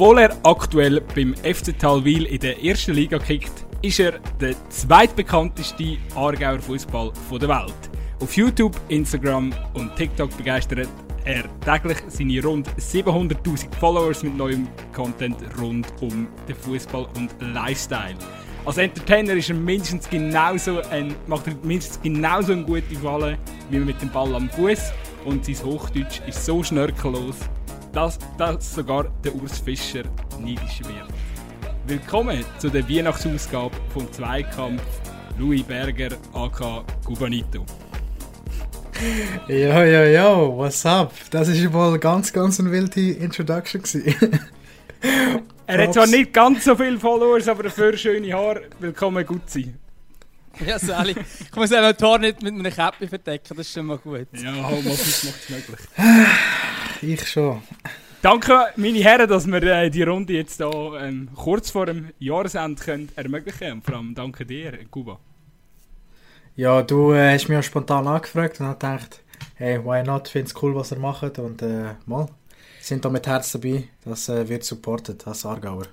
[0.00, 3.50] Obwohl er aktuell beim FC Talwil in der ersten Liga kickt,
[3.82, 7.90] ist er der zweitbekannteste Aargauer Fußball der Welt.
[8.20, 10.88] Auf YouTube, Instagram und TikTok begeistert
[11.24, 18.14] er täglich seine rund 700.000 Followers mit neuem Content rund um den Fußball und Lifestyle.
[18.66, 23.36] Als Entertainer ist er mindestens genauso ein, macht er mindestens genauso eine gute Walle
[23.68, 24.92] wie mit dem Ball am Fuß
[25.24, 27.34] und sein Hochdeutsch ist so schnörkellos,
[27.98, 30.04] dass, dass sogar der Urs Fischer
[30.38, 31.08] neidisch wird.
[31.84, 34.82] Willkommen zu der Weihnachtsausgabe vom Zweikampf
[35.36, 37.66] Louis Berger aka Gubanito.
[39.48, 41.12] Ja, ja, ja, what's up?
[41.32, 43.82] Das war mal ganz, ganz eine wilde Introduction.
[45.66, 48.62] er hat zwar nicht ganz so viele Followers, aber dafür schöne Haare.
[48.78, 49.76] Willkommen, gut sein.
[50.66, 51.14] Ja, Sally.
[51.40, 54.26] Ich muss auch die Haare nicht mit einer Käppi verdecken, das ist schon mal gut.
[54.32, 55.80] Ja, Homeoffice macht es möglich.
[57.00, 57.62] Ich schon.
[58.20, 62.82] Danke, meine Herren, dass wir äh, die Runde jetzt hier ähm, kurz vor dem Jahresende
[62.82, 63.82] können ermöglichen können.
[63.82, 65.20] Vor allem danke dir, Kuba.
[66.56, 69.22] Ja, du äh, hast mich auch spontan angefragt und habe gedacht,
[69.54, 72.26] hey, why not, finde es cool, was er macht und äh, mal,
[72.80, 75.86] sind da mit Herz dabei, das äh, wird supported als Aargauer.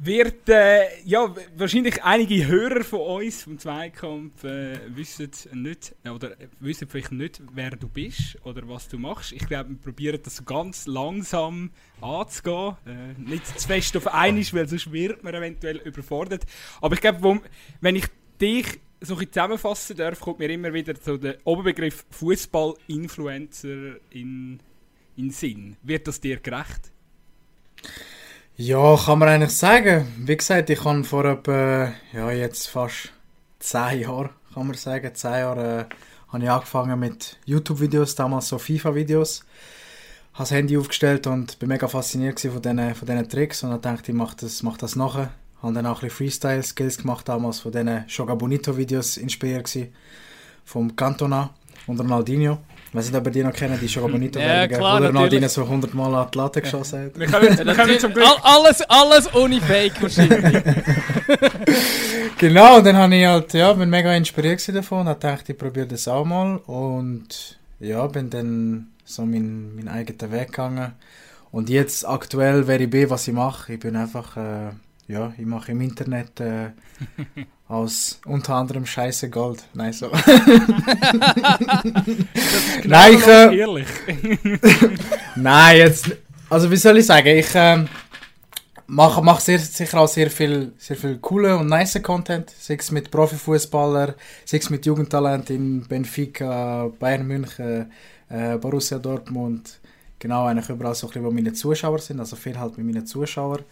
[0.00, 6.86] Wird, äh, ja, wahrscheinlich einige Hörer von uns vom Zweikampf äh, wissen nicht, oder wissen
[6.86, 9.32] vielleicht nicht, wer du bist oder was du machst.
[9.32, 12.76] Ich glaube, wir probieren das so ganz langsam anzugehen.
[12.86, 16.44] Äh, nicht zu fest auf einmal, weil sonst wird man eventuell überfordert.
[16.80, 17.40] Aber ich glaube,
[17.80, 18.06] wenn ich
[18.40, 24.60] dich so ein zusammenfassen darf, kommt mir immer wieder so der Oberbegriff Fußball-Influencer in,
[25.16, 25.76] in Sinn.
[25.82, 26.92] Wird das dir gerecht?
[28.60, 30.12] Ja, kann man eigentlich sagen.
[30.18, 33.12] Wie gesagt, ich habe vor etwa, ja, jetzt fast
[33.60, 35.94] zehn Jahren, kann man sagen, zehn Jahre, äh,
[36.32, 39.44] habe ich angefangen mit YouTube-Videos, damals so FIFA-Videos.
[40.32, 43.80] Habe das Handy aufgestellt und bin mega fasziniert von diesen, von diesen Tricks und dann
[43.80, 45.30] dachte ich, mach das, mach das nachher.
[45.62, 49.94] Habe dann auch ein bisschen Freestyle-Skills gemacht, damals von diesen Shoga Bonito-Videos inspiriert gewesen.
[50.64, 51.50] Vom Cantona
[51.86, 52.58] und Ronaldinho.
[52.88, 55.48] Ich weiß nicht, ob ihr die noch kennen, die Shoga Bonito ja, klar, wo Ronaldinho
[55.48, 57.18] so 100 Mal an die Latte geschossen hat.
[57.18, 58.26] Wir können, wir können zum Glück...
[58.42, 60.62] alles, alles ohne Fake wahrscheinlich.
[62.38, 65.86] genau, und dann habe ich halt, ja, bin mega inspiriert davon, habe gedacht, ich probiere
[65.86, 70.92] das auch mal und ja, bin dann so meinen mein eigenen Weg gegangen.
[71.50, 74.36] Und jetzt aktuell, wer ich bin, was ich mache, ich bin einfach...
[74.36, 74.70] Äh,
[75.08, 76.70] ja, ich mache im Internet äh,
[77.68, 79.62] aus unter anderem Scheiße Gold.
[79.74, 80.06] Nein, so.
[82.84, 83.86] Nein, ich, äh, ehrlich.
[85.36, 86.16] Nein, jetzt,
[86.48, 87.84] also wie soll ich sagen, ich äh,
[88.86, 92.90] mache mach sehr, sicher auch sehr viel, sehr viel coole und nice Content, sei es
[92.90, 94.14] mit Profifußballer,
[94.46, 97.92] sei es mit Jugendtalent in Benfica, Bayern München,
[98.30, 99.78] äh, Borussia Dortmund,
[100.18, 103.06] genau, eigentlich überall so ein bisschen, wo meine Zuschauer sind, also viel halt mit meinen
[103.06, 103.62] Zuschauern.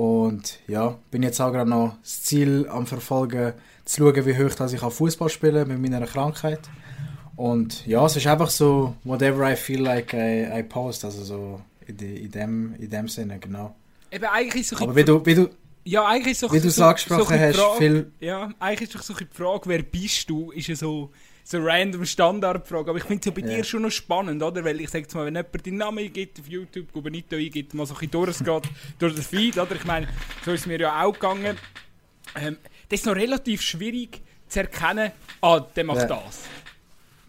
[0.00, 3.52] Und ja, bin jetzt auch gerade noch das Ziel am Verfolgen,
[3.84, 6.60] zu schauen, wie hoch dass ich Fußball spielen mit meiner Krankheit.
[7.36, 11.60] Und ja, es ist einfach so, whatever I feel like I, I post, also so
[11.86, 13.76] in, die, in, dem, in dem Sinne, genau.
[14.10, 15.50] Eben eigentlich so Aber wie du, wie du,
[15.84, 18.12] ja, eigentlich so, wie du so, angesprochen so hast, Frage, viel...
[18.20, 21.10] Ja, eigentlich ist doch so die Frage, wer bist du, ist ja so
[21.44, 22.90] so random Standardfrage.
[22.90, 23.56] Aber ich finde es ja bei yeah.
[23.58, 24.64] dir schon noch spannend, oder?
[24.64, 27.86] Weil ich sage jetzt mal, wenn jemand deinen Namen eingibt auf YouTube, Gubernito eingibt, mal
[27.86, 29.74] so ein bisschen durchgeht durch den Feed, oder?
[29.74, 30.08] Ich meine,
[30.44, 31.56] so ist es mir ja auch gegangen.
[32.36, 32.58] Ähm,
[32.88, 36.22] das ist noch relativ schwierig zu erkennen, ah, der macht yeah.
[36.24, 36.40] das.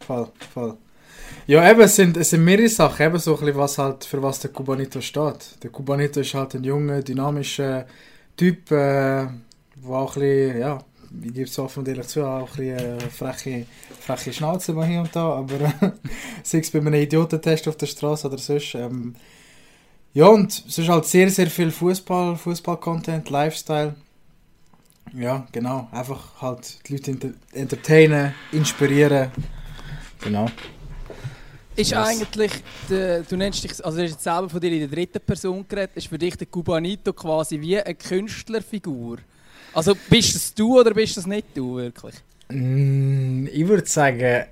[0.05, 0.77] Voll, voll.
[1.47, 4.21] Ja, eben, es sind, es sind mehrere Sachen, eben so ein bisschen, was halt, für
[4.21, 5.63] was der Kubanito steht.
[5.63, 7.85] Der Kubanito ist halt ein junger, dynamischer
[8.37, 9.27] Typ, äh,
[9.75, 10.79] der auch ein bisschen, ja,
[11.23, 13.65] ich gebe es offen und ehrlich zu, auch ein bisschen äh, freche,
[13.99, 15.71] freche Schnauze mal hier und da, aber äh,
[16.43, 18.75] sei es bei einem Idiotentest auf der Straße oder sonst.
[18.75, 19.15] Ähm,
[20.13, 23.95] ja, und es ist halt sehr, sehr viel Fußball, Fußball-Content, Lifestyle.
[25.13, 25.87] Ja, genau.
[25.91, 29.31] Einfach halt die Leute entertainen, inspirieren.
[30.21, 30.47] Genau.
[31.75, 31.99] Ist yes.
[31.99, 32.51] eigentlich,
[32.89, 35.65] der, du nennst dich, also du hast jetzt selber von dir in der dritten Person
[35.67, 39.19] geredet, ist für dich der Cubanito quasi wie eine Künstlerfigur?
[39.73, 42.15] Also bist das du oder bist das nicht du wirklich?
[42.49, 44.45] Mm, ich würde sagen,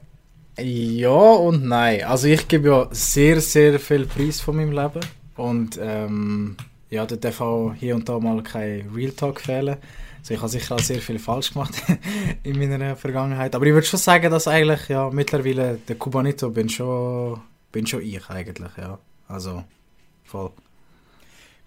[0.58, 2.04] ja und nein.
[2.04, 5.02] Also ich gebe ja sehr, sehr viel Preis von meinem Leben.
[5.36, 6.58] Und ähm,
[6.90, 9.78] ja, da darf auch hier und da mal kein Real Talk fehlen.
[10.20, 11.76] Also ich habe sicher auch sehr viel falsch gemacht
[12.44, 13.56] in meiner Vergangenheit.
[13.56, 17.40] Aber ich würde schon sagen, dass eigentlich ja mittlerweile der Cubanito bin schon,
[17.72, 19.00] bin schon ich eigentlich, ja.
[19.28, 19.64] Also
[20.24, 20.52] voll.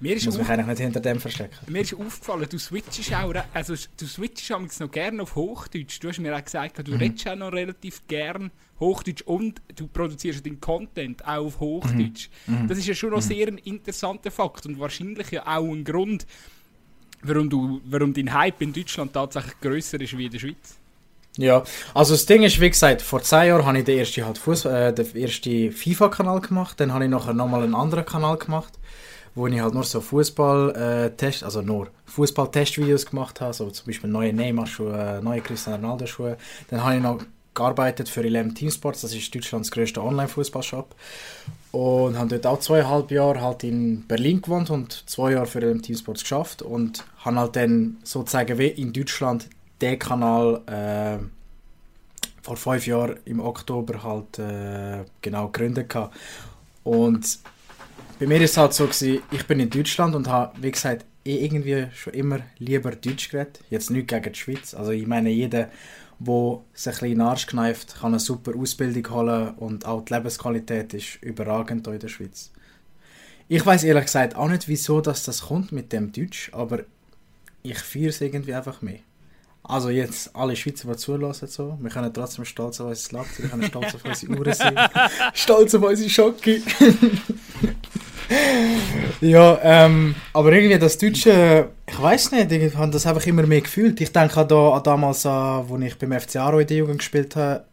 [0.02, 1.54] Mir ist Muss mich eigentlich nicht hinter dem verstecken.
[1.68, 4.50] Mir ist aufgefallen, du switchst auch, also du switchst
[4.80, 6.00] noch gerne auf Hochdeutsch.
[6.00, 6.84] Du hast mir auch gesagt, Mhm.
[6.84, 8.50] du redest auch noch relativ gern
[8.80, 12.30] Hochdeutsch und du produzierst den Content auch auf Hochdeutsch.
[12.48, 12.66] Mhm.
[12.66, 16.26] Das ist ja schon noch sehr ein interessanter Fakt und wahrscheinlich ja auch ein Grund,
[17.22, 20.78] warum, du, warum dein Hype in Deutschland tatsächlich grösser ist wie in der Schweiz.
[21.38, 21.62] Ja,
[21.94, 24.64] also das Ding ist, wie gesagt, vor zwei Jahren habe ich den ersten, halt Fuss,
[24.66, 28.78] äh, den ersten FIFA-Kanal gemacht, dann habe ich nachher nochmal einen anderen Kanal gemacht,
[29.34, 34.32] wo ich halt nur so Fußball-Test, also nur Fußball-Testvideos gemacht habe, so zum Beispiel neue
[34.32, 36.36] Neymar-Schuhe, neue Cristiano Ronaldo-Schuhe.
[36.68, 37.18] Dann habe ich noch
[37.54, 40.94] gearbeitet für Ilem Teamsports, das ist Deutschlands größter Online-Fußballshop.
[41.72, 45.80] Und habe dort auch zweieinhalb Jahre halt in Berlin gewohnt und zwei Jahre für Ilem
[45.80, 49.48] Teamsports geschafft und habe halt dann sozusagen wie in Deutschland
[49.80, 51.18] den Kanal äh,
[52.42, 55.94] vor fünf Jahren im Oktober halt äh, genau gegründet.
[56.84, 57.38] Und
[58.22, 61.04] bei mir ist es halt so gewesen, ich bin in Deutschland und habe, wie gesagt,
[61.24, 63.58] eh irgendwie schon immer lieber Deutsch geredet.
[63.68, 64.74] Jetzt nicht gegen die Schweiz.
[64.74, 65.70] Also ich meine, jeder,
[66.20, 70.04] der sich ein bisschen in den Arsch kneift, kann eine super Ausbildung holen und auch
[70.04, 72.52] die Lebensqualität ist überragend hier in der Schweiz.
[73.48, 76.84] Ich weiß ehrlich gesagt auch nicht, wieso dass das kommt mit dem Deutsch, aber
[77.64, 79.00] ich feiere es irgendwie einfach mehr.
[79.64, 81.78] Also jetzt alle Schweizer, die zulassen, so.
[81.80, 84.74] wir können trotzdem stolz auf unser Land sein, wir können stolz auf unsere Uhren sein,
[85.34, 86.60] stolz auf unsere Schocke.
[89.20, 93.60] ja, ähm, aber irgendwie das Deutsche, ich weiß nicht, ich habe das einfach immer mehr
[93.60, 94.00] gefühlt.
[94.00, 97.36] Ich denke da, an damals, an, wo ich beim FC Aarau in der Jugend gespielt
[97.36, 97.64] habe,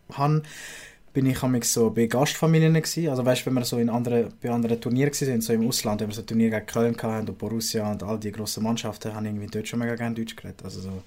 [1.13, 3.09] bin ich amigs so bei Gastfamilien gewesen.
[3.09, 6.09] Also weißt, wenn wir so in anderen, bei anderen Turnieren sind, so im Ausland, wenn
[6.09, 9.47] wir so Turniere gegen Köln hatten und Borussia und all die grossen Mannschaften, haben irgendwie
[9.47, 10.61] dort schon mega gerne Deutsch geredet.
[10.63, 11.03] Also so,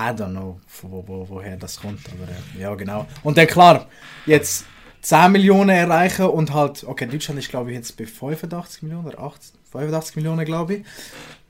[0.00, 3.06] I don't know, wo, wo, woher das kommt, aber äh, ja genau.
[3.22, 3.86] Und dann klar,
[4.24, 4.64] jetzt
[5.02, 9.18] 10 Millionen erreichen und halt, okay, Deutschland ist glaube ich jetzt bei 85 Millionen oder
[9.18, 10.84] 80, 85 Millionen glaube ich.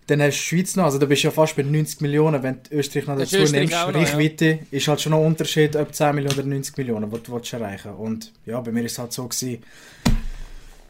[0.08, 2.43] Dann hast du die Schweiz noch, also da bist du ja fast bei 90 Millionen,
[2.43, 3.55] wenn du Österreich noch dazu nimmst.
[3.55, 3.85] noch, ja.
[3.85, 7.32] Reichweite ist halt schon noch ein Unterschied, ob 10 Millionen oder 90 Millionen, was du
[7.32, 9.62] willst erreichen Und ja, bei mir ist es halt so gewesen,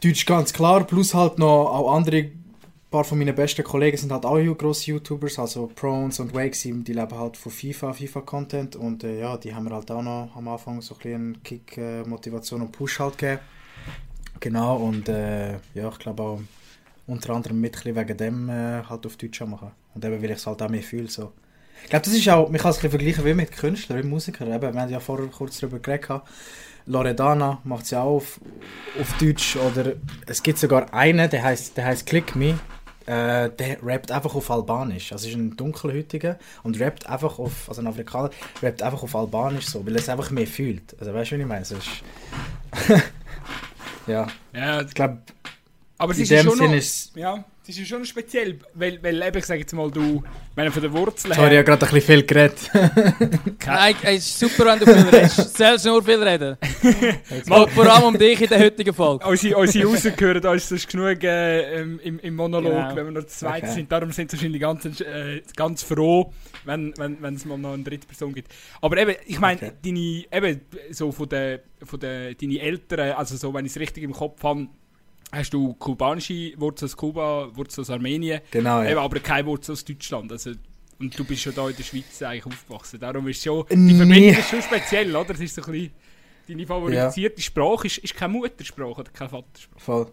[0.03, 2.31] Deutsch ganz klar, plus halt noch auch andere,
[2.91, 6.63] ein paar von meinen besten Kollegen sind halt auch grosse YouTubers, also Prones und Wakes,
[6.63, 10.33] die leben halt von FIFA, FIFA-Content und äh, ja, die haben mir halt auch noch
[10.35, 13.43] am Anfang so ein bisschen Kick, äh, Motivation und Push halt gegeben.
[14.41, 16.41] Genau, und äh, ja, ich glaube auch
[17.07, 19.71] unter anderem mit ein wegen dem äh, halt auf Deutsch machen.
[19.95, 21.33] Und eben, weil ich es halt auch mehr fühle, so.
[21.85, 24.07] Ich glaube, das ist auch, man kann es ein bisschen vergleichen wie mit Künstlern, wie
[24.09, 24.53] Musikern.
[24.53, 26.23] Eben, wir haben ja vorher kurz darüber geredet.
[26.87, 28.41] Loredana macht es ja auch auf,
[28.99, 29.57] auf Deutsch.
[29.57, 29.93] Oder
[30.27, 32.59] es gibt sogar einen, der heißt, der Click Me.
[33.11, 35.11] Äh, der rappt einfach auf Albanisch.
[35.11, 38.31] Also ist ein dunkelhäutiger und rappt einfach auf, also ein Afrikaner,
[38.63, 40.95] rappt einfach auf Albanisch so, weil er es einfach mehr fühlt.
[41.01, 41.63] Also weißt du, wie ich meine?
[41.63, 41.89] Es ist
[44.07, 45.19] ja, Ja, ich glaube,
[45.99, 49.39] aber es in dem Sinne ist ja, es ist ja schon speziell, weil, weil eben,
[49.39, 50.23] ich sage jetzt mal, du,
[50.57, 52.71] wenn du von der Wurzel Sorry, ich habe gerade ein bisschen viel geredet.
[53.67, 55.57] Nein, es ist super, wenn du viel redest.
[55.57, 56.57] Selbst nur viel reden.
[57.31, 59.25] Es geht vor allem um dich in der heutigen Folge.
[59.27, 62.97] Unsere, unsere rausgehören, da ist sonst genug äh, im, im, im Monolog, Genau.
[62.97, 63.73] wenn wir noch zu zweit Okay.
[63.73, 63.93] sind.
[63.93, 66.33] Darum sind sie wahrscheinlich ganz, äh, ganz froh,
[66.65, 68.53] wenn, wenn, wenn es mal noch eine dritte Person gibt.
[68.81, 69.73] Aber eben, ich meine, Okay.
[69.85, 70.61] deine, eben,
[70.91, 74.43] so von der, von der, deine Eltern, also so, wenn ich es richtig im Kopf
[74.43, 74.67] habe,
[75.33, 79.01] hast du kubanische Wurzeln aus Kuba, Wurzeln aus Armenien, Genau, eben, ja.
[79.01, 80.33] aber keine Wurzeln aus Deutschland.
[80.33, 80.53] Also,
[80.99, 83.01] und du bist schon da in der Schweiz eigentlich aufgewachsen.
[83.01, 83.95] Darum ist schon, die.
[83.95, 85.33] Verbindung ist schon speziell, oder?
[85.33, 85.91] Das ist so ein bisschen,
[86.47, 89.81] deine favorisierte Sprache ist, ist keine Muttersprache oder keine Vatersprache.
[89.81, 90.13] Voll.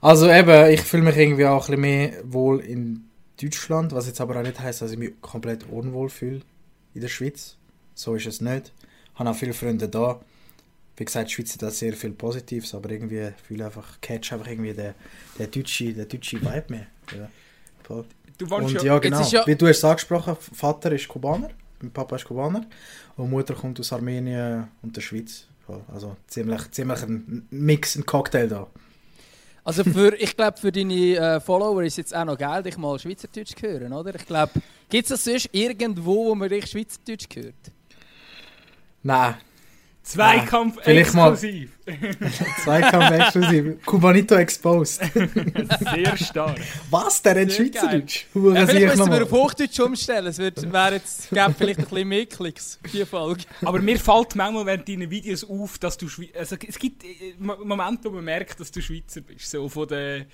[0.00, 3.08] Also eben, ich fühle mich irgendwie auch ein bisschen mehr wohl in
[3.40, 6.40] Deutschland, was jetzt aber auch nicht heisst, dass ich mich komplett unwohl fühle
[6.94, 7.56] in der Schweiz.
[7.94, 8.72] So ist es nicht.
[9.12, 10.20] Ich habe auch viele Freunde da.
[10.96, 14.32] Wie gesagt, die Schweiz hat auch sehr viel Positives, aber irgendwie fühle ich einfach, catch
[14.32, 14.94] einfach irgendwie den,
[15.38, 16.86] den deutschen den deutsche Vibe mehr.
[17.16, 17.28] Ja.
[18.38, 19.20] Du Und ja, ja, genau.
[19.28, 21.50] ja- Wie du hast es angesprochen, Vater ist Kubaner,
[21.80, 22.66] mein Papa ist Kubaner
[23.16, 25.46] und Mutter kommt aus Armenien und der Schweiz.
[25.92, 28.66] Also ziemlich, ziemlich ein Mix, ein Cocktail da.
[29.64, 32.96] Also für, ich glaube, für deine äh, Follower ist jetzt auch noch geil, dich mal
[33.00, 34.14] Schweizerdeutsch zu hören, oder?
[34.14, 34.52] Ich glaube,
[34.88, 37.54] gibt es das sonst irgendwo, wo man dich Schweizerdeutsch hört?
[39.02, 39.34] Nein,
[40.06, 41.70] Zweikampf Vielleicht mal- exklusiv.
[42.62, 43.84] Zweikampf exklusiv.
[43.84, 45.02] Kubanito exposed.
[45.14, 46.60] Sehr stark.
[46.90, 47.20] Was?
[47.22, 48.24] Der hat Sehr Schweizerdeutsch?
[48.34, 50.26] Ja, vielleicht müssen wir auf Hochdeutsch umstellen.
[50.28, 53.42] Es wird, wäre jetzt, gäbe vielleicht ein bisschen mehr Klicks, die Folge.
[53.64, 56.38] Aber mir fällt manchmal während deinen Videos auf, dass du Schweizer.
[56.38, 59.50] Also es gibt äh, Mo- Momente, wo man merkt, dass du Schweizer bist.
[59.50, 60.26] So von der.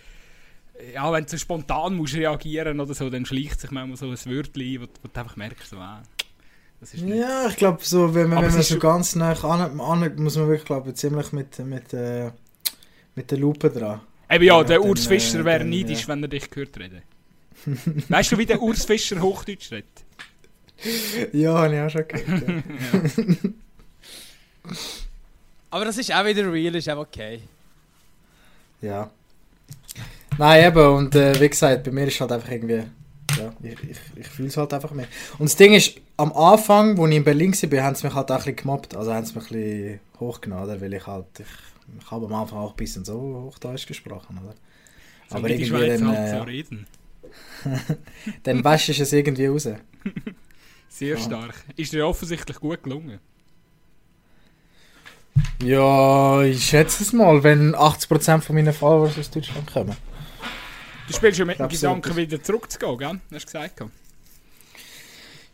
[0.95, 4.35] Ja, wenn du so spontan musst reagieren oder so, dann schleicht sich manchmal so ein
[4.37, 6.03] Wörtchen ein, wo, wo du einfach merkst, so, ah.
[6.95, 10.37] Ja, ich glaube, so, wenn man, wenn man so schon- ganz nah an, an muss
[10.37, 12.31] man wirklich, glaube ziemlich mit, mit, äh,
[13.15, 14.01] mit der Lupe dran.
[14.31, 16.09] Eben ja, Ja, der Urs Fischer äh, wäre dann, neidisch, ja.
[16.09, 17.03] wenn er dich gehört reden.
[18.09, 20.05] weißt du, wie der Urs Fischer Hochdeutsch redet?
[21.33, 22.43] Ja, habe ich auch schon gehört.
[22.43, 23.51] ja.
[25.71, 27.43] Aber das ist auch wieder real, ist auch okay.
[28.81, 29.11] Ja.
[30.39, 32.83] Nein, eben, und äh, wie gesagt, bei mir ist halt einfach irgendwie.
[33.39, 35.07] Ja, ich, ich, ich fühle es halt einfach mehr.
[35.39, 38.31] Und das Ding ist, am Anfang, als ich in Berlin war, haben sie mich halt
[38.31, 38.95] auch ein bisschen gemobbt.
[38.97, 41.27] Also haben sie mich ein bisschen hochgenommen, weil ich halt.
[41.39, 41.47] Ich,
[42.01, 43.15] ich habe am Anfang auch ein bisschen so
[43.47, 44.55] Hochdeutsch gesprochen, oder?
[45.29, 46.87] So Aber irgendwie Schweizer dann, halt äh, so reden.
[48.43, 49.69] dann wäschst du es irgendwie raus.
[50.89, 51.23] Sehr Ja.
[51.23, 51.55] stark.
[51.77, 53.19] Ist dir offensichtlich gut gelungen.
[55.63, 59.97] Ja, ich schätze es mal, wenn 80% von meinen Followers aus Deutschland kommen.
[61.09, 63.21] Du spielst ja mit dem Gedanken, wieder zurückzugehen, gell?
[63.33, 63.83] Hast du gesagt.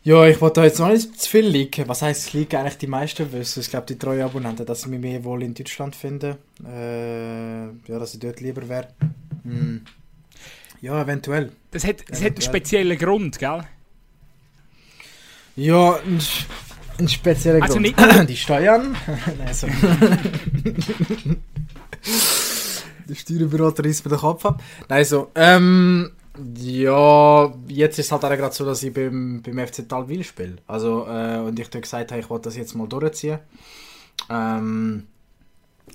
[0.03, 1.87] Ja, ich wollte da jetzt noch nicht zu viel liegen.
[1.89, 2.55] Was heisst liegen?
[2.55, 3.59] Eigentlich die meisten wissen.
[3.59, 6.37] Ich glaube, die treuen Abonnenten, dass sie mich mehr wohl in Deutschland finden.
[6.65, 8.87] Äh, ja, dass ich dort lieber wäre.
[9.43, 9.81] Hm.
[10.81, 11.51] Ja, eventuell.
[11.71, 13.61] Das hat, das hat einen speziellen Grund, gell?
[15.57, 16.19] Ja, ein,
[16.97, 17.97] ein spezieller Also Grund.
[17.97, 18.95] nicht- die Steuern.
[19.37, 19.67] Nein, so.
[23.09, 24.61] Der Steuerberater reißt mir den Kopf ab.
[24.87, 25.31] Nein, so.
[25.35, 26.11] Ähm,
[26.55, 30.57] ja, jetzt ist es halt gerade so, dass ich beim, beim FC Talwil spiele.
[30.67, 33.39] Also, äh, und ich dir gesagt habe, ich wollte das jetzt mal durchziehen.
[34.29, 35.07] Ähm,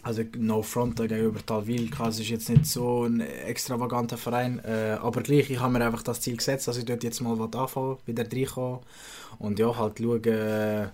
[0.02, 1.88] also, no front gegenüber Talwil.
[2.08, 4.58] Es ist jetzt nicht so ein extravaganter Verein.
[4.64, 7.38] Äh, aber gleich, ich habe mir einfach das Ziel gesetzt, dass ich dort jetzt mal
[7.38, 8.80] was anfangen, wieder reinkommen.
[9.38, 10.90] Und ja, halt schauen,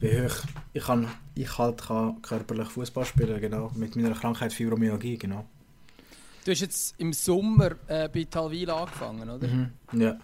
[0.00, 0.36] wie hoch
[0.72, 3.70] ich, kann, ich halt kann körperlich Fußball spielen genau.
[3.74, 5.46] Mit meiner Krankheit Fibromyalgie, genau.
[6.44, 9.46] Du hast jetzt im Sommer äh, bei Talwil angefangen, oder?
[9.48, 9.70] Mhm.
[10.00, 10.16] Ja.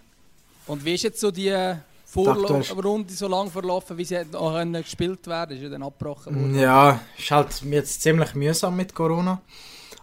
[0.67, 4.81] Und wie ist jetzt so die Aktuell- Vorrunde so lange verlaufen, wie sie noch können
[4.83, 5.55] gespielt werden?
[5.57, 6.59] Ist ja dann abgebrochen worden.
[6.59, 9.41] Ja, ist halt jetzt ziemlich mühsam mit Corona.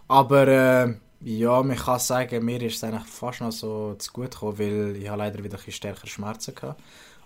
[0.07, 4.31] Aber äh, ja, man kann sagen, mir ist es eigentlich fast noch so zu gut
[4.31, 6.75] gekommen, weil ich habe leider wieder ein bisschen stärkere Schmerzen hatte.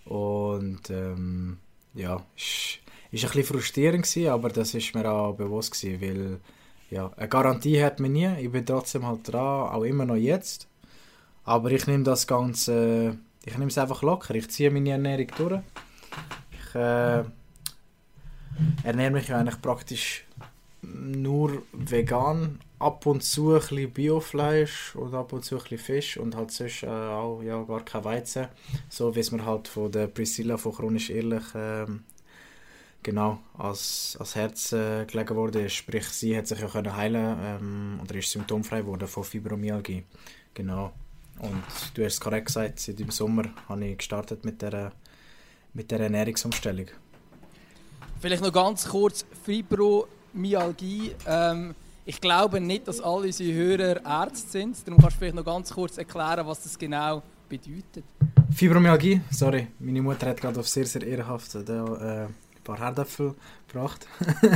[0.05, 1.57] Und ähm,
[1.93, 2.79] ja, ist,
[3.11, 6.39] ist ein bisschen frustrierend gewesen, aber das ist mir auch bewusst gewesen, weil
[6.93, 8.29] ja, eine Garantie hat man nie.
[8.39, 10.67] Ich bin trotzdem halt dran, auch immer noch jetzt.
[11.43, 14.35] Aber ich nehme das Ganze, ich nehme es einfach locker.
[14.35, 15.61] Ich ziehe meine Ernährung durch.
[16.51, 17.23] Ich äh,
[18.83, 20.25] ernähre mich ja eigentlich praktisch
[20.83, 22.59] nur vegan.
[22.77, 26.51] Ab und zu ein bisschen Biofleisch und ab und zu ein bisschen Fisch und halt
[26.51, 28.47] sonst äh, auch ja, gar kein Weizen.
[28.89, 32.03] So wie es mir halt von der Priscilla von Chronisch Ehrlich ähm,
[33.03, 35.69] genau als, als Herz äh, gelegen wurde.
[35.69, 40.03] Sprich, sie hat sich ja können heilen ähm, oder ist symptomfrei geworden von Fibromyalgie.
[40.53, 40.93] Genau.
[41.39, 44.91] Und du hast es korrekt gesagt, seit im Sommer habe ich gestartet mit der,
[45.73, 46.87] mit der Ernährungsumstellung.
[48.21, 51.15] Vielleicht noch ganz kurz Fibromyalgie.
[51.27, 54.87] Ähm, ich glaube nicht, dass alle unsere Hörer Ärzte sind.
[54.87, 58.05] Darum kannst du vielleicht noch ganz kurz erklären, was das genau bedeutet.
[58.51, 62.27] Fibromyalgie, sorry, meine Mutter hat gerade auf sehr, sehr ehrenhaft da, äh,
[62.63, 63.33] paar Herdäpfel
[63.67, 64.07] gebracht.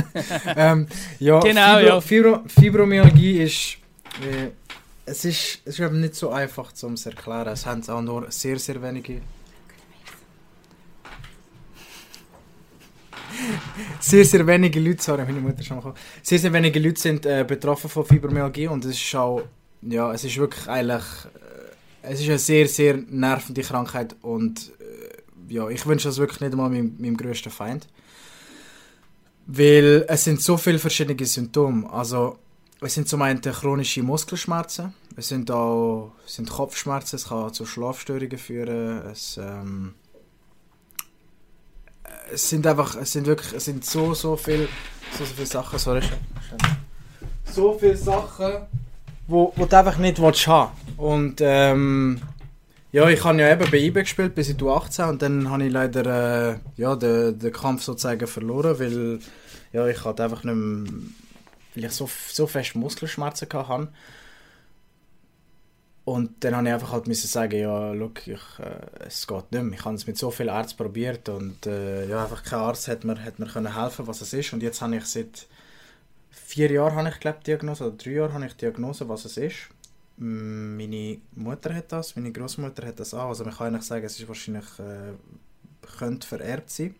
[0.56, 0.86] ähm,
[1.18, 2.00] ja, Genau, Fibro, ja.
[2.00, 3.78] Fibro, Fibromyalgie ist,
[4.22, 4.50] äh,
[5.04, 7.48] es ist, es ist eben nicht so einfach zu erklären.
[7.48, 9.20] Es haben auch nur sehr, sehr wenige.
[14.00, 15.98] Sehr, sehr wenige Leute, sorry, meine Mutter schon mal gekommen.
[16.22, 19.42] Sehr, sehr wenige Leute sind äh, betroffen von Fibromyalgie und es ist auch,
[19.82, 21.04] ja, es ist wirklich eigentlich,
[22.02, 24.72] äh, es ist eine sehr, sehr nervende Krankheit und
[25.48, 27.86] ja, ich wünsche das wirklich nicht einmal meinem, meinem grössten Feind.
[29.46, 31.90] Weil es sind so viele verschiedene Symptome.
[31.90, 32.38] Also,
[32.80, 37.66] es sind zum einen chronische Muskelschmerzen, es sind auch es sind Kopfschmerzen, es kann zu
[37.66, 39.94] Schlafstörungen führen, es, ähm,
[42.32, 44.68] es sind einfach, es sind wirklich, es sind so, so viel,
[45.16, 46.02] so, so viele Sachen, sorry,
[47.44, 48.52] so viele Sachen,
[49.26, 52.20] wo, wo du einfach nicht willst haben Und ähm,
[52.92, 55.72] ja, ich habe ja eben bei IBE gespielt bis in 18 und dann habe ich
[55.72, 59.18] leider äh, ja, den, den Kampf sozusagen verloren, weil
[59.72, 60.92] ja, ich halt einfach nicht mehr,
[61.74, 63.88] weil ich so, so fest Muskelschmerzen hatte.
[66.06, 69.62] Und dann habe ich einfach halt müssen sagen, ja, look, ich, äh, es geht nicht
[69.62, 69.78] mehr.
[69.78, 73.04] Ich habe es mit so vielen Ärzten probiert und äh, ja, einfach kein Arzt hat
[73.04, 74.54] mir, hat mir können helfen, was es ist.
[74.54, 75.46] Und jetzt habe ich seit
[76.30, 79.68] vier Jahren, habe ich glaube Diagnose, oder drei Jahren habe ich Diagnose, was es ist.
[80.20, 83.28] Meine Mutter hat das, meine Großmutter hat das auch.
[83.28, 85.12] Also man kann eigentlich sagen, es ist wahrscheinlich, äh,
[85.98, 86.94] könnte vererbt sein.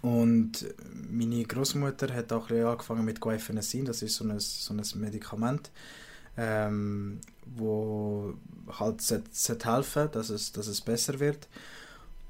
[0.00, 0.66] Und
[1.10, 5.72] meine Großmutter hat auch ein angefangen mit Guaifenesin, das ist so ein, so ein Medikament,
[6.36, 8.34] ähm, wo
[8.78, 11.48] halt sollte helfen, dass es, dass es besser wird.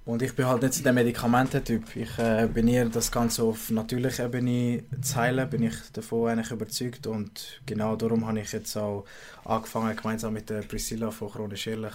[0.09, 1.95] Und ich bin halt nicht so der Medikamententyp.
[1.95, 6.51] Ich äh, bin eher das Ganze auf natürlicher Ebene zu heilen, bin ich davon eigentlich
[6.51, 7.07] überzeugt.
[7.07, 9.05] Und genau darum habe ich jetzt auch
[9.45, 11.93] angefangen, gemeinsam mit der Priscilla von Chronisch Ehrlich,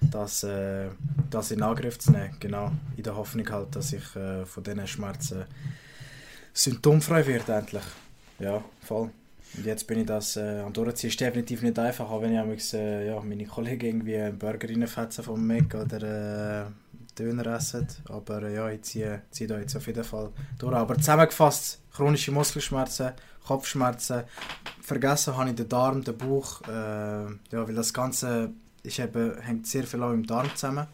[0.00, 0.86] das, äh,
[1.30, 2.36] das in Angriff zu nehmen.
[2.38, 5.44] Genau, in der Hoffnung halt, dass ich äh, von diesen Schmerzen
[6.52, 7.82] symptomfrei werde endlich.
[8.38, 9.10] Ja, voll.
[9.56, 11.10] Und jetzt bin ich das äh, am durchziehen.
[11.10, 15.24] Ist definitiv nicht einfach, auch wenn ich äh, ja, meine Kollegen irgendwie einen Burger reinfetzen
[15.24, 16.87] vom Mac oder äh,
[17.18, 17.86] Döner essen.
[18.08, 20.74] Aber ja, ich ziehe, ziehe da jetzt auf jeden Fall durch.
[20.74, 23.12] Aber zusammengefasst, chronische Muskelschmerzen,
[23.46, 24.24] Kopfschmerzen,
[24.82, 29.66] vergessen habe ich den Darm, den Bauch, äh, ja, weil das Ganze ist eben, hängt
[29.66, 30.86] sehr viel auch im Darm zusammen.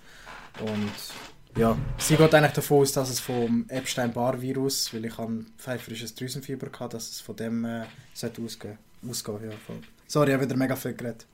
[0.61, 6.15] Und ja, sie geht eigentlich davon aus, dass es vom Epstein-Barr-Virus, weil ich ein pfeiferisches
[6.15, 8.79] Drüsenfieber hatte, dass es von dem äh, sollte ausgehen.
[9.09, 9.75] ausgehen ja.
[10.07, 11.27] Sorry, ich habe wieder mega viel geredet.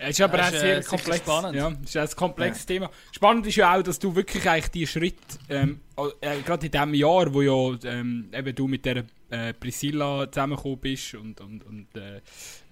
[0.00, 1.18] Es ist aber Das auch ist, sehr äh, komplex.
[1.18, 1.54] spannend.
[1.56, 2.90] Ja, ist ein komplexes Thema.
[3.12, 5.80] Spannend ist ja auch, dass du wirklich eigentlich die Schritt, ähm,
[6.20, 10.78] äh, gerade in diesem Jahr, wo ja ähm, eben du mit der äh, Priscilla zusammengekommen
[10.78, 12.20] bist und, und, und äh,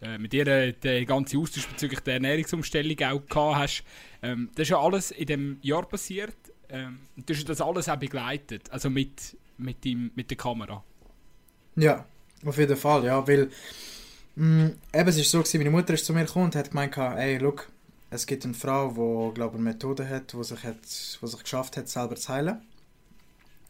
[0.03, 3.85] äh, mit ihr äh, den ganzen Austausch bezüglich der Ernährungsumstellung auch gehabt hast,
[4.23, 6.37] ähm, das ist ja alles in dem Jahr passiert.
[6.69, 10.83] Ähm, du hast das alles auch begleitet, also mit, mit, dem, mit der Kamera.
[11.77, 12.07] Ja,
[12.45, 13.51] auf jeden Fall, ja, weil
[14.37, 16.97] mh, eben, es ist so gewesen, meine Mutter ist zu mir gekommen und hat gemeint,
[16.97, 17.69] ey, look,
[18.11, 21.43] es gibt eine Frau, die, glaube ich, eine Methode hat, die sich, hat, die sich
[21.43, 22.61] geschafft hat, selber zu heilen.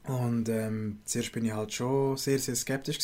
[0.05, 2.99] Und ähm, zuerst bin ich halt schon sehr, sehr skeptisch.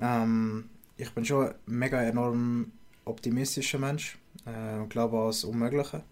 [0.00, 2.72] Ähm, ich bin schon ein mega enorm
[3.04, 6.02] optimistischer Mensch äh, und glaube an das Unmögliche.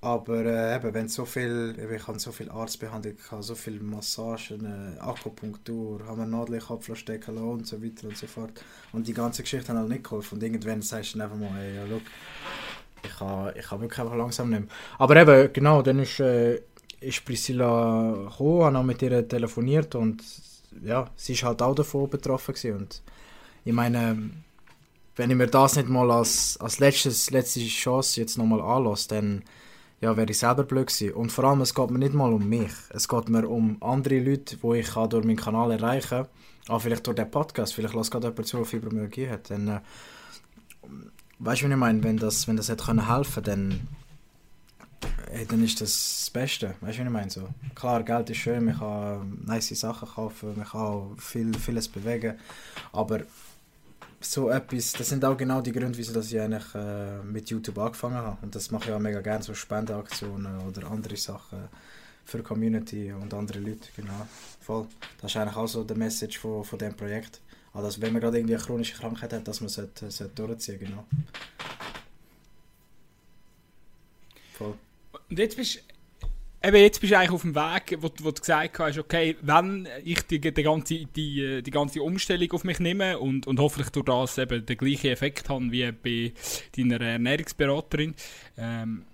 [0.00, 4.64] Aber äh, eben, wenn so viel, ich habe so viel Arztbehandlung, gehabt, so viel Massagen,
[4.64, 8.28] äh, Akupunktur, haben wir Nadel in den Kopf stecken lassen und so weiter und so
[8.28, 8.64] fort.
[8.92, 10.36] Und die ganze Geschichte hat halt nicht geholfen.
[10.36, 12.02] Und irgendwann sagst du einfach mal, ey, ja, look,
[13.02, 14.68] ich kann, ich kann wirklich einfach langsam nehmen.
[14.98, 16.60] Aber eben, genau, dann ist, äh,
[17.00, 20.22] ist Priscilla gekommen, habe noch mit ihr telefoniert und
[20.84, 22.76] ja, sie ist halt auch davon betroffen gewesen.
[22.76, 23.02] Und
[23.64, 24.30] ich meine,
[25.16, 29.42] wenn ich mir das nicht mal als, als letztes, letzte Chance jetzt nochmal anlasse, dann
[30.00, 31.14] ja, wäre ich selber blöd gewesen.
[31.14, 32.72] Und vor allem, es geht mir nicht mal um mich.
[32.90, 36.28] Es geht mir um andere Leute, die ich durch meinen Kanal erreichen kann.
[36.68, 37.74] Auch vielleicht durch den Podcast.
[37.74, 39.50] Vielleicht lässt gerade jemand zu, der Fibromyalgie hat.
[39.50, 39.80] Dann, äh,
[41.38, 42.02] weißt du, was ich meine?
[42.04, 43.88] Wenn das, wenn das hätte können helfen dann,
[45.32, 46.74] äh, dann ist das das Beste.
[46.80, 47.30] Weißt du, was ich meine?
[47.30, 51.88] So, klar, Geld ist schön, man kann nice Sachen kaufen, man kann auch viel, vieles
[51.88, 52.38] bewegen.
[52.92, 53.20] Aber
[54.20, 57.78] so etwas, das sind auch genau die Gründe, wieso dass ich eigentlich äh, mit YouTube
[57.78, 58.38] angefangen habe.
[58.42, 61.68] Und das mache ich auch mega gerne, so Spendenaktionen oder andere Sachen
[62.24, 64.26] für die Community und andere Leute, genau.
[64.60, 64.86] Voll.
[65.20, 67.40] Das ist eigentlich auch so der Message von, von diesem Projekt.
[67.72, 71.06] Also, wenn man gerade irgendwie eine chronische Krankheit hat, dass man sollte, sollte durchziehen genau.
[74.54, 74.74] Voll.
[75.30, 75.82] Und jetzt bist
[76.60, 79.86] Eben, jetzt bist du eigentlich auf dem Weg, wo, wo du gesagt hast, okay, wenn
[80.04, 84.06] ich die, die, ganze, die, die ganze Umstellung auf mich nehme und, und hoffentlich durch
[84.06, 86.32] das eben den gleichen Effekt habe wie bei
[86.76, 88.12] deiner Ernährungsberaterin,
[88.56, 89.04] ähm,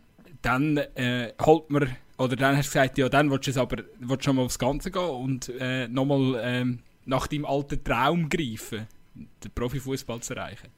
[0.41, 3.83] dann äh, holt man, oder dann hast du gesagt, ja, dann willst du es aber
[3.99, 8.87] willst schon mal aufs Ganze gehen und äh, nochmal ähm, nach deinem alten Traum greifen,
[9.15, 10.69] den Profifußball zu erreichen.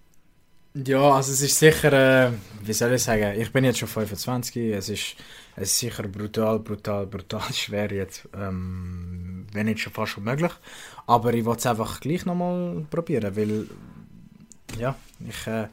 [0.85, 1.93] Ja, also es ist sicher,
[2.27, 5.17] äh, wie soll ich sagen, ich bin jetzt schon 25, es ist,
[5.57, 10.53] es ist sicher brutal, brutal, brutal schwer jetzt, ähm, wenn nicht schon fast unmöglich,
[11.07, 13.67] aber ich wollte es einfach gleich nochmal probieren, weil,
[14.79, 14.95] ja,
[15.27, 15.69] ich, äh,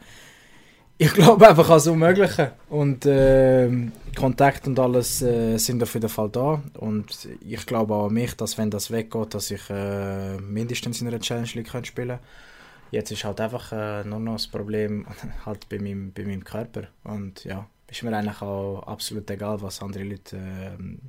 [0.98, 3.70] ich glaube einfach an das Unmögliche und äh,
[4.16, 8.38] Kontakt und alles äh, sind auf jeden Fall da und ich glaube auch an mich,
[8.38, 12.20] dass wenn das weggeht, dass ich äh, mindestens in einer Challenge League könnte spielen
[12.94, 15.08] Jetzt ist halt einfach äh, nur noch das Problem
[15.46, 16.84] halt bei meinem, bei meinem Körper.
[17.04, 21.00] Und ja, ist mir eigentlich auch absolut egal, was andere Leute ähm,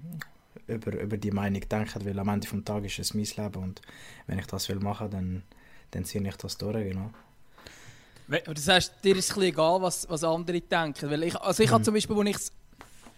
[0.66, 3.82] über, über die Meinung denken, weil am Ende des Tages ist es mein Leben und
[4.26, 5.42] wenn ich das will machen, dann,
[5.90, 7.10] dann ziehe ich das durch, genau.
[8.46, 11.10] Das heißt, dir ist es egal, was, was andere denken.
[11.10, 11.74] Weil ich, also ich Mhm.
[11.74, 12.52] habe zum Beispiel, als ich es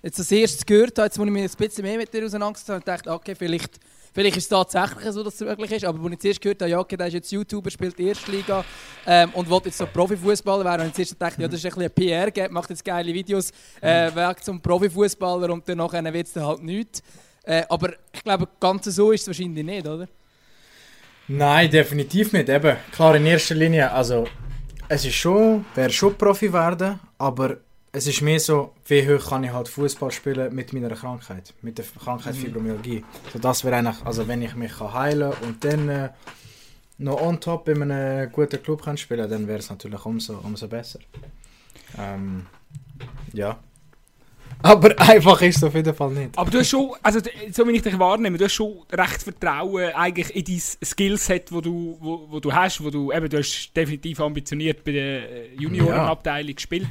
[0.02, 2.70] jetzt als erstes gehört habe, jetzt, wo ich mich ein bisschen mehr mit dir auseinandergesetzt
[2.70, 3.79] habe, dachte okay, vielleicht,
[4.16, 5.85] vielleicht ist es tatsächlich so, dass es möglich ist.
[5.85, 8.64] Aber als ich zuerst gehört habe, ja, okay, der ist jetzt YouTuber, spielt Erstliga
[9.07, 11.74] ähm, und will jetzt so Profifußballer werden, habe ich zuerst gedacht, ja, das ist ein
[11.74, 13.52] bisschen PR, gell, macht jetzt geile Videos,
[13.83, 17.02] äh, weg zum Profifußballer und dann nachher wird es dann halt nichts.
[17.44, 20.09] Äh, aber ich glaube, ganz so ist es wahrscheinlich nicht, oder?
[21.29, 22.48] Nein, definitiv nicht.
[22.48, 24.26] Eben, klar, in erster Linie, also
[24.88, 27.59] es ist schon, wäre schon Profi werden, aber
[27.96, 31.78] es ist mehr so, wie hoch kann ich halt Fußball spielen mit meiner Krankheit, mit
[31.78, 33.02] der Krankheit Fibromyalgie.
[33.32, 36.11] So das wäre eigentlich, also wenn ich mich kann heilen und dann äh,
[36.98, 40.68] noch on top in einem guten Club kann spielen, dann wäre es natürlich umso, umso
[40.68, 40.98] besser.
[41.96, 42.44] Ähm,
[43.32, 43.59] ja.
[44.62, 46.37] Aber einfach ist es auf jeden Fall nicht.
[46.37, 47.21] Aber du hast schon, also
[47.53, 51.61] so wie ich dich wahrnehme, du hast schon recht Vertrauen eigentlich in dein Skillset, wo
[51.61, 55.55] du, wo, wo du hast, wo du eben, du hast definitiv ambitioniert bei der äh,
[55.59, 56.88] Juniorenabteilung gespielt.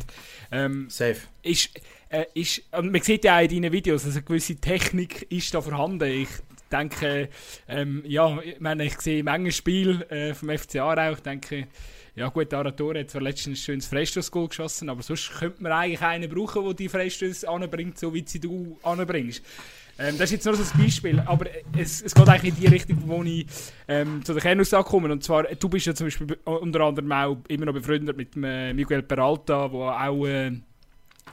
[0.52, 1.18] Ähm, Safe.
[1.44, 1.70] ist,
[2.10, 5.54] äh, ist, und man sieht ja auch in deinen Videos, also eine gewisse Technik ist
[5.54, 6.10] da vorhanden.
[6.10, 6.30] Ich
[6.72, 7.30] denke,
[7.68, 11.68] ähm, ja, ich meine, ich sehe manche Spiele äh, vom FC Aarau, ich denke,
[12.16, 16.02] ja gut, Arator hat zwar letztens ein schönes Freistoß-Goal geschossen, aber sonst könnte man eigentlich
[16.02, 19.44] einen brauchen, der die Freistöße anbringt, so wie sie du anbringst.
[19.98, 21.46] Ähm, das ist jetzt nur so ein Beispiel, aber
[21.78, 23.46] es, es geht eigentlich in die Richtung, wo ich
[23.88, 25.12] ähm, zu der Kernaussage komme.
[25.12, 28.74] Und zwar, du bist ja zum Beispiel unter anderem auch immer noch befreundet mit äh,
[28.74, 30.52] Miguel Peralta, der auch äh,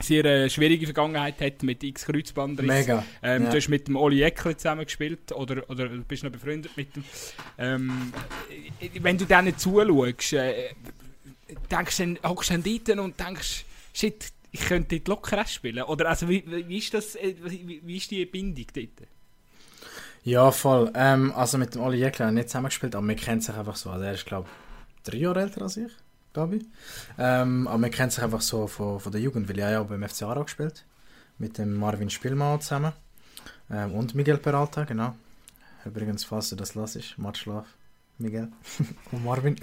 [0.03, 2.67] sehr äh, schwierige Vergangenheit hat mit X Kreuzbandriss.
[2.67, 3.05] Mega.
[3.21, 3.49] Ähm, ja.
[3.49, 7.03] Du hast mit dem Oli Eckle zusammen gespielt oder, oder bist noch befreundet mit ihm.
[7.57, 8.13] Ähm,
[8.99, 10.71] wenn du denen zuschaust, äh,
[11.71, 15.83] denkst du, hockst du dann dort und denkst, shit, ich könnte dort locker spielen.
[15.83, 19.07] Oder also, wie, wie, ist das, äh, wie, wie ist die Bindung dort?
[20.23, 20.91] Ja, voll.
[20.95, 23.89] Ähm, also mit dem Oli wir nicht zusammengespielt, aber wir kennen sich einfach so.
[23.89, 25.91] Also er ist, glaube ich, drei Jahre älter als ich
[26.33, 26.65] glaube ich.
[27.17, 30.07] Ähm, aber man kennt sich einfach so von, von der Jugend, weil ich ja beim
[30.07, 30.85] FC Aarau gespielt
[31.37, 32.93] mit dem Marvin Spielmann zusammen
[33.71, 35.15] ähm, und Miguel Peralta, genau.
[35.85, 37.65] Übrigens, falls du das lassest, Matschlaf.
[38.19, 38.49] Miguel
[39.11, 39.55] und Marvin.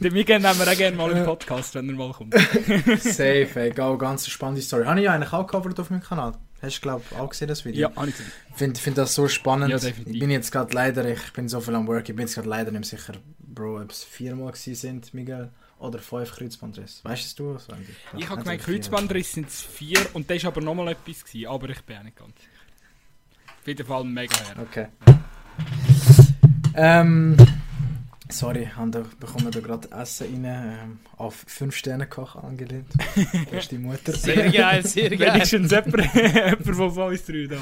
[0.00, 2.34] Den Miguel nehmen wir auch gerne mal im Podcast, wenn er mal kommt.
[2.98, 4.84] Safe, ey, go, ganz spannende Story.
[4.84, 6.32] Habe ich ja eigentlich auch covered auf meinem Kanal.
[6.60, 7.88] Hast du, glaube ich, auch gesehen, das Video?
[7.88, 8.32] Ja, habe ich gesehen.
[8.50, 9.70] Ich finde find das so spannend.
[9.70, 12.34] Ja, ich bin jetzt gerade leider, ich bin so viel am Work, ich bin jetzt
[12.34, 15.50] gerade leider nicht sicher, Bro, ob es viermal gewesen sind, Miguel
[15.84, 17.04] oder fünf Kreuzbandrisse.
[17.04, 17.68] Weißt du was?
[18.14, 21.46] Ich, ich habe gemeint, Kreuzbandrisse sind es vier und das war aber nochmal etwas, gewesen,
[21.46, 22.48] aber ich bin auch nicht ganz sicher.
[23.60, 24.56] Auf jeden Fall mega her.
[24.62, 24.86] Okay.
[26.76, 27.36] Ähm,
[28.28, 32.88] sorry, da bekommen wir gerade Essen rein, ähm, auf 5 Sterne Koch angelehnt.
[33.50, 34.12] Das ist die Mutter.
[34.12, 35.34] Sehr geil, sehr geil.
[35.34, 37.60] Wenigstens jemand, jemand von uns drei da.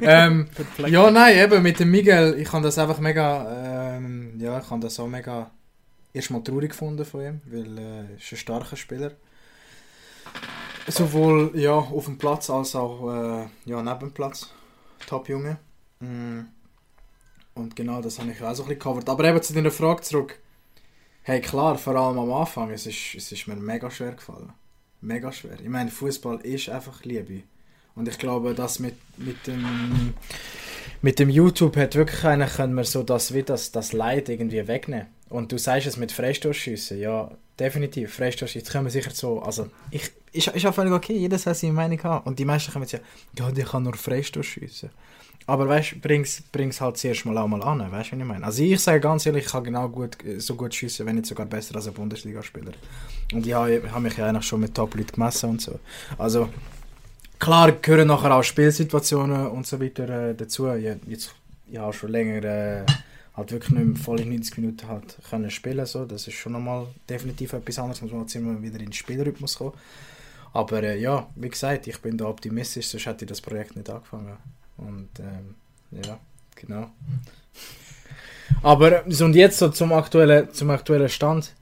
[0.00, 0.48] ähm,
[0.86, 4.80] ja, nein, eben mit dem Miguel, ich kann das einfach mega, ähm, ja, ich kann
[4.80, 5.50] das auch mega
[6.18, 9.12] erstmal traurig gefunden von ihm, weil er äh, ist ein starker Spieler.
[10.86, 14.50] Sowohl ja, auf dem Platz als auch äh, ja, neben dem Platz.
[15.06, 15.58] Top Junge.
[16.00, 16.40] Mm.
[17.54, 19.08] Und genau das habe ich auch so ein bisschen covered.
[19.08, 20.38] Aber eben zu deiner Frage zurück.
[21.22, 24.52] Hey klar, vor allem am Anfang, es ist, es ist mir mega schwer gefallen.
[25.00, 25.58] Mega schwer.
[25.60, 27.42] Ich meine, Fußball ist einfach Liebe.
[27.94, 30.14] Und ich glaube, dass mit, mit dem
[31.00, 34.66] mit dem YouTube hat wirklich einer können wir so das wie das, das Leid irgendwie
[34.66, 35.06] wegnehmen.
[35.28, 40.10] Und du sagst es mit Freistoßschüssen, ja, definitiv, Freistoßschüsse, jetzt wir sicher so, also, ich,
[40.32, 42.26] ist, ist auch völlig okay, jeder soll seine Meinung haben.
[42.26, 43.04] Und die meisten können sagen,
[43.38, 44.90] ja, die kann nur Freistoßschüsse.
[45.48, 48.24] Aber weißt du, bring's, bring's halt zuerst mal auch mal an, weißt du, was ich
[48.26, 48.44] meine?
[48.44, 51.46] Also ich sage ganz ehrlich, ich kann genau gut, so gut schiessen, wenn nicht sogar
[51.46, 52.72] besser als ein Bundesligaspieler.
[53.32, 55.80] Und ich habe, mich ja eigentlich schon mit Top-Leuten gemessen und so.
[56.18, 56.50] Also,
[57.38, 60.68] klar gehören nachher auch Spielsituationen und so weiter äh, dazu.
[60.74, 61.34] Ich, jetzt,
[61.66, 62.86] ich habe schon länger äh,
[63.38, 66.04] halt wirklich nicht mehr voll in 90 Minuten halt können spielen so.
[66.04, 69.56] Das ist schon nochmal definitiv etwas anderes, muss man jetzt immer wieder in den Spielrhythmus
[69.56, 69.72] kommen.
[70.52, 73.88] Aber äh, ja, wie gesagt, ich bin da optimistisch, sonst hätte ich das Projekt nicht
[73.88, 74.36] angefangen.
[74.76, 75.54] Und ähm,
[75.90, 76.18] ja,
[76.54, 76.90] genau.
[78.62, 81.54] Aber so und jetzt so zum aktuellen, zum aktuellen Stand.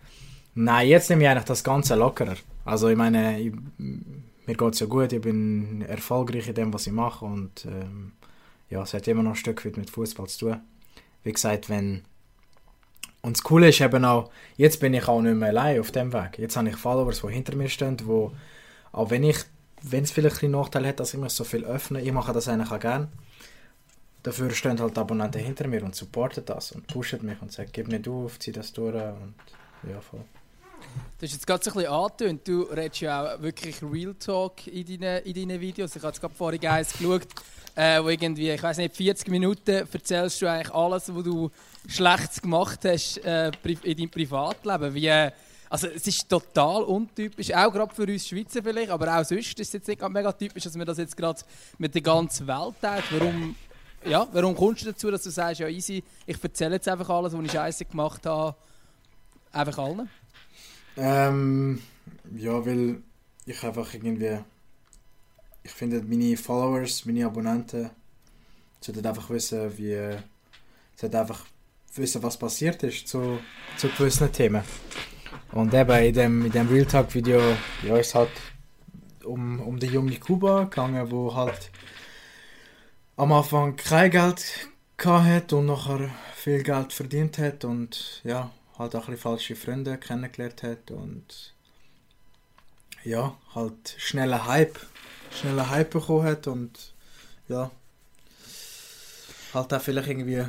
[0.55, 2.37] Nein, jetzt nehme ich eigentlich das Ganze lockerer.
[2.65, 6.87] Also ich meine, ich, mir geht es ja gut, ich bin erfolgreich in dem, was
[6.87, 8.13] ich mache und ähm,
[8.71, 10.61] ja, es hat immer noch ein Stück weit mit Fußball zu tun.
[11.27, 12.05] Wie gesagt, wenn
[13.21, 16.13] und das Coole ist eben auch, jetzt bin ich auch nicht mehr allein auf dem
[16.13, 16.39] Weg.
[16.39, 18.31] Jetzt habe ich Followers, die hinter mir stehen, wo
[18.93, 19.39] auch wenn ich,
[19.83, 22.47] wenn es vielleicht ein Nachteil hat, dass ich mich so viel öffne, ich mache das
[22.47, 23.09] eigentlich auch gerne.
[24.23, 27.89] Dafür stehen halt Abonnenten hinter mir und supporten das und pushen mich und sagen, gib
[27.89, 29.35] nicht auf, zieh das durch und
[29.91, 30.25] ja, voll.
[31.19, 34.67] Du hast jetzt gerade so ein bisschen angetönt, du redest ja auch wirklich Real Talk
[34.67, 35.97] in deinen, in deinen Videos.
[35.97, 37.27] Ich habe jetzt gerade vorhin eins geschaut,
[37.75, 41.51] äh, wo irgendwie, ich weiß nicht, 40 Minuten erzählst du eigentlich alles, was du
[41.89, 44.95] Schlechtes gemacht hast äh, in deinem Privatleben.
[44.95, 45.11] Wie,
[45.69, 49.61] also es ist total untypisch, auch gerade für uns Schweizer vielleicht, aber auch sonst ist
[49.61, 51.41] es jetzt nicht mega typisch, dass man das jetzt gerade
[51.79, 53.05] mit der ganzen Welt teilt.
[53.11, 53.57] Warum,
[54.05, 57.33] ja, warum kommst du dazu, dass du sagst, ja easy, ich erzähle jetzt einfach alles,
[57.33, 58.55] was ich scheiße gemacht habe,
[59.53, 60.09] einfach allen?
[60.97, 61.83] Ähm,
[62.37, 63.03] ja, weil
[63.45, 64.39] ich einfach irgendwie.
[65.63, 67.91] Ich finde, meine Followers, meine Abonnenten
[68.81, 70.17] sollten einfach wissen, wie.
[70.97, 71.45] sollten einfach
[71.95, 73.39] wissen, was passiert ist zu,
[73.77, 74.63] zu gewissen Themen.
[75.53, 77.41] Und eben in dem, in dem Real Talk Video
[77.83, 78.31] ja, ist halt
[79.25, 81.71] um, um die junge Kuba gegangen, wo halt
[83.17, 89.09] am Anfang kein Geld hat und nachher viel Geld verdient hat und ja, halt auch
[89.09, 91.55] ein falsche Freunde kennengelernt hat und
[93.05, 94.79] ja, halt schneller Hype
[95.31, 96.93] schnell einen Hype bekommen hat und
[97.49, 97.71] ja,
[99.55, 100.45] halt auch vielleicht irgendwie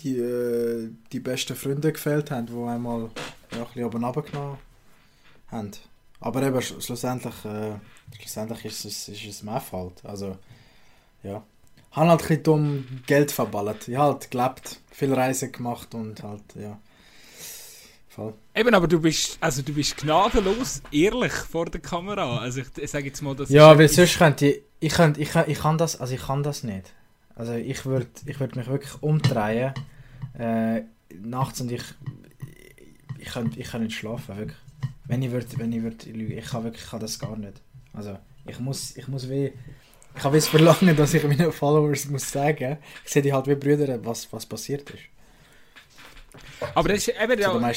[0.00, 3.10] die, äh, die besten Freunde gefällt haben, die einmal
[3.52, 4.58] ja, ein bisschen oben runtergenommen
[5.48, 5.70] haben.
[6.20, 7.74] Aber eben, schlussendlich, äh,
[8.18, 10.04] schlussendlich ist es, ist es mein Fault.
[10.04, 10.36] Also,
[11.22, 11.42] ja.
[11.90, 13.88] Ich habe halt ein bisschen dumm Geld verballert.
[13.88, 16.78] Ich habe halt gelebt, viel Reisen gemacht und halt, ja.
[18.18, 18.34] Voll.
[18.52, 22.38] Eben, aber du bist, also du bist gnadenlos ehrlich vor der Kamera.
[22.38, 25.32] Also ich, ich sage jetzt mal, das Ja, weil sonst könnte ich, ich, könnte, ich,
[25.46, 26.92] ich kann das, also ich kann das nicht.
[27.36, 29.72] Also ich würde ich würd mich wirklich umdrehen
[30.36, 30.80] äh,
[31.14, 31.84] nachts und ich,
[33.20, 34.58] ich, kann, ich kann nicht schlafen, wirklich.
[35.04, 37.62] Wenn ich würde, wenn ich würde lügen, ich kann wirklich, ich kann das gar nicht.
[37.92, 39.52] Also ich muss, ich muss wie,
[40.16, 43.54] ich habe es verlangen, dass ich meinen Followers muss sagen, ich sehe die halt wie
[43.54, 45.04] Brüder, was, was passiert ist.
[46.74, 47.72] Aber das ist eben, ja,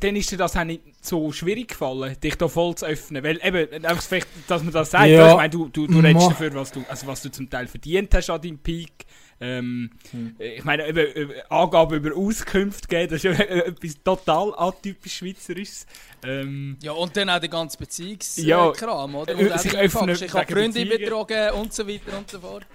[0.00, 3.22] dann ist dir das auch nicht so schwierig gefallen, dich da voll zu öffnen.
[3.22, 5.30] Weil eben, einfach vielleicht, dass man das sagt, ja.
[5.30, 8.14] ich meine, du, du, du redest dafür, was du, also was du zum Teil verdient
[8.14, 9.06] hast an deinem Peak.
[9.40, 10.36] Ähm, hm.
[10.38, 15.86] Ich meine, eben, Angaben über Auskünfte geben, das ist ja etwas total atypisch Schweizerisches.
[16.22, 19.36] Ähm, ja, und dann auch der ganze Beziehungskram, ja, oder?
[19.36, 22.66] Und sich öffnen, ich habe Freunde betrogen und so weiter und so fort.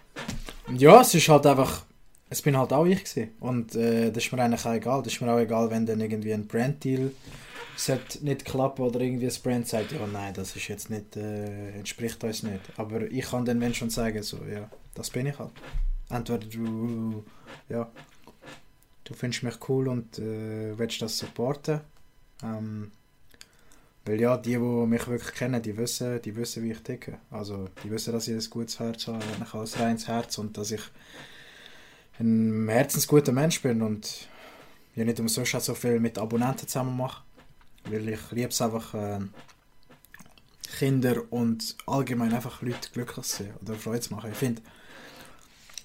[0.77, 1.85] Ja, es ist halt einfach
[2.29, 3.31] es bin halt auch ich gewesen.
[3.39, 5.01] Und äh, das ist mir eigentlich auch egal.
[5.03, 7.11] Das ist mir auch egal, wenn dann irgendwie ein Brand-Deal
[8.21, 12.23] nicht klappen oder irgendwie ein Brand sagt, ja nein, das ist jetzt nicht, äh, entspricht
[12.23, 12.61] uns nicht.
[12.77, 15.51] Aber ich kann den Menschen sagen, so, ja, das bin ich halt.
[16.09, 17.23] Entweder du,
[17.69, 17.89] ja,
[19.05, 21.81] du findest mich cool und äh, willst das supporten.
[22.43, 22.91] Ähm,
[24.05, 27.19] weil ja, die, die mich wirklich kennen, die wissen, die wissen, wie ich ticke.
[27.31, 30.57] Also, die wissen, dass ich ein gutes Herz habe, ich habe ein reines Herz und
[30.57, 30.81] dass ich
[32.19, 34.27] ein herzensguter Mensch bin und
[34.95, 37.23] ja nicht umsonst so viel mit Abonnenten zusammen mache.
[37.85, 39.19] Weil ich liebe es einfach, äh,
[40.77, 44.31] Kinder und allgemein einfach Leute glücklich zu sehen oder Freude zu machen.
[44.31, 44.61] Ich finde,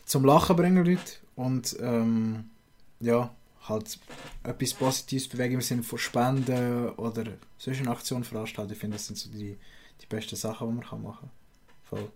[0.04, 2.50] zum Lachen bringen Leute und ähm,
[3.00, 3.34] ja,
[3.68, 3.98] halt
[4.42, 7.24] etwas Positives bewegen im Sinne von Spenden oder
[7.58, 8.72] solche Aktionen veranstalten.
[8.72, 9.56] Ich finde, das sind so die,
[10.00, 11.30] die besten Sachen, die man machen kann.
[11.84, 12.12] Voll.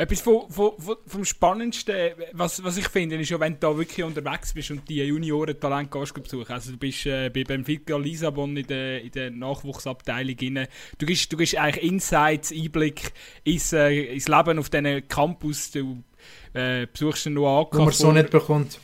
[0.00, 0.74] Etwas von, von,
[1.08, 4.88] vom Spannendsten, was, was ich finde, ist ja, wenn du da wirklich unterwegs bist und
[4.88, 6.52] die Junioren-Talente besuchen.
[6.52, 10.68] Also du bist äh, bei Benfica Lissabon in der, in der Nachwuchsabteilung rein.
[10.98, 15.72] Du gibst, du gibst eigentlich Insights, Einblick ins, äh, ins Leben auf diesen Campus.
[15.72, 16.04] Du
[16.54, 17.74] äh, besuchst den AK.
[17.74, 18.78] Wo man so nicht bekommt.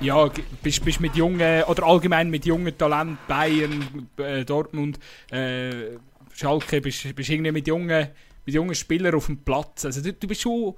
[0.00, 0.30] Ja,
[0.62, 5.00] bist, bist mit jungen, oder allgemein mit jungen Talenten, Bayern, äh, Dortmund,
[5.32, 5.96] äh,
[6.34, 8.10] Schalke, bist, bist irgendwie mit jungen
[8.44, 9.84] mit jungen Spielern auf dem Platz.
[9.84, 10.74] Also du, du bist schon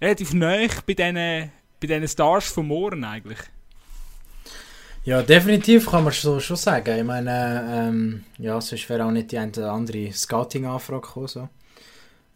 [0.00, 3.38] relativ neu bei diesen, bei diesen Stars von morgen eigentlich.
[5.04, 6.96] Ja, definitiv kann man so schon sagen.
[6.96, 11.26] Ich meine, ähm, ja, sonst wäre auch nicht die eine oder andere Scouting-Anfrage gekommen.
[11.26, 11.48] So.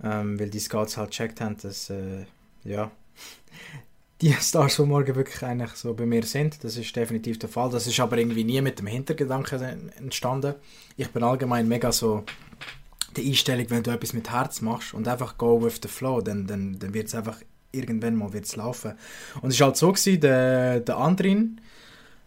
[0.03, 2.25] Ähm, weil die Scouts halt gecheckt haben, dass, äh,
[2.65, 2.91] ja,
[4.21, 6.65] die Stars von morgen wirklich eigentlich so bei mir sind.
[6.65, 7.71] Das ist definitiv der Fall.
[7.71, 10.57] Das ist aber irgendwie nie mit dem Hintergedanken entstanden.
[10.97, 12.25] Ich bin allgemein mega so
[13.17, 16.47] die Einstellung, wenn du etwas mit Herz machst und einfach go with the flow, dann,
[16.47, 17.41] dann, dann wird es einfach
[17.73, 18.95] irgendwann mal wird's laufen.
[19.43, 21.61] Und es war halt so, gewesen, der, der Andrin,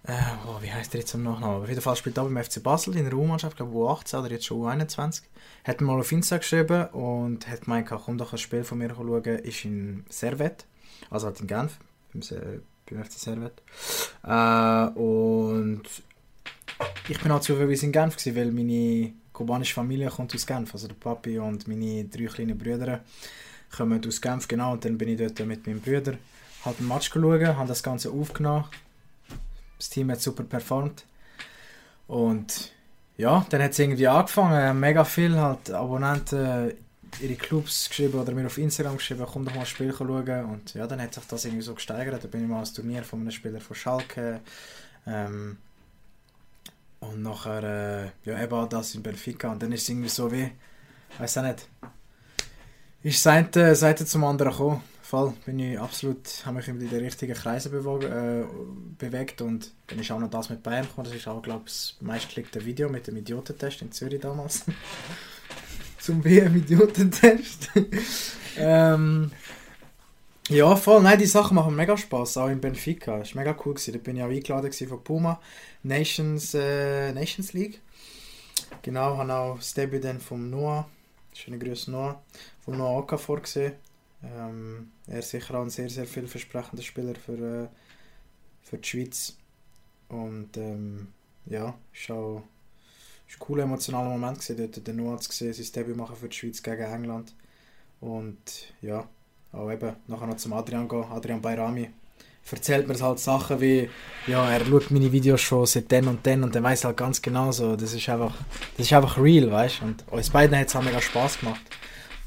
[0.04, 0.13] äh,
[0.47, 1.62] oh, wie heißt der jetzt am Nachnamen?
[1.62, 4.45] Auf jeden Fall spielt er beim FC Basel in der U-Mannschaft, glaube U18 oder jetzt
[4.45, 5.23] schon U21.
[5.65, 8.89] Hat mir mal auf Insta geschrieben und hat gemeint, komm doch ein Spiel von mir
[8.89, 10.65] schauen, ist in Servet,
[11.10, 11.78] also halt in Genf,
[12.13, 12.21] beim,
[12.89, 13.62] beim FC Servet.
[14.23, 15.84] Äh, und
[17.10, 20.73] ich bin halt zufällig in Genf gewesen, weil meine kubanische Familie kommt aus Genf.
[20.73, 22.99] Also der Papi und meine drei kleinen Brüder
[23.75, 24.73] kommen aus Genf, genau.
[24.73, 26.17] Und dann bin ich dort mit meinem Bruder
[26.65, 28.65] halt einen Match geschaut, habe das Ganze aufgenommen.
[29.78, 31.06] Das Team hat super performt.
[32.08, 32.73] Und
[33.15, 34.78] ja, dann hat es irgendwie angefangen.
[34.78, 36.73] Mega viel halt Abonnenten
[37.21, 40.45] ihre Clubs geschrieben oder mir auf Instagram geschrieben, komm doch mal ein Spiel schauen.
[40.45, 42.21] Und ja, dann hat sich das irgendwie so gesteigert.
[42.21, 44.41] Da bin ich mal als Turnier von einem Spieler von Schalke.
[45.08, 45.58] Ähm,
[46.99, 49.51] und nachher, äh, ja, eben das in Benfica.
[49.51, 50.51] Und dann ist es irgendwie so wie,
[51.17, 51.67] weiß auch nicht,
[53.01, 54.83] ist Seite, Seite zum anderen gekommen.
[55.01, 58.43] Voll, bin ich absolut, habe mich in den richtigen Kreisen äh,
[58.99, 61.07] bewegt und dann ist auch noch das mit Bayern gekommen.
[61.07, 64.65] Das ist auch, glaube ich, das meistgeklickte Video mit dem Idiotentest in Zürich damals.
[65.99, 67.69] Zum WM-Idiotentest.
[68.57, 69.31] ähm,
[70.49, 71.01] ja, voll.
[71.01, 73.19] Nein, die Sachen machen mega Spaß, auch in Benfica.
[73.19, 73.73] Das war mega cool.
[73.73, 73.93] Gewesen.
[73.93, 75.41] Da bin ich auch eingeladen von Puma.
[75.83, 77.81] Nations, äh, Nations League.
[78.81, 80.89] Genau, habe auch das Debüt dann vom Noah,
[81.33, 82.21] schöne Grüße Noah,
[82.63, 83.73] vom Noah Oka vorgesehen.
[84.23, 87.67] Ähm, er ist sicher auch ein sehr, sehr vielversprechender Spieler für, äh,
[88.62, 89.38] für die Schweiz.
[90.09, 91.07] Und ähm,
[91.45, 92.43] ja, ist auch,
[93.29, 96.35] ein cooler emotionaler Moment gewesen, dort den Noah zu sehen, sein Debüt machen für die
[96.35, 97.33] Schweiz gegen England.
[98.01, 99.07] Und ja,
[99.51, 101.89] auch eben nachher noch zum Adrian gehen, Adrian Bayrami.
[102.51, 103.89] Erzählt mir halt Sachen wie,
[104.25, 107.21] ja, er schaut meine Videos schon seit dann und dann und dann weiß halt ganz
[107.21, 108.35] genau so, das ist einfach,
[108.75, 109.85] das ist einfach real, weißt du.
[109.85, 111.62] Und uns beiden hat es auch mega Spass gemacht.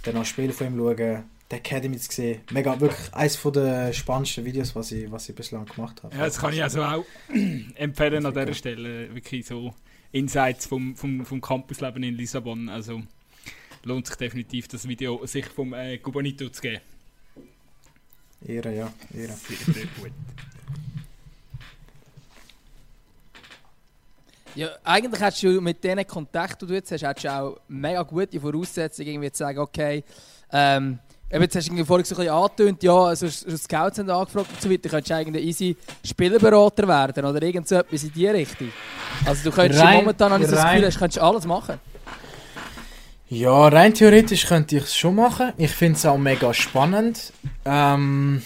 [0.05, 2.41] Dann noch Spiele von ihm schauen, die Academy zu sehen.
[2.51, 6.15] Mega, wirklich eines der spannendsten Videos, was ich, was ich bislang gemacht habe.
[6.15, 7.05] Ja, das kann ich also auch
[7.75, 9.13] empfehlen an dieser Stelle.
[9.13, 9.75] Wirklich so
[10.13, 12.69] Insights vom, vom, vom Campusleben in Lissabon.
[12.69, 13.03] Also
[13.85, 16.81] lohnt sich definitiv, das Video sich vom äh, Gubanito zu geben.
[18.47, 18.93] Ehre, ja.
[19.15, 19.33] Ehre.
[19.33, 20.13] Sehr, sehr gut.
[24.55, 28.03] Ja, eigentlich hättest du mit diesen Kontakten, die du jetzt hast, hättest du auch mega
[28.03, 30.05] gute Voraussetzungen, irgendwie zu sagen, okay,
[30.53, 30.99] ähm,
[31.31, 34.51] eben, jetzt hast du irgendwie vorhin so ein bisschen angetönt, ja, also Scouts haben angefragt
[34.53, 38.27] und so weiter, könntest du eigentlich easy Spielerberater werden oder irgend so etwas in die
[38.27, 38.71] Richtung.
[39.25, 41.81] Also du könntest Rein- momentan, habe ich so das Gefühl, hast, könntest alles machen.
[43.33, 45.55] Ja, rein theoretisch könnte ich es schon machen.
[45.57, 47.33] Ich finde es auch mega spannend.
[47.65, 48.43] Ähm,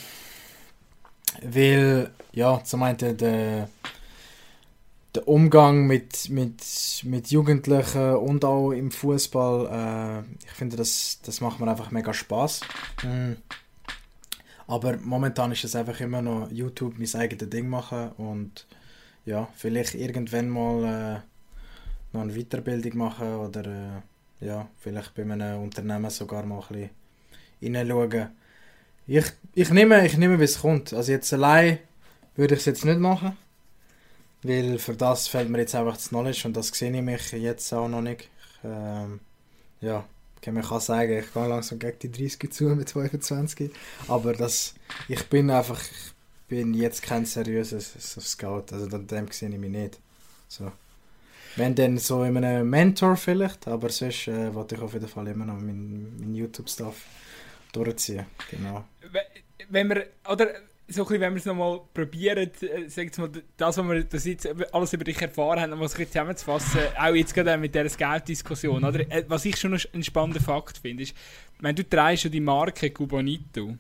[1.43, 3.69] weil, ja, zum einen der,
[5.13, 6.63] der Umgang mit, mit,
[7.03, 12.15] mit Jugendlichen und auch im Fußball, äh, ich finde, das, das macht mir einfach mega
[12.15, 12.61] Spaß.
[13.03, 13.39] Mhm.
[14.69, 18.69] Aber momentan ist es einfach immer noch YouTube mein eigenes Ding machen und
[19.25, 24.03] ja, vielleicht irgendwann mal äh, noch eine Weiterbildung machen oder äh,
[24.41, 26.91] ja, vielleicht bei einem Unternehmen sogar mal ein bisschen
[27.61, 28.29] hineinschauen.
[29.07, 30.93] Ich, ich nehme, ich nehme, wie es kommt.
[30.93, 31.79] Also jetzt allein
[32.35, 33.37] würde ich es jetzt nicht machen,
[34.43, 37.73] weil für das fehlt mir jetzt einfach das Knowledge und das sehe ich mich jetzt
[37.73, 38.23] auch noch nicht.
[38.23, 39.21] Ich, ähm,
[39.81, 40.05] ja,
[40.37, 43.71] okay, man kann sagen, ich gehe langsam gegen die 30 zu mit 25,
[44.09, 44.75] aber das,
[45.09, 46.13] ich bin einfach, ich
[46.49, 50.01] bin jetzt kein seriöses Scout, also an dem sehe ich mich nicht.
[50.49, 50.73] So.
[51.57, 55.27] Wenn dann so in einem Mentor vielleicht, aber sonst äh, wollte ich auf jeden Fall
[55.29, 57.03] immer noch meinen mein YouTube-Stuff
[57.73, 58.27] durchziehen.
[58.51, 58.85] Genau.
[59.11, 59.21] We-
[59.71, 60.49] Wenn wir, oder
[60.89, 64.49] so ein wenn wir es nochmal probieren, äh, sag mal, das, was wir das jetzt
[64.73, 69.01] alles über dich erfahren haben, was ich zusammenzufassen, auch jetzt gerade mit dieser Scout-Diskussion, oder?
[69.11, 71.17] Äh, Was ich schon einen spannenden Fakt finde, ist,
[71.59, 73.77] wenn du trägst ja die Marke Cubanito,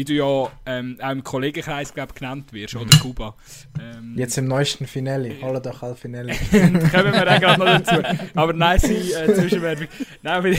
[0.00, 3.36] wie du ja ähm, auch im Kollegenkreis, glaube genannt wirst, oder Kuba.
[3.78, 6.32] Ähm, Jetzt im neuesten Finale, hol doch al Finale.
[6.50, 8.02] kommen wir dann gerade noch dazu.
[8.34, 9.88] Aber nice äh, Zwischenwerbung.
[10.22, 10.58] Nein,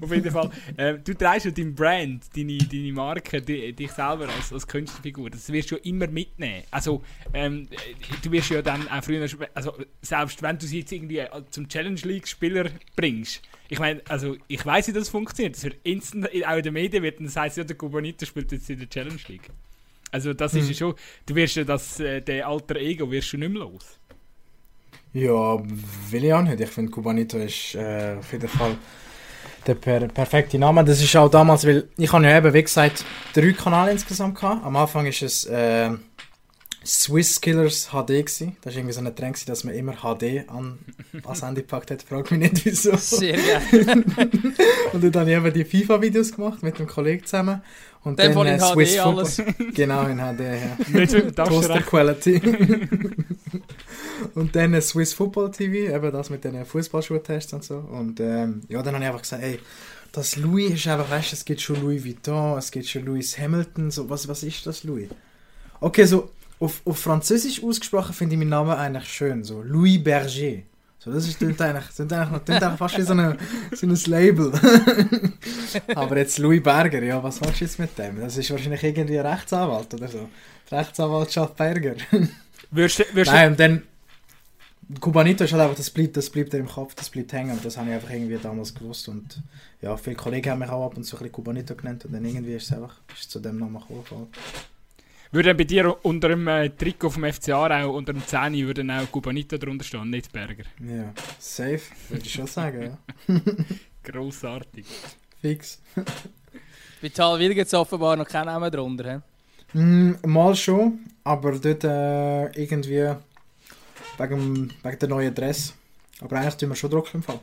[0.00, 0.50] auf jeden Fall.
[0.76, 5.30] Ähm, du trägst ja dein Brand, deine, deine Marke, di, dich selber als, als Künstlerfigur.
[5.30, 6.64] Das wirst du ja immer mitnehmen.
[6.72, 7.68] Also, ähm,
[8.24, 11.68] du wirst ja dann auch früher, also selbst wenn du sie jetzt irgendwie äh, zum
[11.68, 15.56] Challenge League-Spieler bringst, ich meine, also ich weiß, wie das funktioniert.
[15.56, 18.68] Das wird instant, auch in den Medien wird, das heisst ja, der Kubanito spielt jetzt
[18.70, 19.50] in der Challenge League.
[20.10, 20.94] Also das ist ja schon,
[21.26, 23.98] du wirst ja das, äh, den alter Ego wirst du nicht mehr los.
[25.12, 25.58] Ja,
[26.10, 26.60] will ich auch nicht.
[26.60, 28.76] Ich finde Cubanito ist äh, auf jeden Fall
[29.66, 30.84] der per perfekte Name.
[30.84, 33.04] Das ist auch damals, weil ich habe ja eben, wie gesagt,
[33.34, 34.64] drei Kanäle insgesamt gehabt.
[34.64, 35.90] Am Anfang ist es äh,
[36.88, 38.56] Swiss Killers HD gewesen.
[38.62, 40.78] Das war irgendwie so ein Trend, dass man immer HD an,
[41.22, 42.02] ans Handy gepackt hat.
[42.02, 42.96] Frag mich nicht, wieso.
[42.96, 44.04] Sehr geil.
[44.94, 47.60] Und dann habe ich eben die FIFA-Videos gemacht mit einem Kollegen zusammen.
[48.04, 49.36] Und Dann dann, in äh, HD Swiss alles.
[49.36, 49.66] Football.
[49.74, 50.98] Genau, in HD, ja.
[50.98, 51.82] Nicht Toaster.
[51.82, 52.40] Quality.
[54.34, 57.76] und dann äh, Swiss Football TV, eben das mit den Fußballschuhtests und so.
[57.76, 59.58] Und ähm, ja, dann habe ich einfach gesagt, ey,
[60.12, 63.38] das Louis ist einfach, weißt du, es gibt schon Louis Vuitton, es gibt schon Louis
[63.38, 65.10] Hamilton, so, was, was ist das Louis?
[65.80, 70.62] Okay, so, auf, auf Französisch ausgesprochen finde ich meinen Namen eigentlich schön, so, Louis Berger.
[70.98, 73.36] So, das ist klingt eigentlich, klingt eigentlich, klingt eigentlich fast wie so, eine,
[73.72, 74.52] so ein Label.
[75.94, 78.20] Aber jetzt Louis Berger, ja, was machst du jetzt mit dem?
[78.20, 80.28] Das ist wahrscheinlich irgendwie ein Rechtsanwalt oder so.
[80.68, 81.94] Die Rechtsanwaltschaft Berger.
[82.70, 83.82] Würdest, würdest, Nein, und dann.
[85.00, 87.52] Kubanito ist halt einfach, das bleibt, das bleibt im Kopf, das bleibt hängen.
[87.52, 89.08] Und das habe ich einfach irgendwie damals gewusst.
[89.08, 89.42] Und
[89.82, 92.04] ja, viele Kollegen haben mich auch ab und zu ein bisschen Kubanito genannt.
[92.04, 94.28] Und dann irgendwie ist es einfach ist zu dem Namen gekommen.
[95.32, 99.10] Würde bei dir unter dem äh, Trikot vom FC Aarau, unter dem 10 würde auch
[99.10, 100.64] Cubanito drunter stehen, nicht Berger.
[100.80, 103.34] Ja, safe, würde ich schon sagen, ja.
[104.02, 104.86] Grossartig.
[105.40, 105.80] Fix.
[107.00, 109.22] Bei Talwil gibt es offenbar noch keinen Namen drunter.
[109.72, 109.78] he?
[109.78, 113.14] Mm, mal schon, aber dort äh, irgendwie
[114.18, 115.74] wegen, wegen der neuen Dress.
[116.20, 117.40] Aber eigentlich tun wir schon drucken im Fall.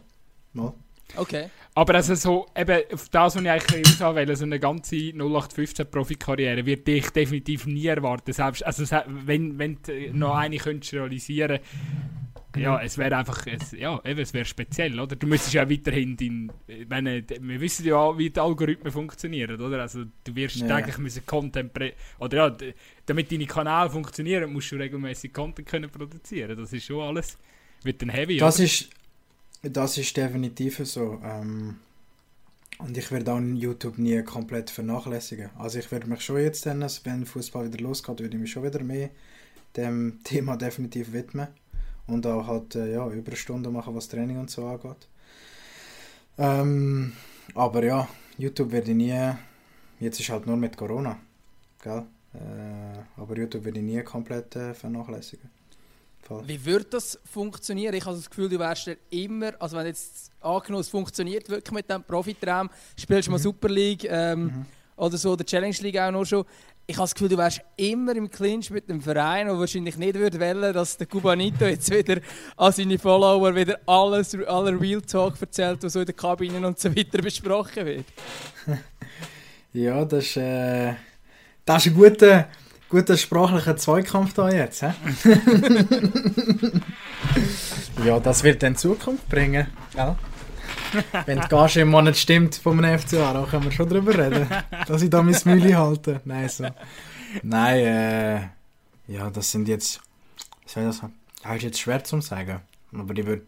[0.53, 0.73] Mal.
[1.15, 1.49] Okay.
[1.77, 5.91] Aber also so, eben, auf das, was ich eigentlich raus will, so eine ganze 0815
[5.91, 8.31] Profikarriere, wird dich definitiv nie erwarten.
[8.31, 8.85] Selbst, also
[9.25, 11.59] wenn, wenn du äh, noch eine könntest realisieren
[12.57, 15.15] ja, es wäre einfach, es, ja, eben, es wäre speziell, oder?
[15.15, 16.51] Du müsstest ja weiterhin dein,
[16.87, 19.81] meine, wir wissen ja, wie die Algorithmen funktionieren, oder?
[19.81, 20.77] Also du wirst Ja.
[20.77, 21.71] täglich müssen Content,
[22.19, 22.57] oder ja,
[23.05, 26.57] damit deine Kanäle funktionieren, musst du regelmäßig Content können produzieren.
[26.57, 27.37] Das ist schon alles,
[27.83, 28.63] wird dann heavy, Das oder?
[28.65, 28.89] ist,
[29.61, 31.19] Das ist definitiv so.
[31.23, 31.77] Ähm,
[32.77, 35.49] und ich werde auch YouTube nie komplett vernachlässigen.
[35.57, 38.63] Also ich werde mich schon jetzt, dann, wenn Fußball wieder losgeht, würde ich mich schon
[38.63, 39.09] wieder mehr
[39.75, 41.47] dem Thema definitiv widmen.
[42.07, 45.07] Und auch halt äh, ja, Überstunden machen, was Training und so angeht.
[46.37, 47.13] Ähm,
[47.55, 49.31] aber ja, YouTube werde ich nie.
[49.99, 51.17] Jetzt ist halt nur mit Corona.
[51.81, 52.03] Gell?
[52.33, 55.49] Äh, aber YouTube werde ich nie komplett äh, vernachlässigen.
[56.25, 56.41] Voll.
[56.47, 57.93] Wie würde das funktionieren?
[57.93, 61.87] Ich habe das Gefühl, du wärst immer, also wenn jetzt angenommen, es funktioniert wirklich mit
[61.87, 62.67] dem Profitraum,
[62.97, 63.35] spielst du mhm.
[63.35, 64.65] mal Super League ähm, mhm.
[64.95, 66.43] oder so, der Challenge League auch noch schon.
[66.87, 70.15] Ich habe das Gefühl, du wärst immer im Clinch mit dem Verein und wahrscheinlich nicht
[70.15, 72.19] würde wollen, dass der Cubanito jetzt wieder
[72.57, 76.79] an seine Follower wieder alles, aller Real Talk erzählt, was so in den Kabinen und
[76.79, 78.05] so weiter besprochen wird.
[79.73, 80.93] ja, das ist, äh,
[81.65, 82.49] das ist ein guter
[82.89, 84.83] guter sprachlicher Zweikampf da jetzt.
[84.83, 84.89] He?
[88.05, 89.67] ja, das wird dann Zukunft bringen.
[89.95, 90.17] Ja.
[91.25, 94.47] Wenn die Gage im Monat stimmt von einem FCA, dann können wir schon darüber reden.
[94.87, 96.21] dass ich da mein Mühle halte.
[96.25, 96.65] Nein, so.
[97.43, 98.41] Nein, äh,
[99.07, 100.01] ja, das sind jetzt.
[100.65, 101.13] Soll ich das sagen?
[101.43, 102.61] Das ist jetzt schwer zu sagen.
[102.93, 103.45] Aber ich würde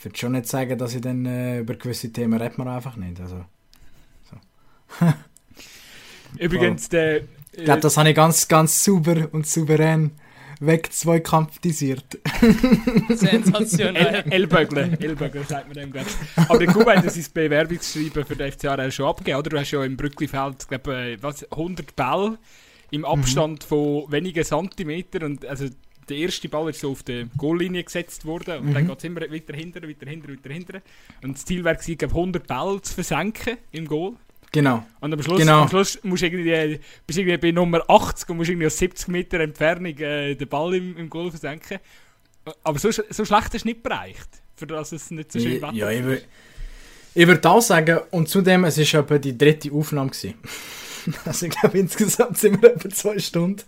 [0.00, 3.20] würd schon nicht sagen, dass ich dann äh, über gewisse Themen redet man einfach nicht.
[3.20, 3.44] Also,
[4.30, 5.06] so.
[6.38, 7.22] Übrigens, der
[7.56, 10.12] ich glaube, das habe ich ganz, ganz sauber und souverän
[10.60, 12.18] wegzweikampftisiert.
[13.08, 14.24] Sensationell.
[14.30, 16.06] Ellbögle, Ellbögle sagt man dem gerade.
[16.36, 19.50] Aber der Kuba hat sein Bewerbungsschreiben für den FCA schon abgegeben, oder?
[19.50, 22.38] Du hast ja im Brücklifeld, glaube äh, was, 100 Bälle
[22.90, 23.06] im mhm.
[23.06, 23.66] Abstand mhm.
[23.66, 25.66] von wenigen Zentimetern und also
[26.08, 28.74] der erste Ball ist so auf die Goallinie gesetzt worden und mhm.
[28.74, 30.82] dann geht es immer weiter hinter, weiter hinter, weiter hinter.
[31.22, 34.14] Und das Ziel wäre 100 Bälle zu versenken im Goal.
[34.54, 34.86] Genau.
[35.00, 35.62] Und am Schluss, genau.
[35.62, 38.78] am Schluss musst du irgendwie, bist du irgendwie bei Nummer 80 und musst irgendwie aus
[38.78, 41.80] 70 Meter Entfernung äh, den Ball im, im Goal versenken.
[42.62, 45.72] Aber so, so schlecht hast du nicht bereicht, für das es nicht so schön Wetter
[45.72, 46.22] Ja, ich würde
[47.14, 50.12] würd auch sagen, und zudem, es war etwa die dritte Aufnahme.
[51.24, 53.62] also ich glaube, insgesamt sind wir etwa zwei Stunden.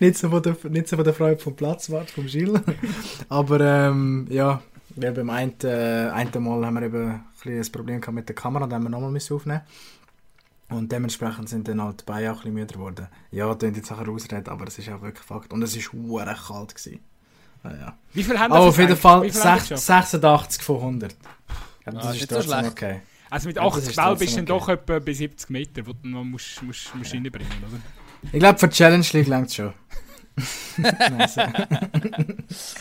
[0.00, 2.60] nicht, so von der, nicht so von der Freude vom Platzwart, vom Gilles.
[3.28, 4.60] Aber ähm, ja,
[4.96, 8.66] wir beim einen, äh, einen Mal haben wir eben ein, ein Problem mit der Kamera,
[8.66, 9.60] da haben wir nochmal aufnehmen
[10.74, 13.08] und dementsprechend sind dann halt die Beine auch ein bisschen müder geworden.
[13.30, 15.52] Ja, das jetzt nachher ausreden, aber es ist auch wirklich Fakt.
[15.52, 16.74] Und es war hure kalt.
[16.74, 17.00] Gewesen.
[17.64, 17.98] Ja, ja.
[18.12, 21.16] Wie viel haben wir oh, auf jeden Fall 86 von 100.
[21.86, 23.00] Ja, das ah, ist trotzdem so okay.
[23.30, 24.46] Also mit 80 Bällen bist du okay.
[24.46, 27.20] doch etwa bei 70 Meter, wo du noch musst, musst, musst ja.
[27.20, 27.80] reinbringen oder?
[28.32, 29.72] Ich glaube, für die Challenge League längt es schon.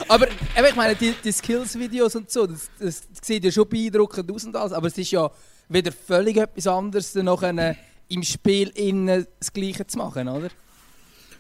[0.08, 4.46] aber ich meine, die, die Skills-Videos und so, das, das, sieht ja schon beeindruckend aus
[4.46, 5.30] und alles, aber es ist ja
[5.70, 10.50] wieder völlig etwas anderes, dann noch im Spiel innen das Gleiche zu machen, oder?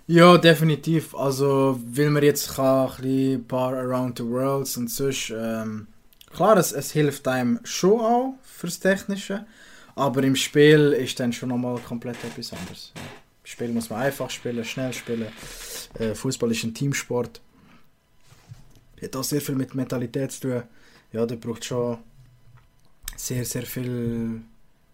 [0.08, 1.16] Ja, definitiv.
[1.16, 5.88] Also, weil man jetzt kann, ein paar Around the Worlds und sonst, ähm,
[6.34, 9.46] klar, es, es hilft einem schon auch fürs Technische,
[9.96, 12.92] aber im Spiel ist dann schon nochmal komplett etwas anderes.
[12.96, 13.02] Ja.
[13.46, 15.28] Spiel muss man einfach spielen, schnell spielen.
[16.00, 17.42] Äh, Fußball ist ein Teamsport.
[19.02, 20.64] Hat auch sehr viel mit Mentalität zu tun.
[21.12, 21.98] Ja, da braucht schon
[23.16, 24.42] sehr, sehr viel,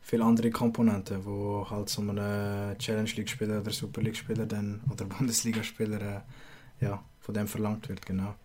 [0.02, 4.82] viel andere Komponenten, wo halt so ein Challenge League Spieler oder Super League Spieler dann,
[4.92, 8.36] oder Bundesliga Spieler äh, ja, von dem verlangt wird, genau.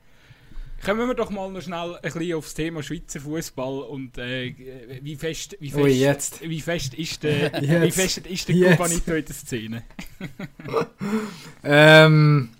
[0.85, 4.55] Kommen wir doch mal noch schnell ein bisschen aufs Thema Schweizer Fußball und äh,
[5.01, 6.43] wie fest, wie fest, Ui, jetzt.
[6.43, 7.53] Wie fest ist der,
[7.83, 9.83] wie fest ist der Cubanito in der Szene?
[11.65, 12.51] ähm,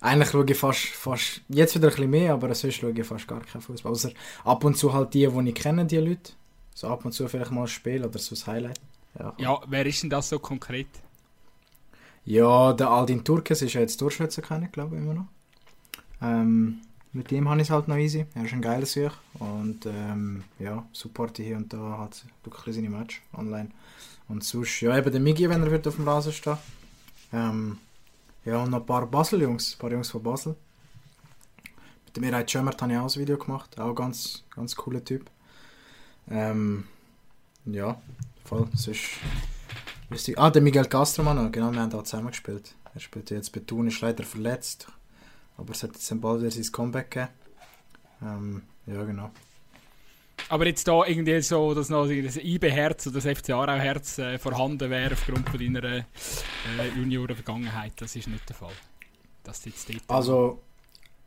[0.00, 3.28] eigentlich schaue ich fast, fast, jetzt wieder ein bisschen mehr, aber sonst schaue ich fast
[3.28, 3.92] gar keinen Fußball.
[3.92, 4.12] Außer
[4.44, 6.32] ab und zu halt die, die ich kenne, die Leute.
[6.74, 8.80] So ab und zu vielleicht mal ein Spiel oder so ein Highlight.
[9.18, 10.88] Ja, ja wer ist denn das so konkret?
[12.24, 15.26] Ja, der Aldin Turkes ist ja jetzt Torschütze, glaube ich, immer noch.
[16.22, 16.80] Ähm,
[17.12, 18.26] mit ihm habe ich es halt noch easy.
[18.34, 19.10] Er ist ein geiler Sieg.
[19.38, 23.70] Und ähm, ja, supporte hier und da hat wirklich seine Match online.
[24.28, 26.58] Und sonst, ja, eben der Migi, wenn er wird auf dem Rasen stehen.
[27.32, 27.78] Ähm,
[28.44, 30.56] ja, und noch ein paar Basel-Jungs, ein paar Jungs von Basel.
[32.06, 33.78] Mit dem Mirai Schömert habe ich auch ein Video gemacht.
[33.80, 35.28] Auch ganz, ganz cooler Typ.
[36.28, 36.84] Ähm,
[37.66, 38.00] ja,
[38.44, 38.68] voll.
[38.74, 39.18] Sonst
[40.08, 42.74] wüsste Ah, der Miguel Castro noch, genau, wir haben da zusammen gespielt.
[42.94, 44.88] Er spielt jetzt bei Thun, ist leider verletzt.
[45.56, 47.32] Aber es hat jetzt bald wieder sein Comeback gegeben.
[48.22, 49.30] Ähm, ja, genau.
[50.48, 54.90] Aber jetzt da irgendwie so, dass noch das IB-Herz oder das FC Aarau-Herz äh, vorhanden
[54.90, 56.04] wäre aufgrund von deiner äh,
[56.96, 58.72] Junioren-Vergangenheit, das ist nicht der Fall.
[59.44, 60.62] Das jetzt dort also,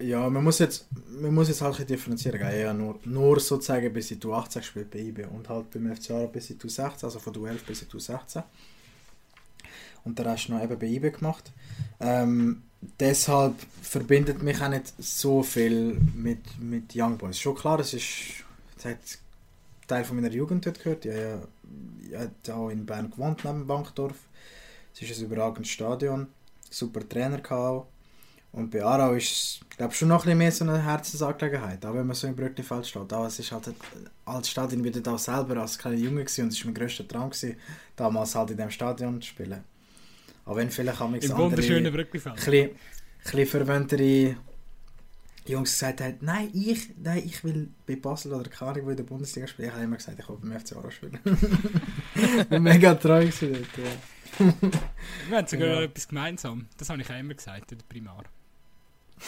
[0.04, 0.88] ja, man muss jetzt,
[1.22, 2.40] man muss jetzt halt ein differenzieren.
[2.40, 6.28] Ja, nur, nur sozusagen bis du 18 gespielt bei IB und halt beim FC Aarau
[6.28, 8.44] bis du 16, also von du 11 bis du 16.
[10.06, 11.52] Und der Rest noch eben bei IB gemacht.
[12.00, 12.64] Ähm,
[13.00, 17.40] deshalb verbindet mich auch nicht so viel mit, mit Young Boys.
[17.40, 18.44] Schon klar, es ist
[18.78, 18.98] sie hat
[19.88, 21.06] Teil von meiner Jugend dort gehört.
[21.06, 21.42] Ja, ja,
[22.10, 22.16] ich
[22.50, 24.18] habe auch in Bern gewohnt, neben Bankdorf.
[24.94, 26.28] Es ist ein überragendes Stadion,
[26.70, 27.88] super Trainer gehabt.
[28.54, 31.96] Und bei Aarau ist es, glaube schon noch ein bisschen mehr so eine Herzensangelegenheit, auch
[31.96, 33.12] wenn man so im Brücklifeld steht.
[33.12, 33.74] Aber es ist halt
[34.26, 37.32] als Stadion wieder da selber als kleiner Junge gewesen, und es war mein grösster Traum
[37.32, 37.58] gewesen,
[37.96, 39.64] damals halt in diesem Stadion zu spielen.
[40.46, 42.48] Auch wenn vielleicht auch Im wunderschönen Brücklifeld.
[42.48, 42.70] Ein
[43.24, 44.36] bisschen verwöhntere
[45.46, 48.50] Jungs gesagt haben, nein, ich, nein, ich will bei Basel oder
[48.84, 49.70] wo in der Bundesliga spielen.
[49.70, 51.20] Ich habe immer gesagt, ich will beim FC Aarau spielen.
[52.62, 54.54] mega treu gewesen dort, ja.
[55.28, 55.82] Wir haben sogar ja.
[55.82, 56.68] etwas gemeinsam.
[56.78, 58.24] Das habe ich auch immer gesagt in der Primar.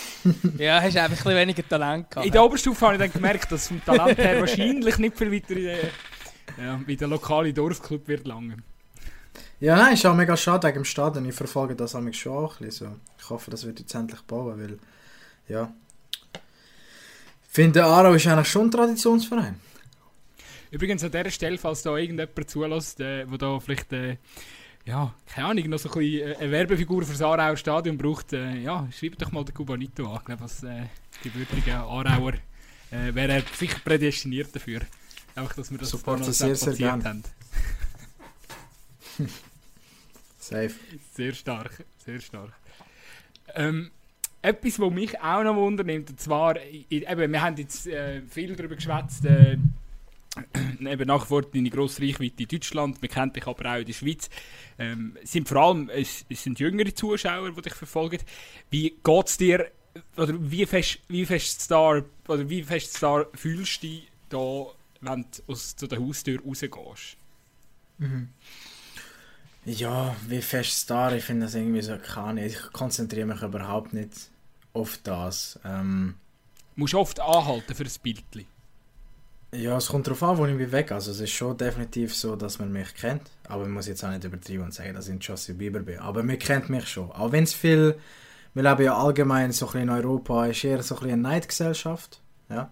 [0.57, 2.25] ja, hast einfach ein bisschen weniger Talent gehabt.
[2.25, 5.55] In der Oberstufe habe ich dann gemerkt, dass vom Talent her wahrscheinlich nicht viel weiter
[5.55, 5.77] in der,
[6.63, 8.57] ja, in der lokalen Dorfclub wird lange.
[9.59, 11.25] Ja, nein, ist auch mega schade wegen dem Stadion.
[11.25, 12.95] Ich verfolge das auch schon auch ein bisschen so.
[13.17, 14.79] Ich hoffe, das wird jetzt endlich bauen, weil,
[15.47, 15.73] ja.
[17.47, 19.59] Ich finde, Aarau ist eigentlich schon ein Traditionsverein.
[20.71, 24.17] Übrigens an dieser Stelle, falls da irgendjemand zulässt, äh, wo da vielleicht äh,
[24.85, 28.33] ja, keine Ahnung, noch so ein bisschen äh, eine Werbefigur für das Aarauer Stadion braucht,
[28.33, 30.17] äh, ja, schreibt doch mal den Cubanito an.
[30.19, 30.83] Ich glaube, als äh,
[31.23, 32.33] gebürtiger Aarauer
[32.91, 34.81] äh, wäre er sicher prädestiniert dafür.
[35.33, 37.03] Einfach, dass wir das Support noch sehr, sehr gern.
[37.03, 37.23] haben.
[40.37, 40.75] Safe.
[41.13, 42.53] Sehr stark, sehr stark.
[43.55, 43.89] Ähm,
[44.43, 48.75] etwas, was mich auch noch wundernimmt, und zwar, eben, wir haben jetzt äh, viel darüber
[48.75, 49.57] geschwätzt, äh,
[50.81, 54.29] eben nach deine grosse Reichweite in Deutschland, man kennt dich aber auch in der Schweiz.
[54.77, 58.19] Ähm, sind vor allem es, es sind jüngere Zuschauer, die dich verfolgen.
[58.69, 59.71] Wie geht es dir,
[60.17, 64.65] oder wie fest, wie fest Star, oder wie fest Star fühlst du dich da,
[65.01, 67.17] wenn du aus zu der Haustür rausgehst?
[67.97, 68.29] Mhm.
[69.65, 73.93] Ja, wie fest Star, ich finde das irgendwie so, kann ich, ich konzentriere mich überhaupt
[73.93, 74.29] nicht
[74.73, 75.59] auf das.
[75.63, 76.15] Ähm,
[76.75, 78.45] du musst oft anhalten für ein Bildchen.
[79.53, 80.91] Ja, es kommt darauf an, wo ich mich weg.
[80.91, 83.23] Also es ist schon definitiv so, dass man mich kennt.
[83.47, 85.99] Aber man muss jetzt auch nicht übertreiben und sagen, dass ich ein Josie Bieber bin.
[85.99, 87.11] Aber man kennt mich schon.
[87.11, 87.95] Auch wenn es viel...
[88.53, 92.21] Wir leben ja allgemein so ein in Europa, ist eher so ein eine Neidgesellschaft.
[92.49, 92.71] Ja.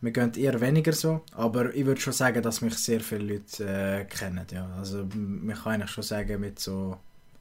[0.00, 1.22] Wir gehen eher weniger so.
[1.32, 4.46] Aber ich würde schon sagen, dass mich sehr viele Leute äh, kennen.
[4.50, 4.70] Ja.
[4.78, 6.96] Also man kann eigentlich schon sagen, mit so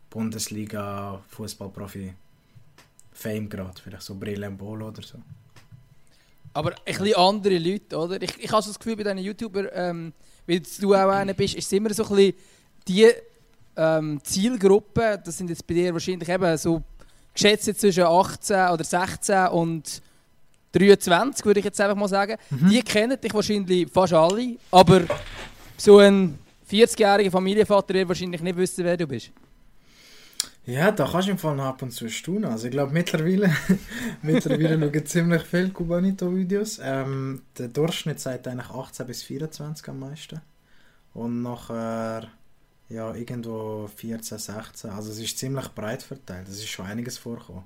[0.09, 2.13] Bundesliga, Fußballprofi,
[3.13, 3.81] Fame gerade.
[3.81, 5.19] Vielleicht so Brillen Bolo oder so.
[6.57, 8.19] Aber ein bisschen andere Leute, oder?
[8.19, 10.13] Ich, ich habe so das Gefühl, bei diesen YouTubern, ähm,
[10.47, 12.33] wie du auch einer bist, ist es immer so ein bisschen
[12.87, 13.07] die
[13.75, 16.81] ähm, Zielgruppe, das sind jetzt bei dir wahrscheinlich eben so
[17.31, 20.01] geschätzt zwischen 18 oder 16 und
[20.71, 22.37] 23, würde ich jetzt einfach mal sagen.
[22.49, 22.69] Mhm.
[22.69, 25.01] Die kennen dich wahrscheinlich fast alle, aber
[25.77, 26.39] so ein
[26.71, 29.29] 40-jähriger Familienvater wird wahrscheinlich nicht wissen, wer du bist.
[30.67, 32.43] Ja, da kannst du im Fall noch ab und zu staunen.
[32.43, 33.55] Also ich glaube mittlerweile,
[34.21, 36.79] mittlerweile schauen ziemlich viele Cubanito-Videos.
[36.83, 40.41] Ähm, der Durchschnitt sagt eigentlich 18 bis 24 am meisten.
[41.13, 42.27] Und nachher
[42.89, 44.89] ja, irgendwo 14, 16.
[44.89, 46.49] Also es ist ziemlich breit verteilt.
[46.49, 47.63] Es ist schon einiges vorgekommen.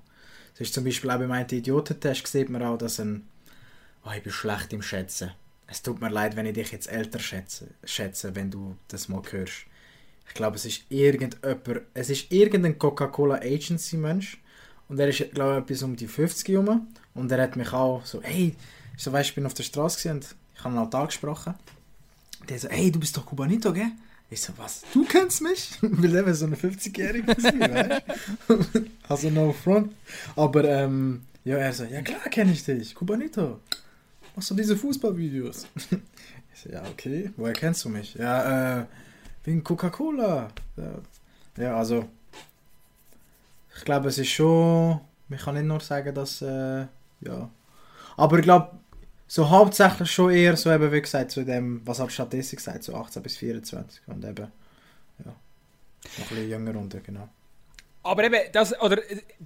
[0.54, 3.28] Es ist zum Beispiel auch beim Idiotentest sieht man auch, dass ein
[4.06, 5.32] oh, ich bin schlecht im Schätzen.
[5.66, 9.24] Es tut mir leid, wenn ich dich jetzt älter schätze, schätze wenn du das mal
[9.32, 9.66] hörst.
[10.32, 14.42] Ich glaube, es ist irgendjemand, es ist irgendein Coca-Cola Agency Mensch
[14.88, 18.06] und er ist, glaube ich, etwas um die 50 herum und er hat mich auch
[18.06, 18.56] so, hey,
[18.96, 21.56] so weißt, ich bin auf der Straße und ich habe ihn halt angesprochen.
[22.48, 23.92] Der so, hey, du bist doch Cubanito, gell?
[24.30, 24.84] Ich so, was?
[24.94, 25.72] Du kennst mich?
[25.82, 28.02] Weil er so eine 50-Jährige ist, weißt
[29.10, 29.92] Also no front.
[30.38, 33.60] Aber ähm, ja, er so, ja klar kenne ich dich, Cubanito.
[34.34, 35.68] Machst du diese Fußballvideos?
[36.54, 37.32] Ich so, ja, okay.
[37.38, 38.14] Woher kennst du mich?
[38.16, 38.86] Ja, äh,
[39.44, 40.50] Wegen Coca-Cola.
[41.58, 41.78] Ja.
[41.78, 42.08] also.
[43.76, 45.00] Ich glaube, es ist schon.
[45.28, 46.42] Man kann nicht nur sagen, dass.
[46.42, 46.86] Äh,
[47.22, 47.50] ja.
[48.18, 48.80] Aber ich glaube,
[49.28, 52.96] so hauptsächlich schon eher so eben, wie gesagt, zu dem, was halt Statistik sagt, so
[52.96, 54.02] 18 bis 24.
[54.08, 54.52] Und eben.
[55.24, 55.26] Ja.
[55.26, 55.34] Noch
[56.18, 57.30] ein bisschen jünger runter, genau.
[58.04, 58.98] Aber eben, das, oder,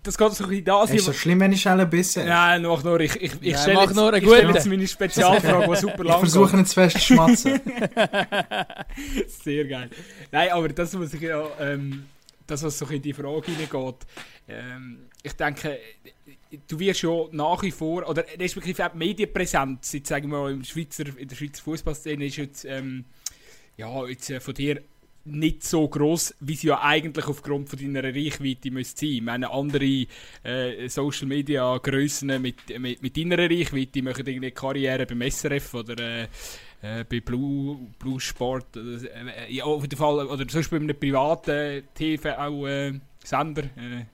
[0.02, 0.90] das geht so ein bisschen das.
[0.90, 2.26] Ist so schlimm, wenn ich schnell ein bisschen.
[2.26, 3.02] Nein, noch nur.
[3.02, 6.28] Ich, ich, ich stelle jetzt, nur ich stelle jetzt meine Spezialfrage, die super lang ist.
[6.28, 7.60] Ich versuche nicht zu fest zu schmatzen.
[9.44, 9.90] Sehr geil.
[10.32, 12.06] Nein, aber das, was ich ja, ähm,
[12.48, 13.96] das, was so in die Frage hineingeht,
[14.48, 15.78] ähm, ich denke,
[16.68, 20.52] du wirst ja nach wie vor, oder respektive auch die Medienpräsenz, jetzt sagen wir mal,
[20.54, 23.06] im Schweizer, in der Schweizer Fußballszene ist jetzt, ähm,
[23.76, 24.82] ja, jetzt äh, von dir
[25.26, 29.16] nicht so groß, wie sie ja eigentlich aufgrund von deiner Reichweite müsste sein.
[29.16, 30.06] Ich meine, andere
[30.44, 35.98] äh, Social Media Grössen mit, mit, mit deiner Reichweite machen irgendwie Karriere beim SRF oder
[36.00, 36.28] äh,
[36.82, 38.78] äh, bei Blue, Blue Sport.
[38.78, 43.64] Äh, ja, auf jeden Fall, oder sonst bei einem privaten TV auch äh, Sender.
[43.64, 44.06] Äh,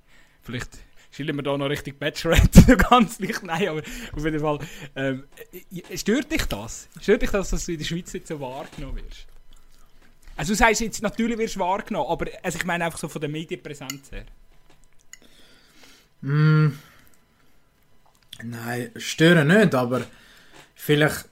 [0.42, 0.80] vielleicht
[1.12, 3.82] schielen wir da noch richtig Bachelorette, ganz nicht, nein, aber
[4.16, 4.60] auf jeden Fall.
[4.96, 5.26] Ähm,
[5.96, 6.88] stört dich das?
[7.02, 9.31] Stört dich das, dass du in der Schweiz nicht so wahrgenommen wirst?
[10.42, 13.22] Also du sagst jetzt, natürlich wirst du wahrgenommen, aber also ich meine einfach so von
[13.22, 14.26] der Medienpräsenz her.
[16.22, 16.70] Mm.
[18.42, 20.02] Nein, stören nicht, aber
[20.74, 21.30] vielleicht,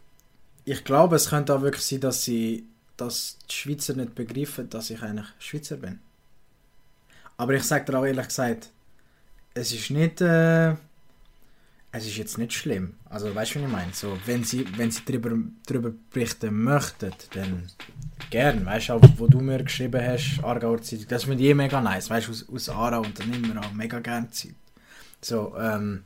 [0.64, 4.91] ich glaube, es könnte auch wirklich sein, dass sie, dass die Schweizer nicht begreifen, dass
[4.91, 5.97] ich eigentlich Schweizer bin.
[7.36, 8.70] Aber ich sage dir auch ehrlich gesagt,
[9.55, 10.76] es ist nicht, äh,
[11.91, 12.95] es ist jetzt nicht schlimm.
[13.09, 13.93] Also weißt du, was ich meine?
[13.93, 15.35] So, wenn sie, wenn sie darüber,
[15.65, 17.69] darüber berichten möchten, dann
[18.29, 18.65] gern.
[18.65, 21.81] Weißt du, auch, wo du mir geschrieben hast, Aargauer Zeitung, das finde ich eh mega
[21.81, 22.09] nice.
[22.09, 24.55] Weißt du, aus, aus Aarau und dann wir auch mega gerne Zeit.
[25.21, 26.03] So, ähm,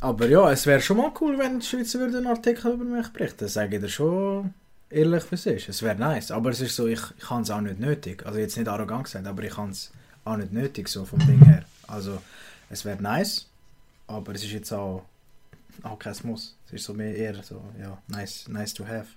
[0.00, 3.48] aber ja, es wäre schon mal cool, wenn die Schweizer einen Artikel über mich berichten.
[3.48, 4.54] Sage ich dir schon
[4.88, 5.68] ehrlich, es ist.
[5.68, 6.30] Es wäre nice.
[6.30, 8.24] Aber es ist so, ich, ich habe es auch nicht nötig.
[8.24, 9.90] Also jetzt nicht arrogant gesagt, aber ich habe es
[10.24, 11.64] auch nicht nötig, so vom Ding her.
[11.88, 12.18] Also,
[12.68, 13.48] es wäre nice,
[14.06, 15.04] aber es ist jetzt auch,
[15.82, 16.56] auch kein Muss.
[16.66, 19.08] Es ist so mehr eher so, ja, nice, nice to have.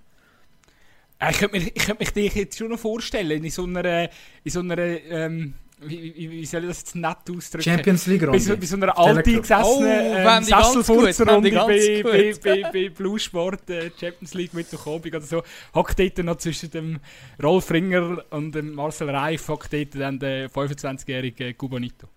[1.30, 4.08] Ich könnte, mich, ich könnte mich dich jetzt schon noch vorstellen, in so einer,
[4.42, 7.62] in so einer ähm, wie, wie, wie, soll ich das jetzt nett ausdrücken?
[7.62, 8.38] Champions League Runde.
[8.38, 13.68] Bei, bei so einer alten gesessenen oh, ähm, Sesselfurzerrunde bei, bei, bei, bei Blue Sport
[13.70, 15.42] äh, Champions League mit der Kobig oder so,
[15.74, 17.00] hockt dort noch zwischen dem
[17.42, 22.08] Rolf Ringer und dem Marcel Reif hockt dort dann der 25-jährige Cubanito.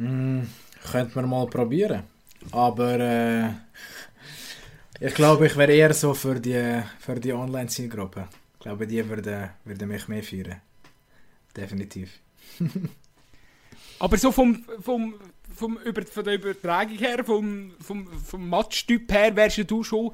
[0.00, 0.42] Mm,
[0.90, 2.04] könnte man mal probieren.
[2.52, 3.50] Aber äh,
[5.00, 8.28] ich glaube, ich wäre eher so für die, für die Online-Zielgruppe.
[8.54, 10.60] Ich glaube, die würden, würden mich mehr feiern
[11.56, 12.20] definitiv.
[13.98, 15.14] Aber so vom, vom,
[15.54, 20.12] vom über, von der Übertragung her, vom, vom, vom Matchtyp her, wärst du schon,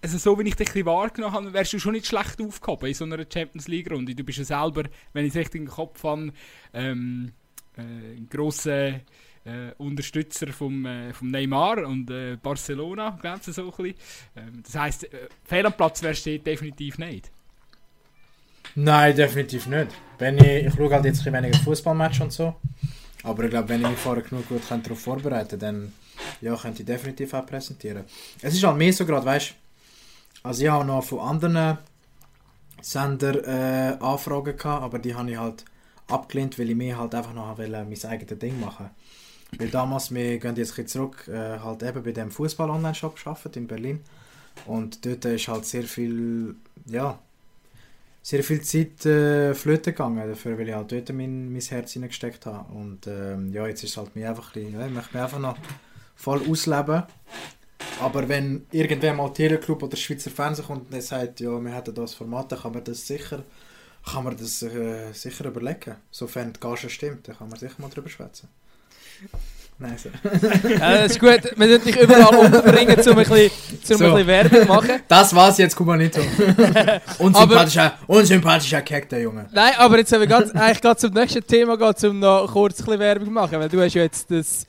[0.00, 2.94] also so wie ich dich ein wahrgenommen habe, wärst du schon nicht schlecht aufgehoben in
[2.94, 4.14] so einer Champions League-Runde.
[4.14, 6.32] Du bist ja selber, wenn ich es richtig im Kopf habe,
[6.72, 7.32] ähm,
[7.76, 9.00] äh, ein grosser
[9.44, 13.94] äh, Unterstützer vom, äh, vom Neymar und äh, Barcelona, glaube ich, so ein bisschen.
[14.36, 17.30] Ähm, das heisst, äh, fehl am Platz wärst du definitiv nicht.
[18.74, 19.88] Nein, definitiv nicht.
[20.18, 22.54] Wenn ich, ich schaue halt jetzt ein weniger Fußballmatch und so.
[23.24, 25.92] Aber ich glaube, wenn ich mich vorher genug gut darauf vorbereiten dann
[26.40, 28.04] ja, könnte ich definitiv auch präsentieren.
[28.40, 29.54] Es ist halt mehr so gerade, weißt du,
[30.48, 31.78] also ich habe noch von anderen
[32.80, 35.64] Sender äh, Anfragen gehabt, aber die habe ich halt
[36.12, 38.90] abgelehnt, weil ich mir halt einfach noch will, mein eigenes Ding machen
[39.58, 43.66] Weil damals, wir gehen jetzt ein zurück, äh, halt eben bei dem Fußball-Online-Shop gearbeitet in
[43.66, 44.00] Berlin.
[44.66, 46.54] Und dort ist halt sehr viel,
[46.86, 47.18] ja,
[48.22, 52.46] sehr viel Zeit äh, flöten gegangen, dafür, weil ich halt dort mein, mein Herz hineingesteckt
[52.46, 52.72] habe.
[52.72, 55.22] Und ähm, ja, jetzt ist es halt mir einfach ein bisschen, ja, ich möchte mich
[55.22, 55.56] einfach noch
[56.14, 57.02] voll ausleben.
[58.00, 62.14] Aber wenn irgendwer mal Teleclub oder Schweizer Fernsehen kommt und sagt, ja, wir hätten das
[62.14, 63.42] Format, dann kann man das sicher,
[64.10, 65.96] kann man das äh, sicher überlegen.
[66.10, 68.48] Sofern die Gage stimmt, dann kann man sicher mal drüber schwätzen.
[69.78, 70.08] Nice.
[70.78, 71.40] ja, das ist gut.
[71.56, 73.94] Wir sollten dich überall unterbringen, um ein bisschen, um so.
[73.94, 75.02] ein bisschen Werbung machen.
[75.08, 76.20] Das war's jetzt, Kubanito.
[77.18, 79.48] unsympathischer, unsympathischer Keck, der Junge.
[79.52, 82.80] Nein, aber jetzt haben wir ganz, eigentlich gerade zum nächsten Thema gehen, um noch kurz
[82.80, 84.66] ein bisschen Werbung machen, weil du hast ja jetzt das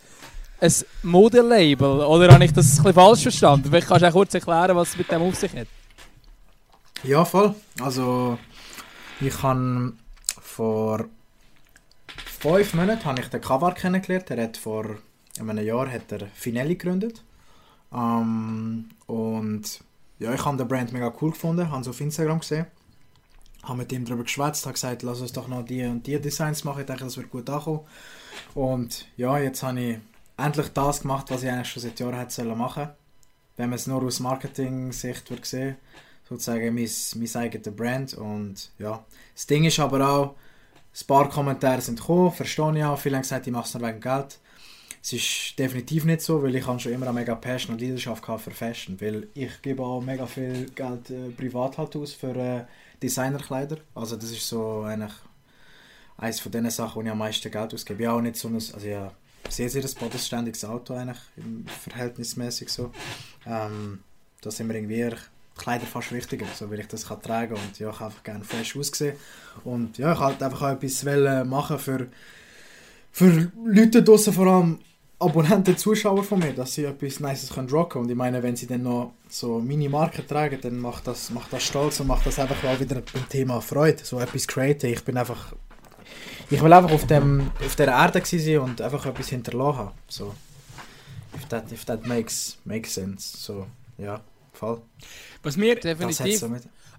[0.59, 0.71] ein
[1.03, 3.67] Modelabel, oder habe ich das ein bisschen falsch verstanden?
[3.69, 5.67] Vielleicht kannst du auch kurz erklären, was es mit dem auf sich hat.
[7.03, 7.53] Ja, voll.
[7.81, 8.39] Also,
[9.25, 9.93] ich habe
[10.41, 11.05] vor
[12.25, 14.29] fünf Monaten habe ich den Kavar kennengelernt.
[14.31, 14.97] Er hat vor
[15.39, 17.23] einem Jahr hat er Finelli gegründet.
[17.89, 19.83] Um, und
[20.19, 22.65] ja, ich habe den Brand mega cool gefunden, habe es auf Instagram gesehen.
[23.61, 26.63] Habe mit ihm darüber geschwätzt, habe gesagt, lass uns doch noch die und die Designs
[26.63, 26.81] machen.
[26.81, 27.81] Ich denke, das wird gut ankommen.
[28.55, 29.97] Und ja, jetzt habe ich
[30.37, 32.95] endlich das gemacht, was ich eigentlich schon seit Jahren hätte machen sollen.
[33.55, 35.77] Wenn man es nur aus Marketing-Sicht sehen
[36.33, 38.13] sozusagen mein, mein eigenes Brand.
[38.15, 39.03] Und ja,
[39.33, 40.35] das Ding ist aber auch,
[40.95, 42.99] ein paar Kommentare sind gekommen, verstehe ich auch.
[42.99, 44.39] Viele haben gesagt, ich mache es nur wegen Geld.
[45.01, 48.51] Es ist definitiv nicht so, weil ich schon immer eine mega Passion und Leidenschaft für
[48.51, 48.99] Fashion.
[49.01, 52.65] Weil ich gebe auch mega viel Geld äh, privat halt aus für äh,
[53.01, 53.77] Designerkleider.
[53.95, 55.11] Also das ist so eigentlich
[56.17, 58.03] eines von den Sachen, wo ich am meisten Geld ausgebe.
[58.03, 59.11] Ich auch nicht so ein, also ja,
[59.49, 61.19] sehr, sehr ein bodenständiges Auto eigentlich,
[61.81, 62.91] verhältnismäßig so.
[63.45, 63.99] Ähm,
[64.41, 65.09] da sind wir irgendwie
[65.57, 68.75] Kleider fast wichtiger, so will ich das kann tragen und ja, ich einfach gerne fresh
[68.75, 69.15] aussehen
[69.63, 71.03] und ja, ich wollte einfach auch etwas
[71.45, 72.07] machen für,
[73.11, 74.79] für Leute draussen, vor allem
[75.19, 78.65] Abonnenten, Zuschauer von mir, dass sie etwas Nices können rocken und ich meine, wenn sie
[78.65, 82.39] dann noch so meine Marke tragen, dann macht das, macht das stolz und macht das
[82.39, 84.89] einfach auch wieder beim Thema Freude, so etwas createn.
[84.89, 85.53] Ich bin einfach,
[86.49, 90.33] ich will einfach auf, dem, auf der Erde sein und einfach etwas hinterlassen haben, so.
[91.35, 94.19] If that, if that makes, makes sense, so, ja.
[94.53, 94.81] voll.
[95.43, 96.39] Was mir, Definitiv.
[96.39, 96.49] so.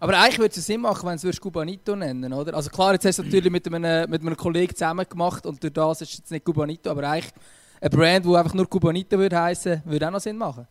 [0.00, 2.54] Aber eigentlich würde es Sinn machen, wenn du es Cubanito nennen oder?
[2.54, 5.62] Also klar, jetzt hast du es natürlich mit einem, mit einem Kollegen zusammen gemacht und
[5.62, 7.32] durch das ist es jetzt nicht Cubanito, aber eigentlich
[7.80, 10.66] ein Brand, wo einfach nur Cubanito würde heißen, würde auch noch Sinn machen.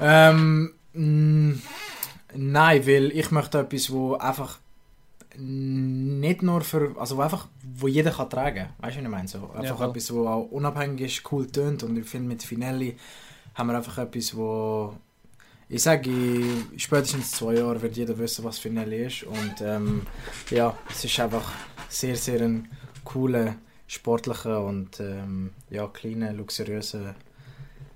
[0.00, 1.58] Ähm, mh,
[2.34, 4.58] nein, weil ich möchte etwas, wo einfach
[5.36, 9.28] nicht nur für, also wo einfach, wo jeder kann tragen, weißt du, was ich meine?
[9.28, 9.90] So, einfach voll.
[9.90, 12.96] etwas, wo auch unabhängig ist, cool tönt und ich finde mit Finelli
[13.54, 14.94] haben wir einfach etwas, wo
[15.72, 20.06] ich sage, in spätestens zwei Jahren wird jeder wissen, was Finelli ist und ähm,
[20.50, 21.52] ja, es ist einfach
[21.88, 22.68] sehr, sehr ein
[23.04, 23.54] cooler,
[23.86, 27.14] sportlicher und ähm, ja, kleiner, luxuriöser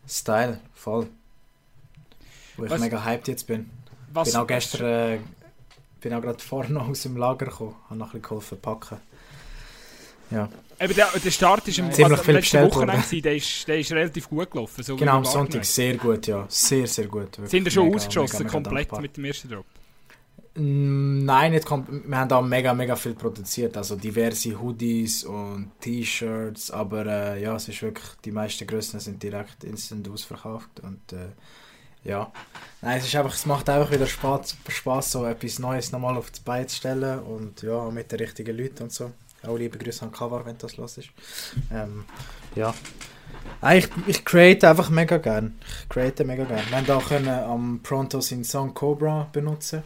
[0.08, 1.08] Style, voll.
[2.56, 3.68] Wo ich Was- mega hyped jetzt bin.
[4.12, 5.18] was, bin auch gestern äh,
[6.00, 8.98] bin auch gerade vorne aus dem Lager gekommen, habe noch ein bisschen geholfen packen.
[10.35, 10.49] Ja,
[10.80, 13.93] Eben der, der Start ist am Ziemlich also, letzten Wochenende, gewesen, der ist, der ist
[13.93, 14.82] relativ gut gelaufen.
[14.82, 17.39] So genau, am Sonntag sehr gut, ja, sehr, sehr gut.
[17.39, 19.01] wirklich Sind ihr schon mega, ausgeschossen, mega, mega komplett dankbar.
[19.01, 19.64] mit dem ersten Drop?
[20.57, 26.70] Nein, nicht komp wir haben da mega, mega viel produziert, also diverse Hoodies und T-Shirts,
[26.70, 31.30] aber äh, ja, es ist wirklich, die meisten Größen sind direkt instant ausverkauft und äh,
[32.05, 32.30] ja,
[32.82, 36.30] nein, es ist einfach, es macht einfach wieder Spaß, Spaß so etwas Neues nochmal auf
[36.30, 39.11] die Beine zu stellen und ja, mit den richtigen Leuten und so.
[39.47, 41.11] Auch liebe Grüße an Kavar, wenn das los ist.
[41.72, 42.05] Ähm,
[42.55, 42.74] ja.
[43.61, 45.59] Nein, ich, ich create einfach mega gern.
[45.82, 46.62] Ich create mega gern.
[46.68, 49.82] Wir haben auch können am Pronto seinen Song Cobra benutzen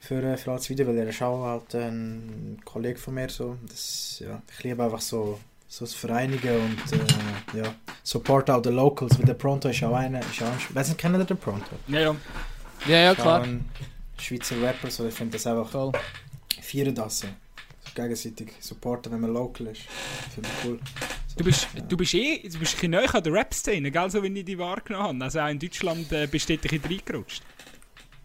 [0.00, 3.56] für, äh, für als Video, weil er ist auch halt ein Kollege von mir so.
[3.68, 5.38] Das, ja, ich liebe einfach so,
[5.68, 9.94] so das Vereinigen und äh, ja, support auch the locals, weil der Pronto ist auch
[9.94, 11.76] einer, ist auch ein, weiss nicht, kennen ihr den Pronto?
[11.86, 12.16] Ja, ja.
[12.86, 13.46] Ja, ja, klar.
[14.18, 15.92] Schweizer Rapper, so ich finde das einfach, Voll.
[16.62, 17.28] feiern das so.
[17.94, 19.82] Gegenseitig supporten, wenn man local ist.
[20.34, 20.78] Finde ich cool.
[21.26, 21.82] So, Du bist, ja.
[21.82, 24.58] du bist eh du bist ein näher an der Rap-Szene, gell, so wie ich die
[24.58, 25.24] wahrgenommen habe.
[25.24, 27.42] Also auch in Deutschland äh, bist du ein bisschen reingerutscht.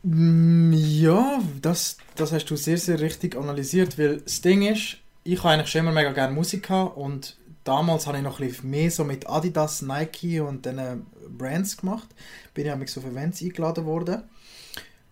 [0.03, 5.39] Mm, Ja, das, das hast du sehr, sehr richtig analysiert, weil das Ding ist, ich
[5.43, 8.69] habe eigentlich schon immer mega gerne Musik gehabt und damals habe ich noch ein bisschen
[8.69, 11.05] mehr so mit Adidas, Nike und diesen
[11.37, 12.07] Brands gemacht.
[12.53, 14.23] Bin ich auch so auf Events eingeladen worden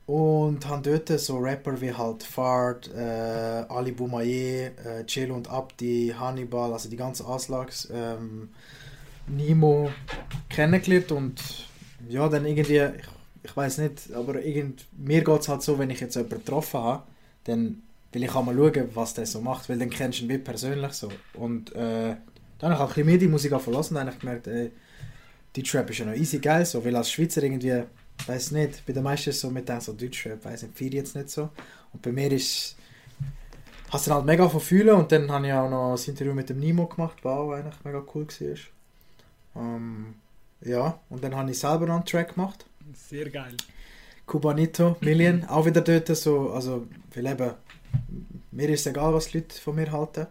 [0.05, 6.13] und habe dort so Rapper wie halt Fard, äh, Ali Boumaier, äh, Chill und Abdi,
[6.17, 8.49] Hannibal, also die ganzen Aslags, ähm,
[9.27, 9.89] Nemo
[10.49, 11.41] kennengelernt und
[12.09, 13.07] ja, dann irgendwie, ich
[13.43, 16.79] ich weiß nicht, aber irgend, mir geht es halt so, wenn ich jetzt jemanden getroffen
[16.79, 17.03] habe,
[17.43, 17.83] dann
[18.13, 20.37] will ich auch mal schauen, was der so macht, weil dann kennst du ihn wie
[20.37, 21.09] persönlich so.
[21.33, 22.15] Und äh,
[22.59, 24.47] dann habe ich auch ein bisschen mehr die Musik verlassen und dann habe ich gemerkt,
[24.47, 24.71] ey,
[25.55, 27.83] die Trap ist ja noch easy geil, so, weil als Schweizer irgendwie,
[28.25, 30.91] weiß nicht, bei den meisten ist es so mit dem so Deutschrap, weiß nicht, vier
[30.91, 31.49] jetzt nicht so.
[31.91, 32.75] Und bei mir ist
[33.93, 36.49] hast dann halt mega von fühlen und dann habe ich auch noch das Interview mit
[36.49, 38.57] dem Nimo gemacht, was auch eigentlich mega cool war.
[39.55, 40.15] Ähm,
[40.61, 42.65] ja, und dann habe ich selber noch einen Track gemacht.
[42.93, 43.55] Sehr geil.
[44.25, 47.51] Cubanito, Million, auch wieder dort so, also, weil eben,
[48.51, 50.25] mir ist egal, was die Leute von mir halten.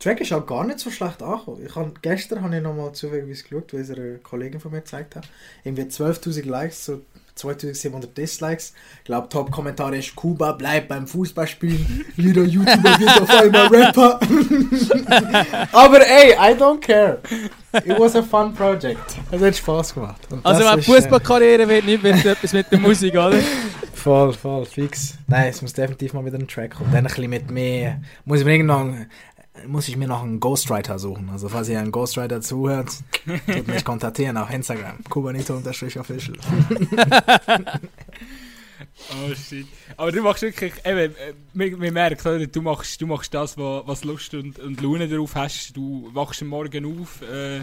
[0.00, 1.62] Track ist auch gar nicht so schlecht angekommen.
[1.64, 5.14] Ich hab, gestern habe ich nochmal zufällig geschaut, weil es eine Kollegin von mir gezeigt
[5.14, 5.28] hat.
[5.62, 7.02] Irgendwie 12'000 Likes, so
[7.34, 8.72] 2700 Dislikes.
[8.98, 14.20] Ich glaube, Top-Kommentar ist, Kuba bleibt beim Fußballspielen, jeder YouTuber wird auf einmal Rapper.
[15.72, 17.18] Aber ey, I don't care.
[17.72, 19.16] It was a fun project.
[19.30, 20.20] Es hat Spaß gemacht.
[20.30, 23.38] Und Also, wenn ist, äh, Fußballkarriere wird, nicht wird etwas mit der Musik, oder?
[23.94, 25.18] Voll, voll, fix.
[25.26, 26.90] Nein, es muss definitiv mal wieder ein Track kommen.
[26.90, 28.00] Dann ein bisschen mit mehr.
[28.24, 29.06] Muss ich mir irgendwann.
[29.66, 31.28] Muss ich mir noch einen Ghostwriter suchen.
[31.30, 32.90] Also, falls ihr einen Ghostwriter zuhört,
[33.46, 35.04] tut mich kontaktieren auf Instagram.
[35.08, 36.36] Kubanito-official.
[39.10, 39.66] Oh shit.
[39.96, 42.46] Aber du machst wirklich, eben, äh, wir, wir merken, oder?
[42.46, 45.76] Du, machst, du machst das, was, Lust und, und Laune darauf hast.
[45.76, 47.60] Du wachst am Morgen auf, äh,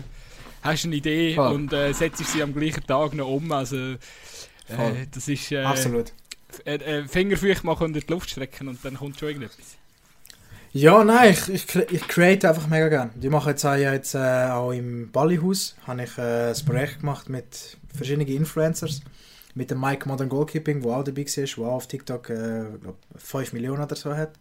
[0.61, 1.53] hast eine Idee Voll.
[1.53, 3.51] und äh, setzt sie am gleichen Tag noch um.
[3.51, 3.77] Also,
[4.67, 6.11] äh, das ist äh, Absolut.
[6.65, 9.77] äh, äh, Fingerfeucht machen und in die Luft strecken und dann kommt schon irgendetwas.
[10.77, 13.09] Ja, nein, ich, ich, ich create einfach mega gern.
[13.15, 15.75] Die machen jetzt auch, jetzt, äh, auch im Ballyhaus.
[15.87, 19.01] Habe ich äh, ein Projekt gemacht mit verschiedenen Influencers.
[19.55, 22.95] Mit dem Mike Modern Goalkeeping, der auch dabei war, der auch auf TikTok äh, glaub,
[23.15, 24.33] 5 Millionen oder so hat.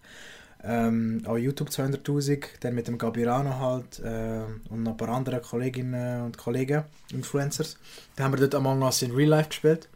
[0.62, 2.44] Ähm, auch YouTube 200'000.
[2.60, 7.78] Dann mit dem Gabirano halt äh, und noch ein paar andere Kolleginnen und Kollegen, Influencers.
[8.14, 9.88] Dann haben wir dort Among Us in Real Life gespielt.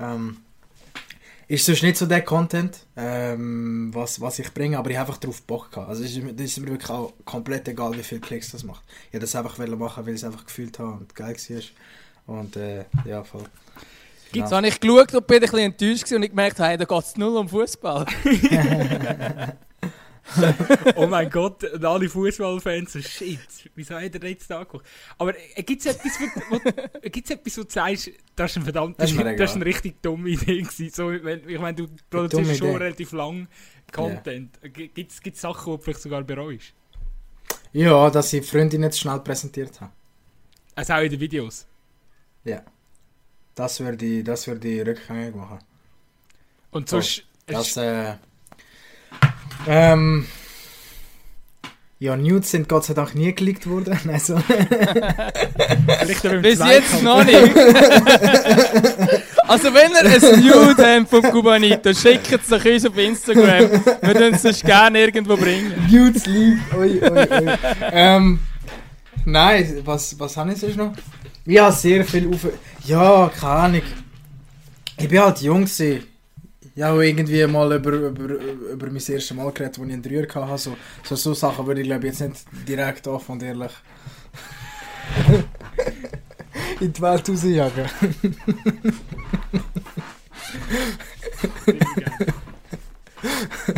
[0.00, 0.38] Ähm,
[1.48, 5.18] ist sonst nicht so der Content, ähm, was, was ich bringe, aber ich habe einfach
[5.20, 5.88] darauf Bock gehabt.
[5.88, 8.64] Also es ist, mir- das ist mir wirklich auch komplett egal, wie viele Klicks das
[8.64, 8.82] macht.
[9.08, 12.36] Ich wollte das einfach machen, weil ich es einfach gefühlt habe und geil war.
[12.36, 13.44] Und äh, ja, voll.
[14.32, 17.02] Jetzt habe ich geschaut und bin ein bisschen enttäuscht und ich gemerkt, hey, da geht
[17.04, 18.04] es null um Fußball.
[20.96, 23.38] oh mein Gott, und alle Fußballfans so, shit,
[23.74, 24.86] wieso hat er jetzt da angeguckt?
[25.16, 26.60] Aber äh, gibt es etwas, wo, wo,
[27.10, 30.02] gibt's etwas, wo du sagst, das ist ein verdammt, Das ist das ist eine richtig
[30.02, 30.90] dumme Idee gewesen.
[30.90, 32.76] So, wenn, ich meine, du produzierst schon Idee.
[32.76, 33.48] relativ lang
[33.92, 34.58] Content.
[34.72, 36.74] Gibt es Sachen, die du vielleicht sogar bereust?
[37.72, 39.92] Ja, dass ich die Freundin jetzt schnell präsentiert habe.
[40.74, 41.66] Also auch in den Videos.
[42.44, 42.62] Ja.
[43.54, 45.58] Das würde ich, das würde ich rückgängig machen.
[46.70, 47.24] Und sonst...
[47.46, 48.16] Das, äh,
[49.66, 50.26] ähm,
[52.00, 53.98] ja, Nudes sind Gott sei Dank nie geleakt worden.
[54.12, 54.36] Also,
[56.42, 56.70] Bis Zweikampf.
[56.70, 57.56] jetzt noch nicht.
[59.48, 63.70] also wenn ihr ein Nude habt vom Cubanito, schickt es doch uns auf Instagram.
[63.70, 63.82] Wir
[64.14, 65.72] würden es sonst gerne irgendwo bringen.
[65.90, 66.58] Nudes lieb.
[66.76, 67.48] Ui, ui, ui.
[67.92, 68.38] ähm,
[69.24, 70.92] nein, was, was habe ich sonst noch?
[71.46, 72.46] Ja, sehr viel auf.
[72.84, 73.82] Ja, keine Ahnung.
[74.98, 75.64] Ich bin halt jung.
[75.64, 76.04] Gewesen.
[76.78, 78.34] Ich habe irgendwie mal über, über,
[78.72, 80.58] über mein erstes Mal geredet, als ich einen Dreier hatte.
[80.58, 83.72] So, so, so Sachen würde ich glaube jetzt nicht direkt offen und ehrlich
[86.80, 87.90] in die Welt rausjagen.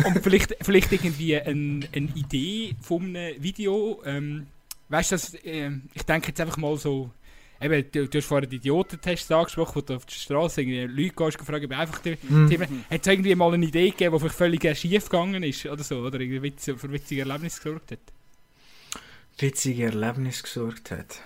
[0.05, 3.99] Und vielleicht, vielleicht irgendwie ein, eine Idee von einem Video.
[4.05, 4.45] Ähm,
[4.89, 7.09] weißt du, ähm, ich denke jetzt einfach mal so.
[7.61, 11.15] Eben, du, du hast vorhin die Idiotentests angesprochen, wo du auf der Straße irgendwie Leute
[11.15, 12.49] gehst, gefragt, ob einfach die Mhm.
[12.49, 12.85] Themen.
[12.89, 15.83] Hat es irgendwie mal eine Idee gegeben, die vielleicht völlig äh, schief gegangen ist oder
[15.83, 15.99] so?
[15.99, 17.99] Oder irgendwie witz, für witzige Erlebnisse gesorgt hat?
[19.37, 21.19] Witzige Erlebnis gesorgt hat.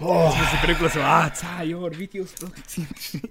[0.00, 0.26] Oh.
[0.28, 2.88] Muss ich brügeln, so, ah, 10 Jahre Videos produziert.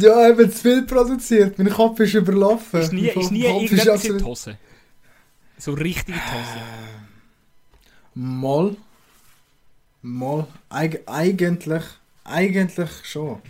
[0.00, 1.58] Ja, eben zu viel produziert.
[1.58, 2.80] Mein Kopf ist überlaufen.
[2.80, 4.58] Ist nie, ist nie irgendetwas in absolut- die Hose.
[5.58, 6.60] So richtig in die Hose.
[8.14, 8.76] Mal.
[10.02, 10.46] Mal.
[10.68, 11.84] Eig eigentlich.
[12.24, 13.40] Eigentlich schon.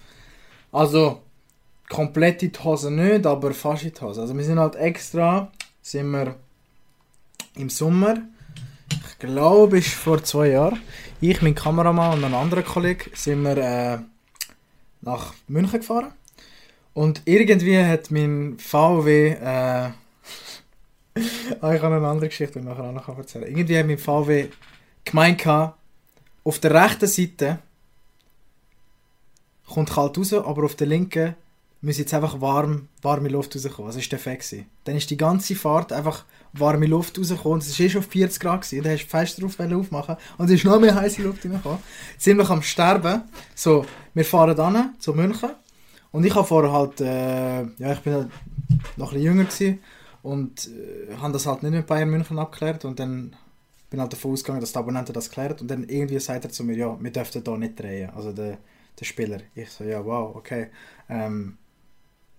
[0.71, 1.21] Also,
[1.93, 4.23] komplett in die Hose nicht, aber fast in die Hose.
[4.23, 6.37] Also wir sind halt extra, sind wir
[7.55, 8.17] im Sommer,
[8.91, 10.81] ich glaube, ist vor zwei Jahren,
[11.21, 13.99] ich, mein Kameramann und ein anderer Kollege, sind wir äh,
[15.03, 16.13] nach München gefahren.
[16.95, 19.93] Und irgendwie hat mein VW, äh, ah,
[21.15, 23.47] ich habe eine andere Geschichte, die ich nachher auch noch erzählen.
[23.47, 24.49] Irgendwie hat mein VW
[25.05, 25.39] gemeint,
[26.45, 27.59] auf der rechten Seite
[29.67, 31.35] kommt kalt raus, aber auf der linken
[31.83, 33.91] muss jetzt einfach warm, warme Luft rauskommen.
[33.93, 34.55] Das war der Effekt.
[34.85, 37.59] Dann ist die ganze Fahrt einfach warme Luft rausgekommen.
[37.59, 38.63] Es war eh schon 40 Grad.
[38.63, 38.85] Gewesen.
[38.85, 41.79] Dann hast du fest drauf aufmachen und es ist noch mehr heiße Luft reingekommen.
[42.19, 43.23] Ziemlich am Sterben.
[43.55, 43.85] So,
[44.15, 45.51] wir fahren dann zu München.
[46.13, 48.29] Und ich habe vorher halt, äh, ja, ich bin halt
[48.97, 49.81] noch ein bisschen jünger gewesen
[50.23, 53.35] und äh, habe das halt nicht mit Bayern München abgeklärt und dann
[53.93, 56.65] bin halt davon ausgegangen, dass der Abonnent das klärt und dann irgendwie sagt er zu
[56.65, 58.59] mir, ja, wir dürften da nicht drehen, also der,
[58.99, 59.39] der Spieler.
[59.55, 60.69] Ich so, ja, wow, okay.
[61.09, 61.59] Ähm,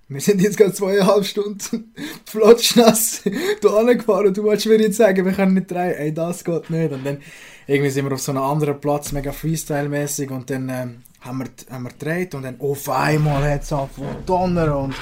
[0.08, 1.94] wir sind jetzt gerade zweieinhalb Stunden
[2.26, 3.22] flotschnass
[3.62, 5.96] da angefahren und du wolltest mir jetzt sagen, wir können nicht drehen.
[5.96, 6.92] Ey, das geht nicht.
[6.92, 7.20] Und dann
[7.68, 11.50] irgendwie sind wir auf so einem anderen Platz, mega Freestyle-mäßig und dann ähm, haben, wir,
[11.70, 14.96] haben wir gedreht und dann auf einmal hat es angefangen zu donnern und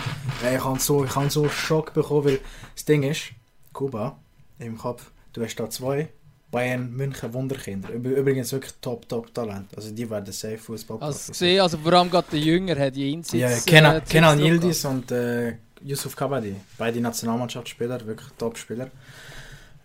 [0.44, 2.40] ey, ich habe so, hab so Schock bekommen, weil
[2.76, 3.32] das Ding ist,
[3.74, 4.20] Kuba,
[4.60, 6.10] im Kopf, du hast da zwei
[6.52, 7.90] Bayern München Wunderkinder.
[7.90, 9.76] Üb- Übrigens wirklich top, top Talent.
[9.76, 13.14] Also die werden safe Fußball Also gesehen, also vor allem gerade der Jünger hat die
[13.14, 13.40] Einsatz.
[13.40, 16.56] ja, äh, Kenan, zu Kenan Yildiz und äh, Yusuf Kabadi.
[16.78, 18.90] Beide Nationalmannschaftsspieler, wirklich Top-Spieler.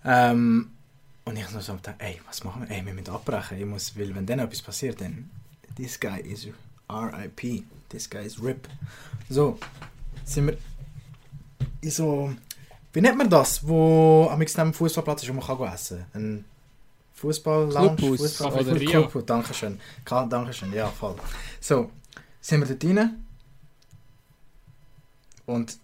[0.04, 0.70] Ähm,
[1.24, 2.76] und ich so gedacht, ey, was machen wir?
[2.76, 3.58] Ey, wir müssen abbrechen.
[3.58, 5.30] Ich muss, weil wenn dann etwas passiert, dann
[5.76, 6.46] this guy is
[6.90, 7.64] RIP.
[7.88, 8.68] This guy is RIP.
[9.28, 9.58] So,
[10.24, 10.56] sind wir
[11.80, 12.32] in so,
[12.92, 16.44] wie nennt man das, wo am nächsten Fußballplatz ist, wo man kann essen kann?
[17.16, 17.98] Fußball-Lounge?
[17.98, 18.90] Fußball Cafeteria.
[18.90, 19.80] Clubhaus, Dankeschön.
[20.04, 21.16] Dankeschön, ja, voll.
[21.60, 21.90] So,
[22.40, 23.26] sind wir dort rein.
[25.46, 25.78] Und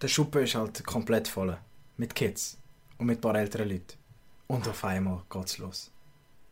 [0.00, 1.56] der Schuppen ist halt komplett voll.
[1.96, 2.56] Mit Kids.
[2.98, 3.98] Und mit ein paar älteren Leuten.
[4.46, 5.90] Und auf einmal geht's los.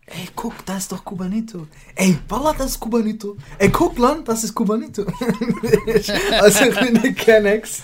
[0.07, 1.69] Ey, guck, das ist doch Cubanito.
[1.95, 3.37] Ey, Walla, das ist Cubanito.
[3.59, 5.05] Ey, guck, Land, das ist Cubanito.
[6.41, 7.83] also, ich bin nicht Kennex.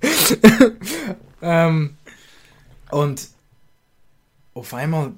[1.42, 1.96] ähm,
[2.90, 3.28] und
[4.54, 5.12] auf einmal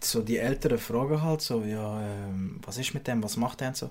[0.00, 3.68] so die Älteren fragen halt so, ja, ähm, was ist mit dem, was macht der
[3.68, 3.90] und so.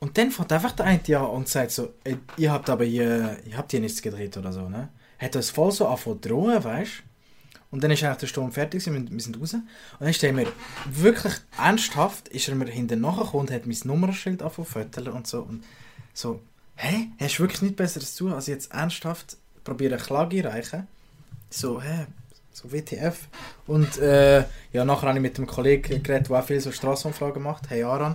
[0.00, 3.38] Und dann fängt einfach der eine ja und sagt so, ey, ihr habt aber hier,
[3.46, 4.88] ihr habt hier nichts gedreht oder so, ne?
[5.18, 7.02] Hat das voll so angefangen drohen, weißt
[7.70, 9.54] Und dann ist eigentlich der Sturm fertig, wir, wir sind raus.
[9.54, 9.64] Und
[10.00, 10.46] dann ist er mir
[10.86, 15.42] wirklich ernsthaft, ist er mir hinten nachgekommen und hat mein Nummernschild angefangen zu und so.
[15.42, 15.64] Und
[16.12, 16.40] so,
[16.76, 17.08] hä?
[17.18, 20.86] Hast du wirklich nichts Besseres zu tun, als jetzt ernsthaft probieren, Klage einreichen?
[21.50, 22.06] So, hä?
[22.54, 23.26] So WTF.
[23.66, 27.42] Und äh, ja, nachher habe ich mit einem Kollegen geredet, der auch viel so Strassenumfragen
[27.42, 28.14] macht, hey Aran.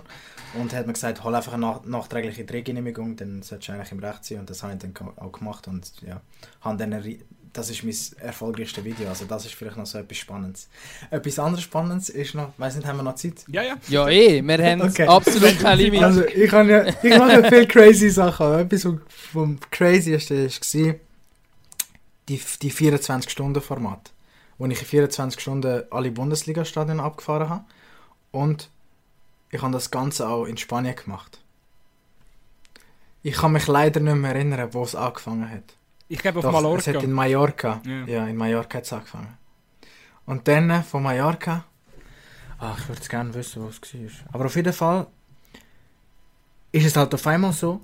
[0.54, 3.92] Und er hat mir gesagt, hol einfach eine nach nachträgliche Drehgenehmigung, dann solltest du eigentlich
[3.92, 4.40] im Recht sein.
[4.40, 6.20] Und das habe ich dann auch gemacht und ja,
[6.62, 6.90] habe dann
[7.52, 7.94] das ist mein
[8.26, 9.08] erfolgreichstes Video.
[9.08, 10.68] Also das ist vielleicht noch so etwas Spannendes.
[11.10, 13.44] Etwas anderes Spannendes ist noch, weiß nicht, haben wir noch Zeit?
[13.48, 13.76] Ja, ja.
[13.88, 15.06] Ja, eh, wir haben Okay.
[15.06, 16.00] absolut kein Limit.
[16.10, 18.46] Also ich, habe ja, ich mache ja viele crazy Sachen.
[18.46, 20.94] aber Etwas vom, vom craziesten war
[22.28, 24.12] die, die 24-Stunden-Format.
[24.60, 27.64] Wo ich in 24 Stunden alle Bundesliga-Stadien abgefahren habe.
[28.30, 28.68] Und
[29.50, 31.40] ich habe das Ganze auch in Spanien gemacht.
[33.22, 35.64] Ich kann mich leider nicht mehr erinnern, wo es angefangen hat.
[36.08, 36.90] Ich glaube auf Doch, Mallorca.
[36.90, 37.80] Es hat in Mallorca.
[37.86, 38.04] Ja.
[38.04, 39.38] Ja, in Mallorca hat es angefangen.
[40.26, 41.64] Und dann äh, von Mallorca.
[42.58, 44.34] Ach, ich würde gerne wissen, wo es war.
[44.34, 45.06] Aber auf jeden Fall
[46.70, 47.80] ist es halt auf einmal so.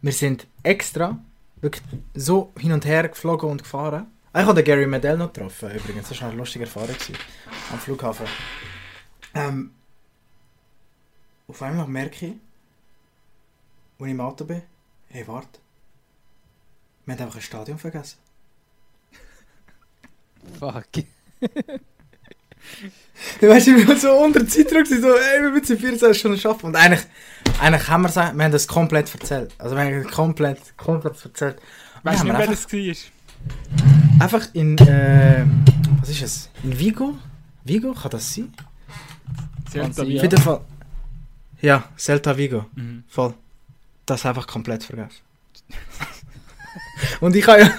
[0.00, 1.18] Wir sind extra
[1.60, 1.82] wirklich
[2.14, 4.06] so hin und her geflogen und gefahren.
[4.32, 6.08] Ah, Ich habe den Gary Medell noch getroffen, übrigens.
[6.08, 7.16] Das war eine lustige Erfahrung gewesen,
[7.72, 8.26] am Flughafen.
[9.34, 9.72] Ähm,
[11.48, 12.32] auf einmal merke ich,
[13.98, 14.62] als ich im Auto bin,
[15.08, 15.58] hey, warte.
[17.06, 18.18] Wir haben einfach ein Stadion vergessen.
[20.58, 20.84] Fuck.
[23.40, 26.66] Du weißt, ich bin so unter Zeitdruck, so, ey, wir müssen 14 Stunden arbeiten.
[26.66, 27.00] Und eigentlich,
[27.60, 29.52] eigentlich haben wir es, wir haben das komplett erzählt.
[29.58, 31.60] Also wir haben komplett, komplett erzählt.
[32.02, 33.10] Weißt du nicht, wer einfach, das war?
[34.18, 35.44] Einfach in, äh,
[36.00, 36.50] was ist es?
[36.62, 37.16] In Vigo?
[37.64, 38.52] Vigo, kann das sein?
[39.70, 40.16] Celta Vigo.
[40.16, 40.60] Auf jeden Fall.
[41.60, 42.66] Ja, Celta Vigo.
[42.74, 43.04] Mhm.
[43.08, 43.34] Voll.
[44.06, 45.20] Das einfach komplett vergessen.
[47.20, 47.70] Und ich habe ja,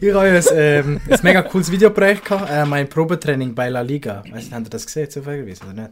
[0.00, 3.80] ich habe ja ein, ähm, ein mega cooles Videoprojekt gehabt, äh, mein Probetraining bei La
[3.80, 4.22] Liga.
[4.30, 5.90] Weißt du, habt ihr das gesehen, zufälligerweise, oder nicht?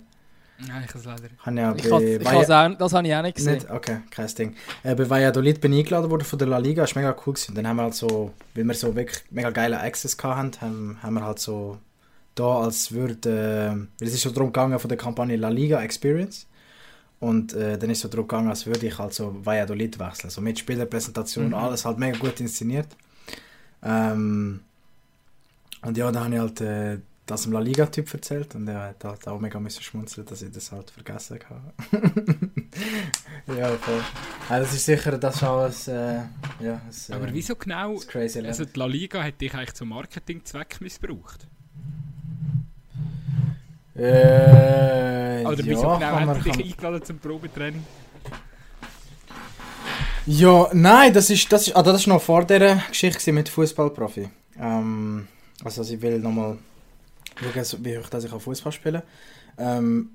[0.58, 1.24] Nein, ich kann es leider.
[1.26, 1.90] Ich habe ja Ich
[2.22, 3.54] bei has, ich auch, das habe ich auch nicht gesehen.
[3.54, 3.70] Nicht?
[3.70, 4.56] Okay, kein Ding.
[4.84, 7.34] Äh, bei Valladolid bin ich eingeladen worden von der La Liga, das war mega cool.
[7.34, 7.54] Gewesen.
[7.54, 11.14] Dann haben wir halt so, weil wir so wirklich mega geile Access hatten, haben, haben
[11.14, 11.78] wir halt so
[12.36, 15.80] da als würde, äh, weil es ist so darum gegangen von der Kampagne La Liga
[15.82, 16.46] Experience.
[17.20, 20.30] Und äh, dann ist es so darum gegangen, als würde ich halt so Valladolid wechseln.
[20.30, 21.54] So mit Spielerpräsentation, Mhm.
[21.54, 22.88] alles halt mega gut inszeniert.
[23.82, 24.60] Ähm,
[25.82, 29.04] und ja, dann habe ich halt äh, das dem La Liga-Typ erzählt und er hat
[29.04, 31.72] halt auch mega müssen schmunzeln, dass ich das halt vergessen habe.
[33.58, 34.02] ja, voll.
[34.48, 37.96] Also das ist sicher, das ist auch ein, äh, ja, ein, Aber äh, wieso genau?
[38.06, 38.40] crazy.
[38.40, 41.46] Also die La Liga hat dich eigentlich zum Marketingzweck missbraucht.
[43.94, 47.84] äh, Oder ja, wieso genau kann man, hat er dich eingeladen zum Probetraining?
[50.26, 54.28] Ja, nein, das ist, das ist, ah, das ist noch vor dieser Geschichte mit Fußballprofi.
[54.58, 55.28] Ähm,
[55.62, 56.58] also ich will nochmal
[57.36, 59.02] schauen, wie hoch dass ich auf Fußball spiele.
[59.58, 60.10] Ähm,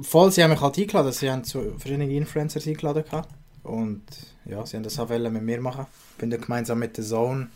[0.00, 3.28] voll, sie haben mich halt eingeladen, sie haben so verschiedene Influencers eingeladen gehabt.
[3.62, 4.02] Und
[4.44, 5.86] ja, sie haben das auch mit mir machen.
[6.18, 7.48] Bin dann gemeinsam mit der Zone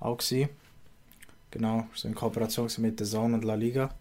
[0.00, 0.48] auch gewesen.
[1.50, 3.94] Genau, so in Kooperation mit der Zone und La Liga.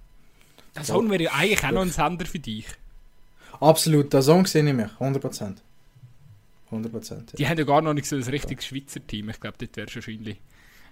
[0.73, 2.65] Das Sohn wäre ja eigentlich auch noch ein Sender für dich.
[3.59, 5.55] Absolut, der Zone sehe ich mich, 100%.
[6.71, 7.11] 100%.
[7.11, 7.23] Ja.
[7.37, 9.29] Die haben ja gar noch nicht so ein richtiges Schweizer Team.
[9.29, 10.39] Ich glaube, dort wäre es wahrscheinlich.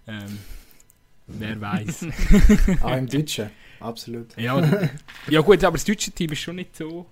[0.08, 0.40] Ähm,
[1.28, 2.06] wer weiß.
[2.82, 3.50] Auch im Deutschen,
[3.80, 4.36] absolut.
[4.38, 4.90] ja,
[5.30, 7.06] ja, gut, aber das deutsche Team ist schon nicht so.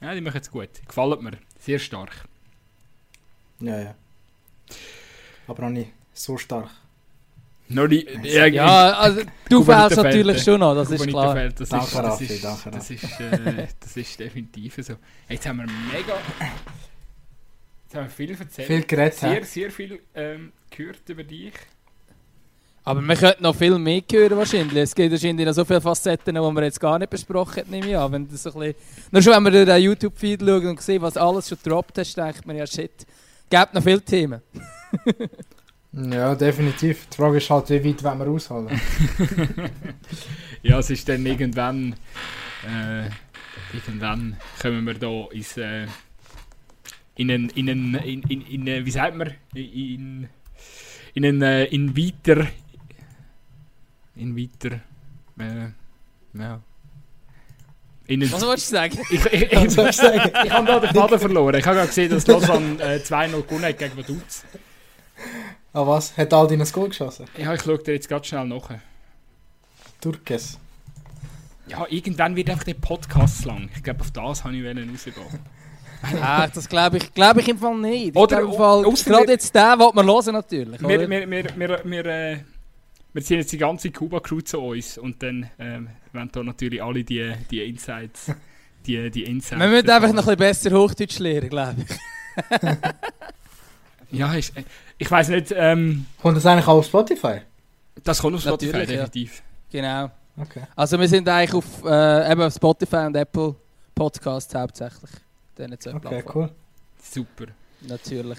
[0.00, 0.68] Ja, die machen es gut.
[0.86, 1.32] Gefällt mir.
[1.58, 2.12] Sehr stark.
[3.60, 3.94] Ja, ja.
[5.46, 6.70] Aber noch nicht so stark.
[7.68, 11.34] Noch nie, Ja, also du fällst natürlich schon noch, das ist klar.
[11.48, 12.94] Das Danke, ist, das Raffi, ist, danke, das Raffi.
[12.94, 14.94] ist, äh, das ist definitiv so.
[15.28, 16.14] Jetzt haben wir mega.
[17.84, 18.68] Jetzt haben wir viel erzählt.
[18.68, 21.54] Viel geredet, sehr, sehr viel ähm, gehört über dich.
[22.86, 24.76] Aber wir könnten noch viel mehr hören wahrscheinlich.
[24.76, 27.88] Es gibt wahrscheinlich noch so viele Facetten, die wir jetzt gar nicht besprochen haben, nehme
[27.88, 28.12] ich an.
[28.12, 28.74] Wenn das so ein bisschen
[29.10, 32.16] Nur schon, wenn wir durch den YouTube-Feed schauen und sehen, was alles schon gedroppt hast,
[32.16, 33.04] denkt man ja, shit,
[33.50, 34.40] gibt noch viele Themen.
[35.92, 37.06] Ja, definitiv.
[37.10, 38.68] Die Frage ist halt, wie weit wollen wir ausholen?
[40.62, 41.94] Ja, es ist dann irgendwann.
[42.66, 43.08] Äh,
[43.72, 45.56] irgendwann kommen wir da ins.
[45.56, 45.86] Äh,
[47.14, 47.48] in einen.
[47.50, 49.32] In einen in, in, in, wie sagt man?
[49.54, 50.28] In.
[51.14, 51.40] In einen.
[51.40, 52.46] Äh, in weiter.
[54.16, 54.80] In weiter.
[55.38, 55.70] Äh,
[56.38, 56.60] ja.
[58.06, 58.98] In Was wolltest du sagen?
[59.10, 60.30] ich, ich, ich, Was soll ich sagen?
[60.44, 61.54] ich habe da den Faden verloren.
[61.56, 64.44] Ich habe gerade gesehen, dass Lausanne äh, 2-0 gewonnen hat gegen Vaduz.
[65.72, 66.16] Ah was?
[66.16, 67.26] Hat Aldin ein Goal geschossen?
[67.36, 68.70] Ja, ich schaue dir jetzt ganz schnell nach.
[70.00, 70.58] Turkes.
[71.68, 73.68] Ja, irgendwann wird einfach der Podcast lang.
[73.74, 75.16] Ich glaube, auf das habe ich wollen rausgehen.
[76.22, 78.08] ah, das glaube ich, glaub ich im Fall nicht.
[78.10, 80.80] Ich Oder- im Fall, gerade jetzt den, den wir hören natürlich.
[80.80, 82.38] Wir, wir, wir, wir, wir, äh,
[83.16, 87.02] wir ziehen jetzt die ganze Kuba-Crew zu uns und dann ähm, wollen da natürlich alle
[87.02, 88.30] die, die Insights.
[88.84, 91.96] Die, die Insights wir müssen einfach noch ein bisschen besser Hochdeutsch lernen, glaube ich.
[94.10, 94.42] Ja, äh,
[94.98, 97.40] ich weiß nicht, ähm, Kommt das eigentlich auch auf Spotify?
[98.04, 99.04] das kommt auf Spotify Natürlich, ja.
[99.06, 99.42] definitiv.
[99.72, 100.10] Genau.
[100.36, 100.62] Okay.
[100.76, 103.56] Also wir sind eigentlich auf, äh, eben auf Spotify und Apple
[103.94, 105.10] Podcasts hauptsächlich.
[105.58, 106.50] Diesen zwei Okay, Plattformen.
[106.50, 106.54] cool.
[107.02, 107.46] Super.
[107.80, 108.38] Natürlich.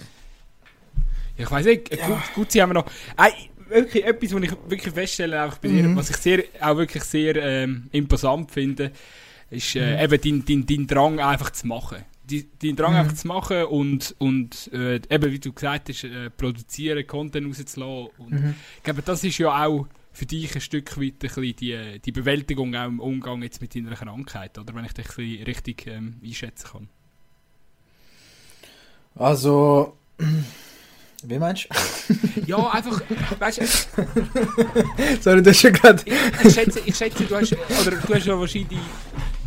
[1.36, 2.06] Ich weiß nicht, ja.
[2.06, 2.86] gut, gut, sie haben wir noch.
[3.16, 3.30] Äh,
[3.68, 5.96] wirklich etwas, was ich wirklich feststelle, einfach bei dir, mhm.
[5.96, 8.92] was ich sehr, auch wirklich sehr ähm, imposant finde,
[9.50, 10.12] ist äh, mhm.
[10.12, 12.04] eben dein, dein, dein Drang einfach zu machen.
[12.26, 12.98] Dein Drang mhm.
[12.98, 18.10] einfach zu machen und, und äh, eben, wie du gesagt hast, äh, produzieren, Content rauszulassen.
[18.18, 18.54] Und mhm.
[18.76, 22.74] ich glaube, das ist ja auch für dich ein Stück weit ein die, die Bewältigung
[22.74, 26.68] auch im Umgang jetzt mit deiner Krankheit, oder wenn ich dich ein richtig ähm, einschätzen
[26.72, 26.88] kann.
[29.14, 29.96] Also,
[31.24, 32.14] wie meinst du?
[32.46, 33.00] ja, einfach,
[33.38, 33.64] weißt du.
[35.20, 36.02] Sorry, das ist schon gerade.
[36.04, 36.14] Ich,
[36.44, 38.70] ich, schätze, ich schätze, du hast, oder du hast ja wahrscheinlich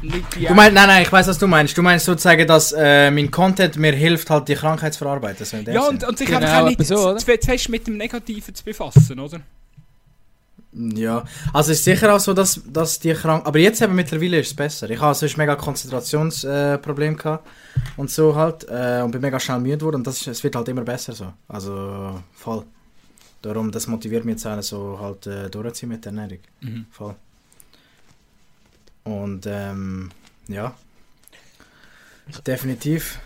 [0.01, 0.47] nicht die.
[0.47, 1.77] Du meinst, nein, nein, ich weiß, was du meinst.
[1.77, 5.45] Du meinst sozusagen, dass äh, mein Content mir hilft, halt die Krankheit zu verarbeiten.
[5.45, 7.97] So ja, und, und sich genau, einfach auch nicht so, zu, zu fest mit dem
[7.97, 9.39] Negativen zu befassen, oder?
[10.73, 13.45] Ja, also ist sicher auch so, dass, dass die Krankheit.
[13.45, 14.89] Aber jetzt eben mittlerweile ist es besser.
[14.89, 17.37] Ich hatte sonst mega Konzentrationsprobleme äh,
[17.97, 18.65] und so halt.
[18.69, 21.13] Äh, und bin mega schnell müde geworden und das ist, es wird halt immer besser
[21.13, 21.33] so.
[21.47, 22.63] Also voll.
[23.41, 26.39] Darum, das motiviert mich jetzt auch so halt äh, durchzuziehen mit der Ernährung.
[26.61, 26.85] Mhm.
[26.89, 27.15] Voll.
[29.03, 30.09] Und ähm,
[30.47, 30.73] ja.
[32.47, 33.19] Definitiv.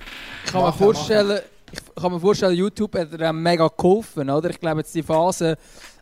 [0.46, 1.42] Ich kann, mir vorstellen,
[1.72, 4.50] ich kann mir vorstellen, YouTube hat dir mega geholfen, oder?
[4.50, 5.58] Ich glaube, jetzt die Phase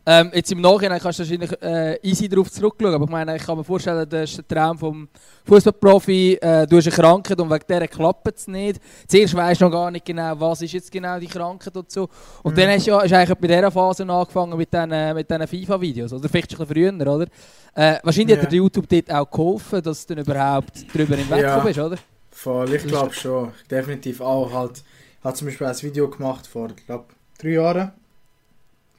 [0.06, 3.44] ähm, jetzt im Nachhinein kannst du wahrscheinlich äh, easy darauf zurückschauen, aber ich meine, ich
[3.44, 5.08] kann mir vorstellen, das ist der Traum vom
[5.46, 8.82] Fußballprofi, äh, du hast eine Krankheit und wegen der klappt es nicht.
[9.08, 12.10] Zuerst weißt du noch gar nicht genau, was ist jetzt genau die Krankheit und so.
[12.42, 12.60] Und mhm.
[12.60, 16.28] dann hast du ja, hast eigentlich bei dieser Phase angefangen mit diesen mit FIFA-Videos, oder
[16.28, 17.28] vielleicht ein bisschen früher, oder?
[17.76, 18.44] Äh, wahrscheinlich ja.
[18.44, 21.60] hat dir YouTube dort auch geholfen, dass du dann überhaupt darüber hinweggekommen ja.
[21.60, 21.98] bist, oder?
[22.30, 23.54] Voll, ich glaube schon.
[23.72, 24.84] Definitiv auch halt.
[25.20, 27.06] Ich habe zum Beispiel ein Video gemacht vor, glaube,
[27.40, 27.94] drei Jahren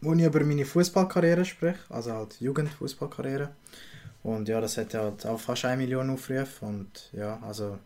[0.04, 3.50] wo ich über meine Fußballkarriere spreche, also halt Jugendfußballkarriere.
[4.22, 7.78] Und ja, das hat halt auch fast eine Million Aufrufe und ja, also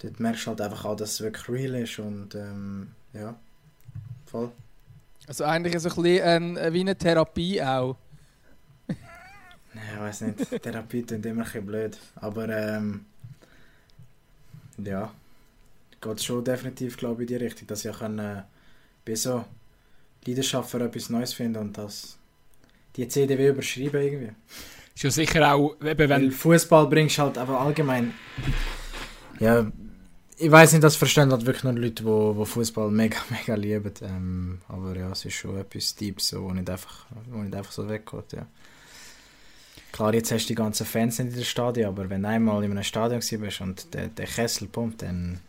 [0.00, 3.34] dort merkst du halt einfach auch, dass es wirklich real ist und ähm, ja,
[4.26, 4.50] voll.
[5.26, 7.96] Also eigentlich so ein bisschen äh, wie eine Therapie auch.
[9.74, 13.06] Nein, ich weiß nicht, Therapie klingt immer ein bisschen blöd, aber ähm,
[14.78, 15.10] ja,
[16.00, 18.42] geht schon definitiv, glaube ich, in die Richtung, dass ich kann, äh,
[19.04, 19.44] bei so
[20.26, 22.18] Leidenschaft für etwas Neues finden und das
[22.96, 24.32] die CDW überschreiben irgendwie.
[24.94, 26.30] Ist ja sicher auch, eben wenn...
[26.30, 28.12] Fußball bringst halt einfach allgemein...
[29.40, 29.66] Ja,
[30.36, 33.94] ich weiß nicht, das verstehen halt wirklich nur Leute, die, die Fußball mega, mega lieben.
[34.02, 37.72] Ähm, aber ja, es ist schon etwas Deeps, so, wo nicht einfach, wo nicht einfach
[37.72, 38.46] so weggeht, ja.
[39.92, 42.64] Klar, jetzt hast du die ganzen Fans nicht in der Stadion, aber wenn du einmal
[42.64, 45.40] in einem Stadion bist und der, der Kessel pumpt, dann...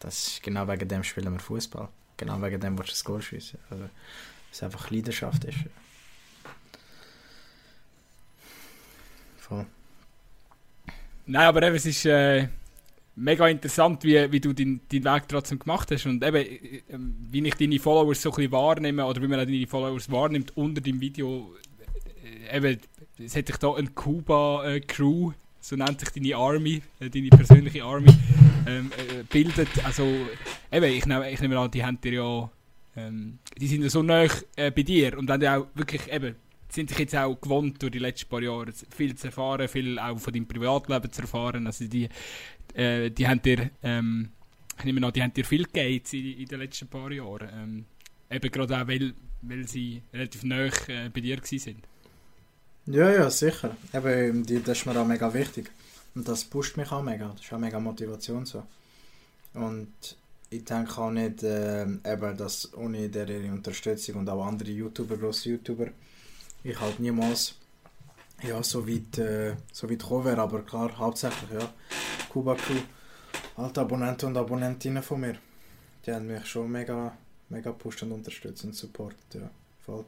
[0.00, 1.88] Das ist genau wegen dem spielen wir Fußball.
[2.18, 3.58] Genau wegen dem willst du das Goal schiessen.
[3.70, 3.88] Also,
[4.52, 5.58] es einfach Leidenschaft ist.
[9.38, 9.64] Voll.
[11.26, 12.48] Nein, aber eben, es ist äh,
[13.14, 16.06] mega interessant, wie, wie du deinen dein Weg trotzdem gemacht hast.
[16.06, 16.82] Und eben, äh,
[17.30, 20.56] wie ich deine Followers so ein bisschen wahrnehme, oder wie man auch deine Followers wahrnimmt
[20.56, 21.54] unter dem Video,
[22.50, 22.80] äh, eben,
[23.18, 28.12] es hat dich da eine Kuba-Crew, so nennt sich deine Army, äh, deine persönliche Army,
[28.68, 29.84] ähm, äh, bildet.
[29.84, 30.04] Also,
[30.70, 32.50] eben, ich nehme, ich nehme an, die haben dir ja,
[32.96, 36.36] ähm, die sind ja so nah äh, bei dir und haben auch wirklich, eben,
[36.68, 40.18] sind sich jetzt auch gewohnt durch die letzten paar Jahre viel zu erfahren, viel auch
[40.18, 41.66] von deinem Privatleben zu erfahren.
[41.66, 42.08] Also die,
[42.74, 44.30] äh, die haben dir, ähm,
[44.78, 47.48] ich nehme an, die haben dir viel gegeben in, in den letzten paar Jahren.
[47.52, 47.84] Ähm,
[48.30, 51.84] eben gerade auch, weil, weil sie relativ nah äh, bei dir sind.
[52.86, 53.76] Ja, ja, sicher.
[53.92, 55.70] Eben, das ist mir auch mega wichtig.
[56.14, 57.28] Und das pusht mich auch mega.
[57.28, 58.64] Das ist auch mega Motivation so.
[59.54, 60.16] Und
[60.50, 65.50] ich denke auch nicht, äh, eben, dass ohne deren Unterstützung und auch andere YouTuber, grosse
[65.50, 65.88] YouTuber,
[66.64, 67.54] ich halt niemals
[68.42, 70.40] ja, so weit, äh, so weit gekommen wäre.
[70.40, 71.72] Aber klar, hauptsächlich ja,
[72.28, 72.80] Kuba Crew,
[73.56, 75.36] alte Abonnenten und Abonnentinnen von mir,
[76.06, 77.12] die haben mich schon mega,
[77.48, 79.34] mega gepusht und unterstützt und supportet.
[79.34, 79.50] Ja,
[79.84, 80.04] voll.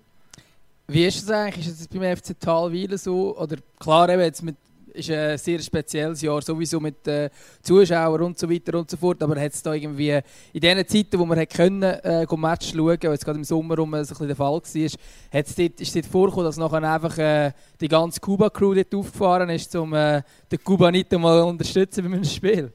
[0.86, 1.66] Wie ist es eigentlich?
[1.66, 3.36] Ist es beim FC Talweilen so?
[3.38, 4.56] Oder klar, eben jetzt mit
[4.94, 7.30] ist ein sehr spezielles Jahr, sowieso mit äh,
[7.62, 9.22] Zuschauern und so weiter und so fort.
[9.22, 10.18] Aber hat es da irgendwie
[10.52, 13.78] in den Zeiten, wo man hat können, äh, Match schauen konnte, jetzt gerade im Sommer
[13.78, 14.90] um es ein der Fall war,
[15.32, 19.50] hat's dort, ist es dort vorgekommen, dass nachher einfach äh, die ganze Kuba-Crew dort aufgefahren
[19.50, 22.72] ist, um äh, den Kubaniten mal zu unterstützen bei einem Spiel?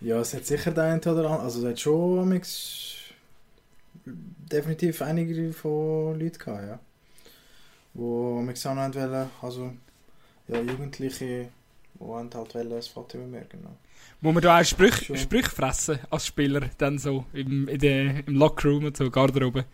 [0.00, 2.40] Ja, es hat sicher den einen oder anderen, also es hat schon
[4.04, 6.78] definitiv einige von Leuten gehabt, ja.
[7.94, 9.72] Wo mich auch noch wollen, also
[10.48, 11.48] ja, Jugendliche,
[11.94, 13.76] die halt wollen, das Foto mit mir, genau.
[14.20, 18.34] Muss man da auch Sprüche, Sprüche fressen als Spieler, dann so im, in der, im
[18.34, 19.64] Lockroom und so, Garderobe?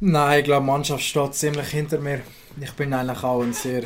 [0.00, 2.22] Nein, ich glaube, die Mannschaft steht ziemlich hinter mir.
[2.60, 3.84] Ich bin eigentlich auch ein sehr,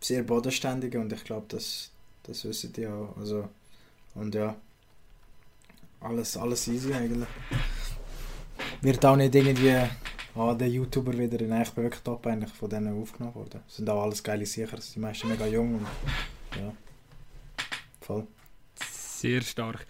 [0.00, 1.90] sehr bodenständiger und ich glaube, das,
[2.24, 3.16] das wissen die auch.
[3.16, 3.48] Also,
[4.14, 4.56] und ja,
[6.00, 7.28] alles, alles easy eigentlich.
[8.80, 9.76] Wird auch nicht irgendwie
[10.34, 13.60] ah, der YouTuber wieder in echt wirklich top eigentlich von denen aufgenommen worden.
[13.68, 15.86] Sind auch alles geile Sicher, die meisten mega jung und
[16.60, 16.72] ja.
[18.00, 18.26] Voll.
[18.74, 19.86] Sehr stark.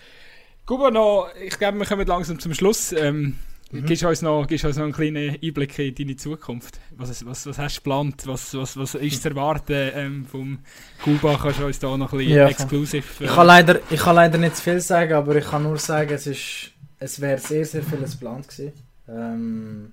[0.66, 2.92] Kuba, noch, ich glaube, wir kommen langsam zum Schluss.
[2.92, 3.36] Ähm,
[3.70, 3.84] mhm.
[3.84, 6.78] gibst, uns noch, gibst uns noch einen kleinen Einblick in deine Zukunft?
[6.96, 8.26] Was, was, was hast du geplant?
[8.26, 10.58] Was, was, was ist zu erwarten ähm, vom
[11.02, 11.38] Kuba?
[11.40, 13.20] Kannst du uns da noch ein bisschen ja, exklusiv...
[13.20, 15.78] Äh, ich, kann leider, ich kann leider nicht zu viel sagen, aber ich kann nur
[15.78, 18.72] sagen, es, ist, es wäre sehr, sehr vieles geplant gewesen.
[19.08, 19.92] Ähm,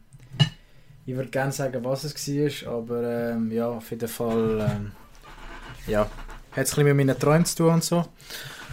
[1.09, 4.69] ich würde gerne sagen, was es war, aber ähm, ja, auf jeden Fall...
[4.71, 4.91] Ähm,
[5.87, 6.09] ja, hat
[6.51, 8.05] es ein bisschen mit meinen Träumen zu tun und so.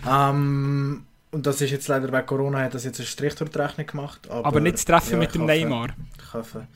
[0.09, 3.59] Ähm, und das ist jetzt leider bei Corona, hat das jetzt einen Strich durch die
[3.59, 4.29] Rechnung gemacht.
[4.31, 5.89] Aber, aber nicht zu treffen ja, mit dem hoffe, Neymar.
[6.19, 6.67] Ich hoffe.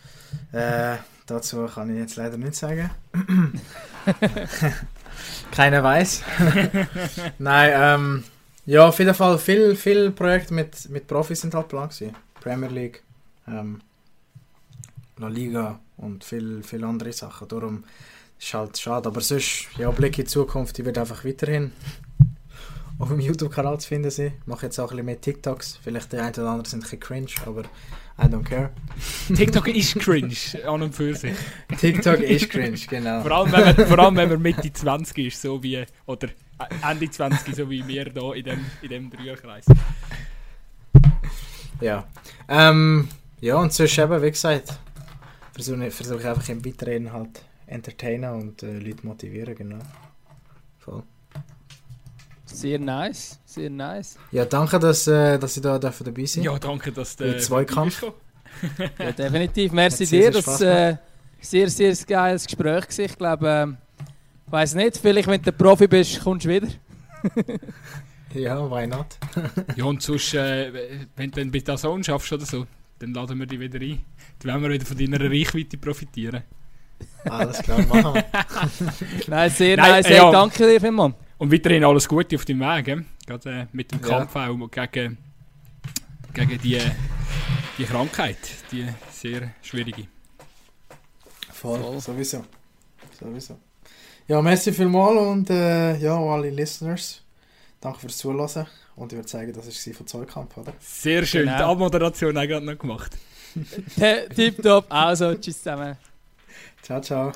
[0.53, 0.97] Äh,
[1.27, 2.91] dazu kann ich jetzt leider nicht sagen.
[5.53, 6.23] Keiner weiß.
[7.39, 8.25] Nein, ähm,
[8.67, 12.15] ja, auf jeden Fall viele viel Projekte mit, mit Profis sind halt plan gewesen.
[12.41, 13.03] Premier League,
[13.47, 13.81] ähm,
[15.21, 17.47] La Liga und viel, viel andere Sachen.
[17.47, 17.85] Darum
[18.39, 19.09] ist es halt schade.
[19.09, 21.73] Aber sonst, ja, Blick in die Zukunft, die wird einfach weiterhin
[22.99, 24.33] auf dem YouTube-Kanal zu finden sind.
[24.41, 25.79] Ich mache jetzt auch ein bisschen mehr TikToks.
[25.83, 27.63] Vielleicht der eine oder andere sind ein bisschen cringe, aber
[28.19, 28.71] I don't care.
[29.35, 30.37] TikTok ist cringe,
[30.67, 31.37] an und für sich.
[31.79, 33.23] TikTok ist cringe, genau.
[33.23, 36.29] Vor allem, wenn man, vor allem, wenn man Mitte 20 ist, so wie, oder
[36.87, 39.65] Ende 20, so wie wir hier in dem, in dem Dreierkreis.
[41.81, 42.07] Ja.
[42.49, 43.09] Ähm,
[43.41, 44.79] ja, und sonst eben, wie gesagt,
[45.63, 49.79] versuche versuch ich einfach im Weiteren halt entertainen und äh, Leute motivieren, genau.
[50.79, 51.03] Voll.
[52.47, 54.17] Sehr nice, sehr nice.
[54.33, 56.43] Ja, danke, dass, äh, dass Sie da dabei sind.
[56.43, 58.03] Ja, danke, dass der Zweikampf.
[58.99, 59.73] ja, definitiv.
[59.73, 60.33] Merci dir.
[60.33, 60.97] Das äh,
[61.41, 62.83] sehr, sehr geiles Gespräch.
[62.83, 63.05] Gewesen.
[63.05, 64.03] Ich glaube, äh,
[64.51, 66.69] weiß nicht, vielleicht wenn du Profi bist, kommst du wieder.
[68.35, 69.07] ja, why not?
[69.77, 70.73] ja, und sonst, äh,
[71.15, 72.67] wenn du dann bei der Zone schaffst oder so,
[73.01, 73.99] dann laden wir dich wieder ein.
[74.39, 76.43] Dann werden wir wieder von deiner Reichweite profitieren.
[77.25, 78.25] Alles klar, machen wir.
[79.27, 80.09] Nein, sehr Nein, nice.
[80.09, 80.31] Hey, ja.
[80.31, 81.15] danke dir vielmals.
[81.39, 83.03] Und weiterhin alles Gute auf dem Weg, eh?
[83.27, 84.49] gerade äh, mit dem Kampf ja.
[84.49, 85.17] auch gegen,
[86.35, 86.79] gegen die,
[87.79, 88.37] die Krankheit,
[88.71, 90.07] die sehr schwierige.
[91.51, 92.01] Voll, Voll.
[92.01, 92.45] sowieso.
[93.19, 93.59] sowieso.
[94.29, 97.23] Ja, merci vielmals und äh, ja, alle Listeners,
[97.81, 98.67] danke fürs Zuhören
[99.01, 100.75] und ich würde sagen, das ist sie von Zollkamp, oder?
[100.79, 101.57] Sehr schön, genau.
[101.57, 103.17] die Abmoderation habe gerade noch gemacht.
[104.37, 105.97] Tipptopp, also tschüss zusammen.
[106.83, 107.33] Ciao, ciao.